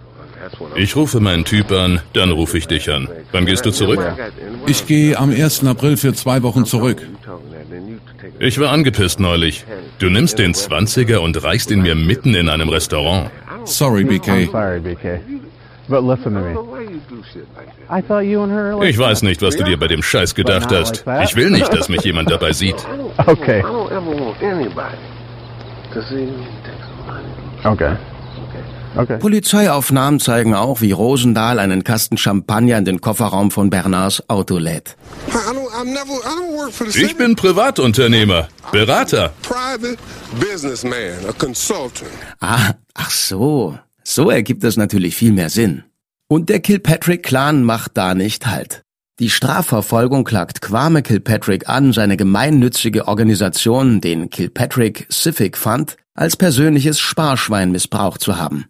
Ich 0.77 0.95
rufe 0.95 1.19
meinen 1.19 1.45
Typ 1.45 1.73
an, 1.73 2.01
dann 2.13 2.31
rufe 2.31 2.57
ich 2.57 2.69
dich 2.69 2.89
an. 2.89 3.09
Wann 3.33 3.47
gehst 3.47 3.67
du 3.67 3.73
zurück? 3.73 4.01
Ich 4.67 4.87
gehe 4.87 5.19
am 5.19 5.31
1. 5.31 5.65
April 5.67 5.97
für 5.97 6.13
zwei 6.13 6.43
Wochen 6.45 6.67
zurück. 6.67 7.03
Ich 8.39 8.61
war 8.61 8.71
angepisst 8.71 9.19
neulich. 9.19 9.65
Du 9.99 10.09
nimmst 10.09 10.39
den 10.39 10.55
20er 10.55 11.17
und 11.17 11.43
reichst 11.43 11.73
ihn 11.73 11.83
mir 11.83 11.97
mitten 11.97 12.35
in 12.35 12.49
einem 12.49 12.69
Restaurant. 12.69 13.31
Sorry, 13.65 14.05
BK. 14.05 14.49
Ich 18.83 18.99
weiß 18.99 19.23
nicht, 19.23 19.43
was 19.43 19.57
du 19.57 19.65
dir 19.65 19.79
bei 19.79 19.89
dem 19.89 20.03
Scheiß 20.03 20.35
gedacht 20.35 20.71
hast. 20.73 21.05
Ich 21.25 21.35
will 21.37 21.51
nicht, 21.51 21.73
dass 21.73 21.89
mich 21.89 22.03
jemand 22.03 22.31
dabei 22.31 22.53
sieht. 22.53 22.77
Okay. 23.27 23.65
Okay. 27.65 27.97
Okay. 28.97 29.19
Polizeiaufnahmen 29.19 30.21
zeigen 30.21 30.55
auch, 30.55 30.81
wie 30.81 30.93
Rosendahl 30.93 31.59
einen 31.59 31.83
Kasten 31.83 32.17
Champagner 32.17 32.79
in 32.79 32.85
den 32.85 33.01
Kofferraum 33.01 33.51
von 33.51 33.69
Bernards 33.69 34.29
Auto 34.29 34.59
lädt. 34.59 34.97
Ich 36.95 37.17
bin 37.17 37.35
Privatunternehmer, 37.35 38.49
Berater. 38.71 39.33
Ah, 42.41 42.75
ach 42.95 43.11
so. 43.11 43.77
So 44.05 44.31
ergibt 44.31 44.63
das 44.63 44.77
natürlich 44.77 45.17
viel 45.17 45.33
mehr 45.33 45.51
Sinn. 45.51 45.83
Und 46.29 46.49
der 46.49 46.61
Kilpatrick-Clan 46.61 47.65
macht 47.65 47.97
da 47.97 48.15
nicht 48.15 48.47
Halt. 48.47 48.83
Die 49.21 49.31
Strafverfolgung 49.31 50.25
klagt 50.25 50.61
Kwame 50.61 51.01
Kilpatrick 51.01 51.69
an, 51.69 51.93
seine 51.93 52.17
gemeinnützige 52.17 53.07
Organisation, 53.07 54.01
den 54.01 54.29
Kilpatrick 54.29 55.07
Civic 55.09 55.57
Fund, 55.57 55.97
als 56.15 56.37
persönliches 56.37 56.99
Sparschwein 56.99 57.71
missbraucht 57.71 58.21
zu 58.21 58.39
haben. 58.39 58.65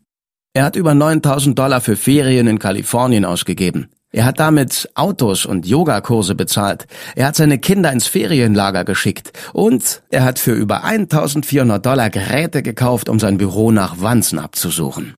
Er 0.52 0.64
hat 0.64 0.76
über 0.76 0.92
9000 0.92 1.58
Dollar 1.58 1.80
für 1.80 1.96
Ferien 1.96 2.46
in 2.46 2.58
Kalifornien 2.58 3.24
ausgegeben. 3.24 3.88
Er 4.12 4.26
hat 4.26 4.38
damit 4.38 4.90
Autos 4.94 5.46
und 5.46 5.66
Yogakurse 5.66 6.34
bezahlt. 6.34 6.86
Er 7.16 7.28
hat 7.28 7.36
seine 7.36 7.58
Kinder 7.58 7.90
ins 7.90 8.06
Ferienlager 8.06 8.84
geschickt. 8.84 9.32
Und 9.54 10.02
er 10.10 10.24
hat 10.24 10.38
für 10.38 10.52
über 10.52 10.84
1400 10.84 11.84
Dollar 11.84 12.10
Geräte 12.10 12.62
gekauft, 12.62 13.08
um 13.08 13.18
sein 13.18 13.38
Büro 13.38 13.72
nach 13.72 14.00
Wanzen 14.02 14.38
abzusuchen. 14.38 15.14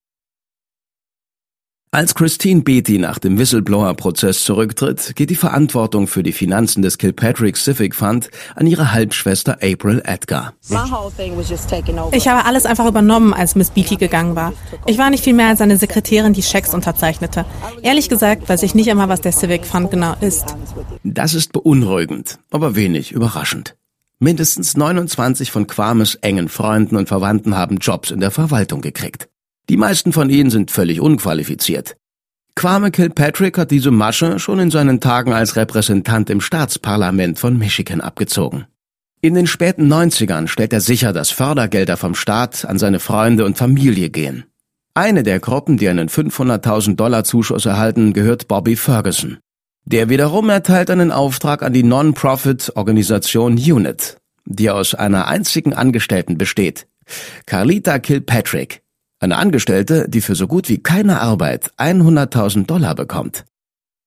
Als 1.92 2.14
Christine 2.14 2.60
Beatty 2.60 2.98
nach 2.98 3.18
dem 3.18 3.38
Whistleblower-Prozess 3.38 4.44
zurücktritt, 4.44 5.16
geht 5.16 5.30
die 5.30 5.36
Verantwortung 5.36 6.08
für 6.08 6.22
die 6.22 6.32
Finanzen 6.32 6.82
des 6.82 6.98
Kilpatrick 6.98 7.56
Civic 7.56 7.94
Fund 7.94 8.28
an 8.54 8.66
ihre 8.66 8.92
Halbschwester 8.92 9.58
April 9.62 10.02
Edgar. 10.04 10.52
Ich 12.12 12.28
habe 12.28 12.44
alles 12.44 12.66
einfach 12.66 12.86
übernommen, 12.86 13.32
als 13.32 13.54
Miss 13.54 13.70
Beatty 13.70 13.96
gegangen 13.96 14.36
war. 14.36 14.52
Ich 14.84 14.98
war 14.98 15.08
nicht 15.08 15.24
viel 15.24 15.32
mehr 15.32 15.48
als 15.48 15.62
eine 15.62 15.78
Sekretärin, 15.78 16.34
die 16.34 16.42
Schecks 16.42 16.74
unterzeichnete. 16.74 17.46
Ehrlich 17.82 18.08
gesagt 18.08 18.46
weiß 18.48 18.62
ich 18.64 18.74
nicht 18.74 18.90
einmal, 18.90 19.08
was 19.08 19.22
der 19.22 19.32
Civic 19.32 19.64
Fund 19.64 19.90
genau 19.90 20.16
ist. 20.20 20.54
Das 21.02 21.32
ist 21.32 21.52
beunruhigend, 21.52 22.38
aber 22.50 22.74
wenig 22.74 23.12
überraschend. 23.12 23.76
Mindestens 24.18 24.76
29 24.76 25.50
von 25.50 25.66
Quames 25.66 26.16
engen 26.16 26.48
Freunden 26.48 26.96
und 26.96 27.08
Verwandten 27.08 27.56
haben 27.56 27.78
Jobs 27.78 28.10
in 28.10 28.20
der 28.20 28.30
Verwaltung 28.30 28.80
gekriegt. 28.80 29.28
Die 29.68 29.76
meisten 29.76 30.12
von 30.12 30.30
ihnen 30.30 30.50
sind 30.50 30.70
völlig 30.70 31.00
unqualifiziert. 31.00 31.96
Kwame 32.54 32.90
Kilpatrick 32.90 33.58
hat 33.58 33.70
diese 33.70 33.90
Masche 33.90 34.38
schon 34.38 34.58
in 34.60 34.70
seinen 34.70 35.00
Tagen 35.00 35.32
als 35.32 35.56
Repräsentant 35.56 36.30
im 36.30 36.40
Staatsparlament 36.40 37.38
von 37.38 37.58
Michigan 37.58 38.00
abgezogen. 38.00 38.66
In 39.20 39.34
den 39.34 39.46
späten 39.46 39.92
90ern 39.92 40.46
stellt 40.46 40.72
er 40.72 40.80
sicher, 40.80 41.12
dass 41.12 41.30
Fördergelder 41.30 41.96
vom 41.96 42.14
Staat 42.14 42.64
an 42.64 42.78
seine 42.78 43.00
Freunde 43.00 43.44
und 43.44 43.58
Familie 43.58 44.08
gehen. 44.08 44.44
Eine 44.94 45.22
der 45.22 45.40
Gruppen, 45.40 45.76
die 45.76 45.88
einen 45.88 46.08
500.000 46.08 46.96
Dollar 46.96 47.24
Zuschuss 47.24 47.66
erhalten, 47.66 48.12
gehört 48.12 48.48
Bobby 48.48 48.76
Ferguson. 48.76 49.38
Der 49.84 50.08
wiederum 50.08 50.48
erteilt 50.48 50.90
einen 50.90 51.12
Auftrag 51.12 51.62
an 51.62 51.72
die 51.72 51.82
Non-Profit-Organisation 51.82 53.58
UNIT, 53.58 54.16
die 54.46 54.70
aus 54.70 54.94
einer 54.94 55.28
einzigen 55.28 55.74
Angestellten 55.74 56.38
besteht. 56.38 56.86
Carlita 57.44 57.98
Kilpatrick, 57.98 58.82
eine 59.20 59.36
Angestellte, 59.36 60.08
die 60.08 60.20
für 60.20 60.34
so 60.34 60.46
gut 60.46 60.68
wie 60.68 60.78
keine 60.78 61.20
Arbeit 61.20 61.70
100.000 61.78 62.66
Dollar 62.66 62.94
bekommt. 62.94 63.44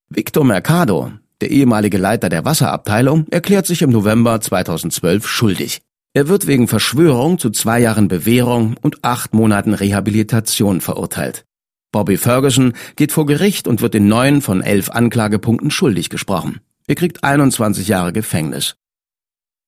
Victor 0.10 0.44
Mercado, 0.44 1.12
der 1.42 1.52
ehemalige 1.52 1.98
Leiter 1.98 2.30
der 2.30 2.46
Wasserabteilung, 2.46 3.28
erklärt 3.30 3.66
sich 3.66 3.82
im 3.82 3.90
November 3.90 4.42
2012 4.42 5.28
schuldig. 5.28 5.82
Er 6.14 6.28
wird 6.28 6.48
wegen 6.48 6.68
Verschwörung 6.68 7.38
zu 7.38 7.52
zwei 7.52 7.80
Jahren 7.80 8.08
Bewährung 8.08 8.76
und 8.82 9.04
acht 9.04 9.34
Monaten 9.34 9.74
Rehabilitation 9.74 10.82
verurteilt. 10.82 11.46
Bobby 11.92 12.18
Ferguson 12.18 12.74
geht 12.96 13.12
vor 13.12 13.26
Gericht 13.26 13.68
und 13.68 13.82
wird 13.82 13.96
in 13.96 14.08
neun 14.08 14.42
von 14.42 14.62
elf 14.62 14.90
Anklagepunkten 14.90 15.72
schuldig 15.72 16.10
gesprochen. 16.10 16.60
Er 16.88 16.96
kriegt 16.96 17.24
21 17.24 17.88
Jahre 17.88 18.14
Gefängnis. 18.14 18.76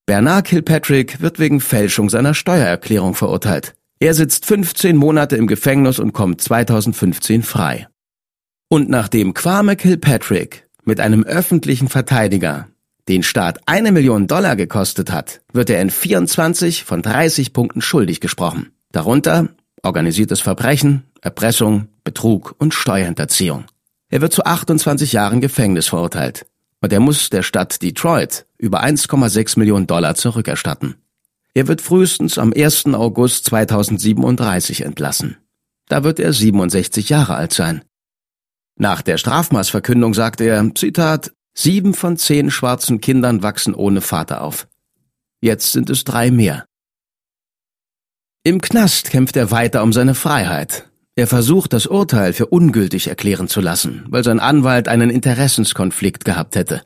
Bernard 0.08 0.46
Kilpatrick 0.46 1.22
wird 1.22 1.39
wegen 1.39 1.62
Fälschung 1.62 2.10
seiner 2.10 2.34
Steuererklärung 2.34 3.14
verurteilt. 3.14 3.76
Er 4.02 4.16
sitzt 4.16 4.47
15 4.47 4.97
Monate 4.97 5.36
im 5.36 5.45
Gefängnis 5.45 5.99
und 5.99 6.12
kommt 6.12 6.41
2015 6.41 7.43
frei. 7.43 7.88
Und 8.68 8.89
nachdem 8.89 9.36
Kwame 9.36 9.76
Kilpatrick 9.76 10.68
mit 10.84 10.99
einem 10.99 11.24
öffentlichen 11.24 11.88
Verteidiger 11.88 12.68
den 13.08 13.22
Staat 13.22 13.60
eine 13.68 13.91
Million 13.91 14.26
Dollar 14.26 14.56
gekostet 14.56 15.12
hat, 15.12 15.41
wird 15.54 15.70
er 15.70 15.80
in 15.84 15.91
24 15.91 16.84
von 16.84 17.04
30 17.04 17.54
Punkten 17.54 17.80
schuldig 17.80 18.22
gesprochen. 18.22 18.72
Darunter 18.91 19.49
organisiertes 19.84 20.41
Verbrechen, 20.41 21.04
Erpressung, 21.22 21.88
Betrug 22.04 22.56
und 22.58 22.74
Steuerhinterziehung. 22.74 23.66
Er 24.10 24.22
wird 24.22 24.34
zu 24.34 24.43
28 24.43 25.14
Jahren 25.14 25.41
Gefängnis 25.41 25.89
verurteilt. 25.89 26.47
Und 26.82 26.91
er 26.91 27.02
muss 27.02 27.30
der 27.30 27.43
Stadt 27.43 27.84
Detroit 27.84 28.47
über 28.58 28.84
1,6 28.84 29.60
Millionen 29.60 29.86
Dollar 29.86 30.16
zurückerstatten. 30.16 30.95
Er 31.54 31.68
wird 31.68 31.82
frühestens 31.82 32.38
am 32.38 32.54
1. 32.56 32.86
August 32.93 33.45
2037 33.45 34.82
entlassen. 34.82 35.38
Da 35.88 36.04
wird 36.04 36.20
er 36.20 36.32
67 36.32 37.10
Jahre 37.10 37.36
alt 37.36 37.54
sein. 37.54 37.84
Nach 38.78 39.02
der 39.02 39.18
Strafmaßverkündung 39.18 40.14
sagt 40.14 40.39
er, 40.39 40.74
Zitat, 40.76 41.34
sieben 41.54 41.93
von 41.93 42.18
zehn 42.18 42.49
schwarzen 42.49 43.02
Kindern 43.02 43.43
wachsen 43.43 43.76
ohne 43.76 44.02
Vater 44.02 44.41
auf. 44.41 44.68
Jetzt 45.41 45.74
sind 45.74 45.89
es 45.89 46.04
drei 46.04 46.32
mehr. 46.32 46.66
Im 48.43 48.62
Knast 48.62 49.12
kämpft 49.12 49.36
er 49.36 49.52
weiter 49.52 49.84
um 49.84 49.91
seine 49.93 50.16
Freiheit. 50.16 50.89
Er 51.16 51.28
versucht, 51.28 51.74
das 51.74 51.86
Urteil 51.88 52.32
für 52.34 52.47
ungültig 52.47 53.08
erklären 53.08 53.47
zu 53.47 53.60
lassen, 53.60 54.06
weil 54.08 54.24
sein 54.24 54.39
Anwalt 54.39 54.88
einen 54.88 55.10
Interessenskonflikt 55.10 56.24
gehabt 56.24 56.56
hätte. 56.56 56.84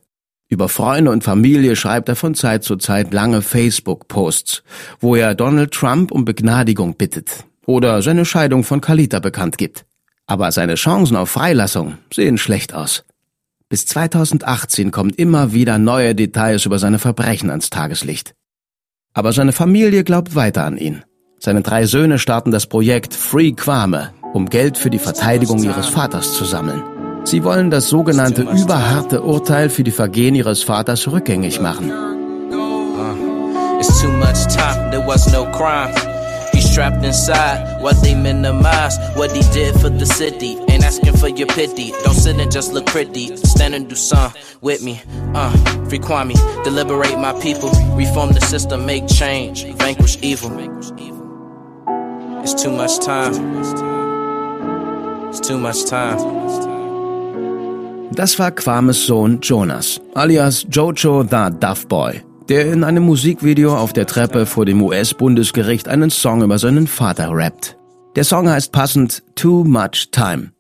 Über 0.48 0.70
Freunde 0.70 1.12
und 1.12 1.24
Familie 1.24 1.76
schreibt 1.76 2.08
er 2.08 2.16
von 2.16 2.36
Zeit 2.36 2.64
zu 2.64 2.76
Zeit 2.76 3.14
lange 3.14 3.42
Facebook-Posts, 3.42 4.64
wo 5.00 5.16
er 5.16 5.34
Donald 5.34 5.72
Trump 5.72 6.12
um 6.12 6.24
Begnadigung 6.24 6.96
bittet 6.96 7.46
oder 7.66 8.02
seine 8.04 8.26
Scheidung 8.26 8.64
von 8.64 8.80
Kalita 8.80 9.20
bekannt 9.20 9.58
gibt. 9.58 9.86
Aber 10.28 10.52
seine 10.52 10.76
Chancen 10.76 11.18
auf 11.18 11.30
Freilassung 11.30 11.98
sehen 12.14 12.38
schlecht 12.38 12.74
aus. 12.74 13.04
Bis 13.70 13.88
2018 13.88 14.92
kommen 14.92 15.10
immer 15.12 15.54
wieder 15.54 15.80
neue 15.80 16.14
Details 16.14 16.66
über 16.66 16.78
seine 16.78 17.00
Verbrechen 17.00 17.50
ans 17.50 17.72
Tageslicht. 17.72 18.36
Aber 19.14 19.34
seine 19.34 19.52
Familie 19.52 20.04
glaubt 20.04 20.36
weiter 20.36 20.66
an 20.66 20.78
ihn. 20.78 21.04
Seine 21.40 21.62
drei 21.62 21.86
Söhne 21.86 22.20
starten 22.20 22.52
das 22.52 22.68
Projekt 22.68 23.14
Free 23.14 23.52
Kwame, 23.52 24.14
um 24.34 24.48
Geld 24.48 24.78
für 24.78 24.90
die 24.90 25.00
Verteidigung 25.00 25.64
ihres 25.64 25.88
Vaters 25.88 26.34
zu 26.34 26.46
sammeln. 26.46 26.95
Sie 27.26 27.44
wollen 27.44 27.70
das 27.70 27.90
sogenannte 27.90 28.44
überharte 28.44 29.24
Urteil 29.24 29.70
für 29.70 29.84
die 29.84 29.92
Vergehen 29.92 30.36
ihres 30.36 30.64
Vaters 30.64 31.08
rückgängig 31.08 31.60
machen. 31.60 31.92
trapped 36.76 37.06
inside. 37.06 37.82
What 37.82 37.96
they 38.04 38.14
minimize, 38.14 38.98
what 39.16 39.32
he 39.32 39.42
did 39.54 39.80
for 39.80 39.90
the 39.90 40.06
city. 40.06 40.58
Ain't 40.70 40.84
asking 40.84 41.16
for 41.16 41.30
your 41.30 41.48
pity. 41.48 41.92
Don't 42.04 42.16
sit 42.16 42.38
and 42.38 42.52
just 42.52 42.74
look 42.74 42.86
pretty. 42.86 43.38
Stand 43.38 43.74
and 43.76 43.88
do 43.88 43.96
some 43.96 44.34
with 44.60 44.84
me. 44.84 45.02
Uh, 45.34 45.52
free 45.88 46.00
Kwame, 46.00 46.36
deliberate 46.66 47.18
my 47.18 47.32
people. 47.40 47.72
Reform 47.96 48.34
the 48.34 48.42
system, 48.42 48.86
make 48.86 49.08
change, 49.08 49.64
vanquish 49.76 50.18
evil. 50.22 50.52
It's 52.44 52.62
too 52.62 52.72
much 52.72 53.00
time. 53.00 53.34
It's 55.30 55.40
too 55.40 55.58
much 55.58 55.86
time. 55.86 56.75
Das 58.16 58.40
war 58.40 58.52
Kwames 58.52 59.06
Sohn 59.06 59.40
Jonas, 59.42 60.00
alias 60.14 60.66
Jojo 60.72 61.24
the 61.24 61.50
Duff 61.60 61.86
Boy. 61.88 62.22
der 62.48 62.72
in 62.72 62.86
einem 62.86 63.04
Musikvideo 63.04 63.76
auf 63.76 63.92
der 63.92 64.06
Treppe 64.06 64.46
vor 64.46 64.66
dem 64.66 64.82
US-Bundesgericht 64.82 65.90
einen 65.90 66.10
Song 66.10 66.42
über 66.42 66.58
seinen 66.58 66.88
Vater 66.88 67.30
rappt. 67.32 67.78
Der 68.16 68.24
Song 68.24 68.48
heißt 68.48 68.72
passend 68.72 69.24
Too 69.36 69.66
Much 69.66 70.12
Time. 70.12 70.54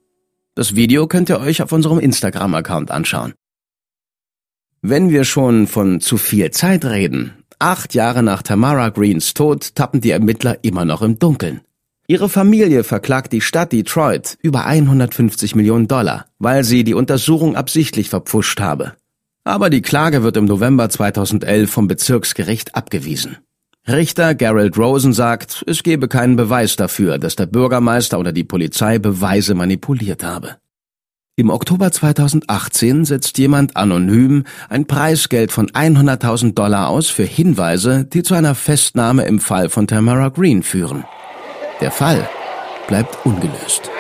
Das 0.55 0.75
Video 0.75 1.07
könnt 1.07 1.29
ihr 1.29 1.39
euch 1.39 1.61
auf 1.61 1.71
unserem 1.71 1.99
Instagram-Account 1.99 2.91
anschauen. 2.91 3.33
Wenn 4.81 5.09
wir 5.09 5.23
schon 5.23 5.67
von 5.67 6.01
zu 6.01 6.17
viel 6.17 6.51
Zeit 6.51 6.83
reden, 6.83 7.33
acht 7.59 7.93
Jahre 7.93 8.21
nach 8.21 8.41
Tamara 8.41 8.89
Greens 8.89 9.33
Tod 9.33 9.75
tappen 9.75 10.01
die 10.01 10.11
Ermittler 10.11 10.57
immer 10.63 10.83
noch 10.83 11.01
im 11.01 11.19
Dunkeln. 11.19 11.61
Ihre 12.07 12.29
Familie 12.29 12.83
verklagt 12.83 13.33
die 13.33 13.41
Stadt 13.41 13.71
Detroit 13.71 14.37
über 14.43 14.65
150 14.65 15.55
Millionen 15.55 15.87
Dollar, 15.87 16.25
weil 16.37 16.63
sie 16.63 16.83
die 16.83 16.93
Untersuchung 16.93 17.55
absichtlich 17.55 18.09
verpfuscht 18.09 18.59
habe. 18.59 18.93
Aber 19.43 19.71
die 19.71 19.81
Klage 19.81 20.21
wird 20.21 20.37
im 20.37 20.45
November 20.45 20.87
2011 20.87 21.71
vom 21.71 21.87
Bezirksgericht 21.87 22.75
abgewiesen. 22.75 23.37
Richter 23.87 24.35
Gerald 24.35 24.77
Rosen 24.77 25.13
sagt, 25.13 25.63
es 25.67 25.81
gebe 25.81 26.07
keinen 26.07 26.35
Beweis 26.35 26.75
dafür, 26.75 27.17
dass 27.17 27.35
der 27.35 27.47
Bürgermeister 27.47 28.19
oder 28.19 28.33
die 28.33 28.43
Polizei 28.43 28.99
Beweise 28.99 29.55
manipuliert 29.55 30.23
habe. 30.23 30.57
Im 31.35 31.49
Oktober 31.49 31.91
2018 31.91 33.05
setzt 33.05 33.37
jemand 33.39 33.75
anonym 33.75 34.43
ein 34.69 34.85
Preisgeld 34.85 35.51
von 35.51 35.69
100.000 35.69 36.53
Dollar 36.53 36.87
aus 36.87 37.09
für 37.09 37.25
Hinweise, 37.25 38.05
die 38.05 38.21
zu 38.21 38.35
einer 38.35 38.55
Festnahme 38.55 39.25
im 39.25 39.39
Fall 39.39 39.69
von 39.69 39.87
Tamara 39.87 40.29
Green 40.29 40.63
führen. 40.63 41.03
Der 41.81 41.91
Fall 41.91 42.27
bleibt 42.87 43.17
ungelöst. 43.25 43.91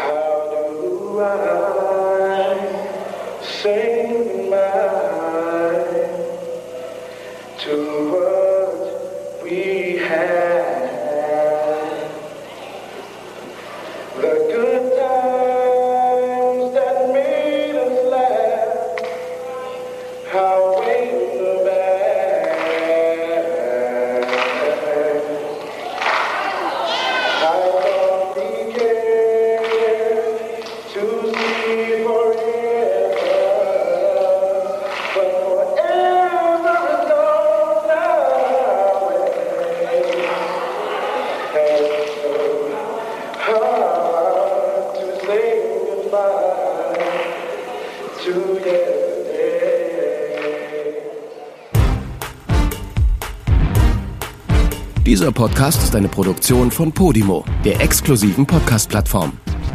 Dieser 55.15 55.31
Podcast 55.31 55.81
ist 55.81 55.95
eine 55.95 56.09
Produktion 56.09 56.71
von 56.71 56.91
Podimo, 56.91 57.45
der 57.63 57.79
exklusiven 57.79 58.45
Podcast-Plattform. 58.45 59.31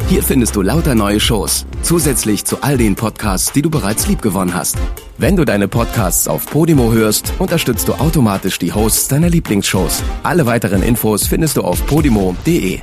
Hier 0.07 0.21
findest 0.21 0.55
du 0.55 0.61
lauter 0.61 0.93
neue 0.93 1.19
Shows, 1.19 1.65
zusätzlich 1.81 2.45
zu 2.45 2.61
all 2.61 2.77
den 2.77 2.93
Podcasts, 2.93 3.51
die 3.51 3.63
du 3.63 3.71
bereits 3.71 4.07
liebgewonnen 4.07 4.53
hast. 4.53 4.77
Wenn 5.17 5.35
du 5.35 5.43
deine 5.43 5.67
Podcasts 5.67 6.27
auf 6.27 6.45
Podimo 6.45 6.91
hörst, 6.91 7.33
unterstützt 7.39 7.87
du 7.87 7.93
automatisch 7.93 8.59
die 8.59 8.71
Hosts 8.71 9.07
deiner 9.07 9.29
Lieblingsshows. 9.29 10.03
Alle 10.21 10.45
weiteren 10.45 10.83
Infos 10.83 11.25
findest 11.25 11.57
du 11.57 11.63
auf 11.63 11.83
podimo.de. 11.87 12.81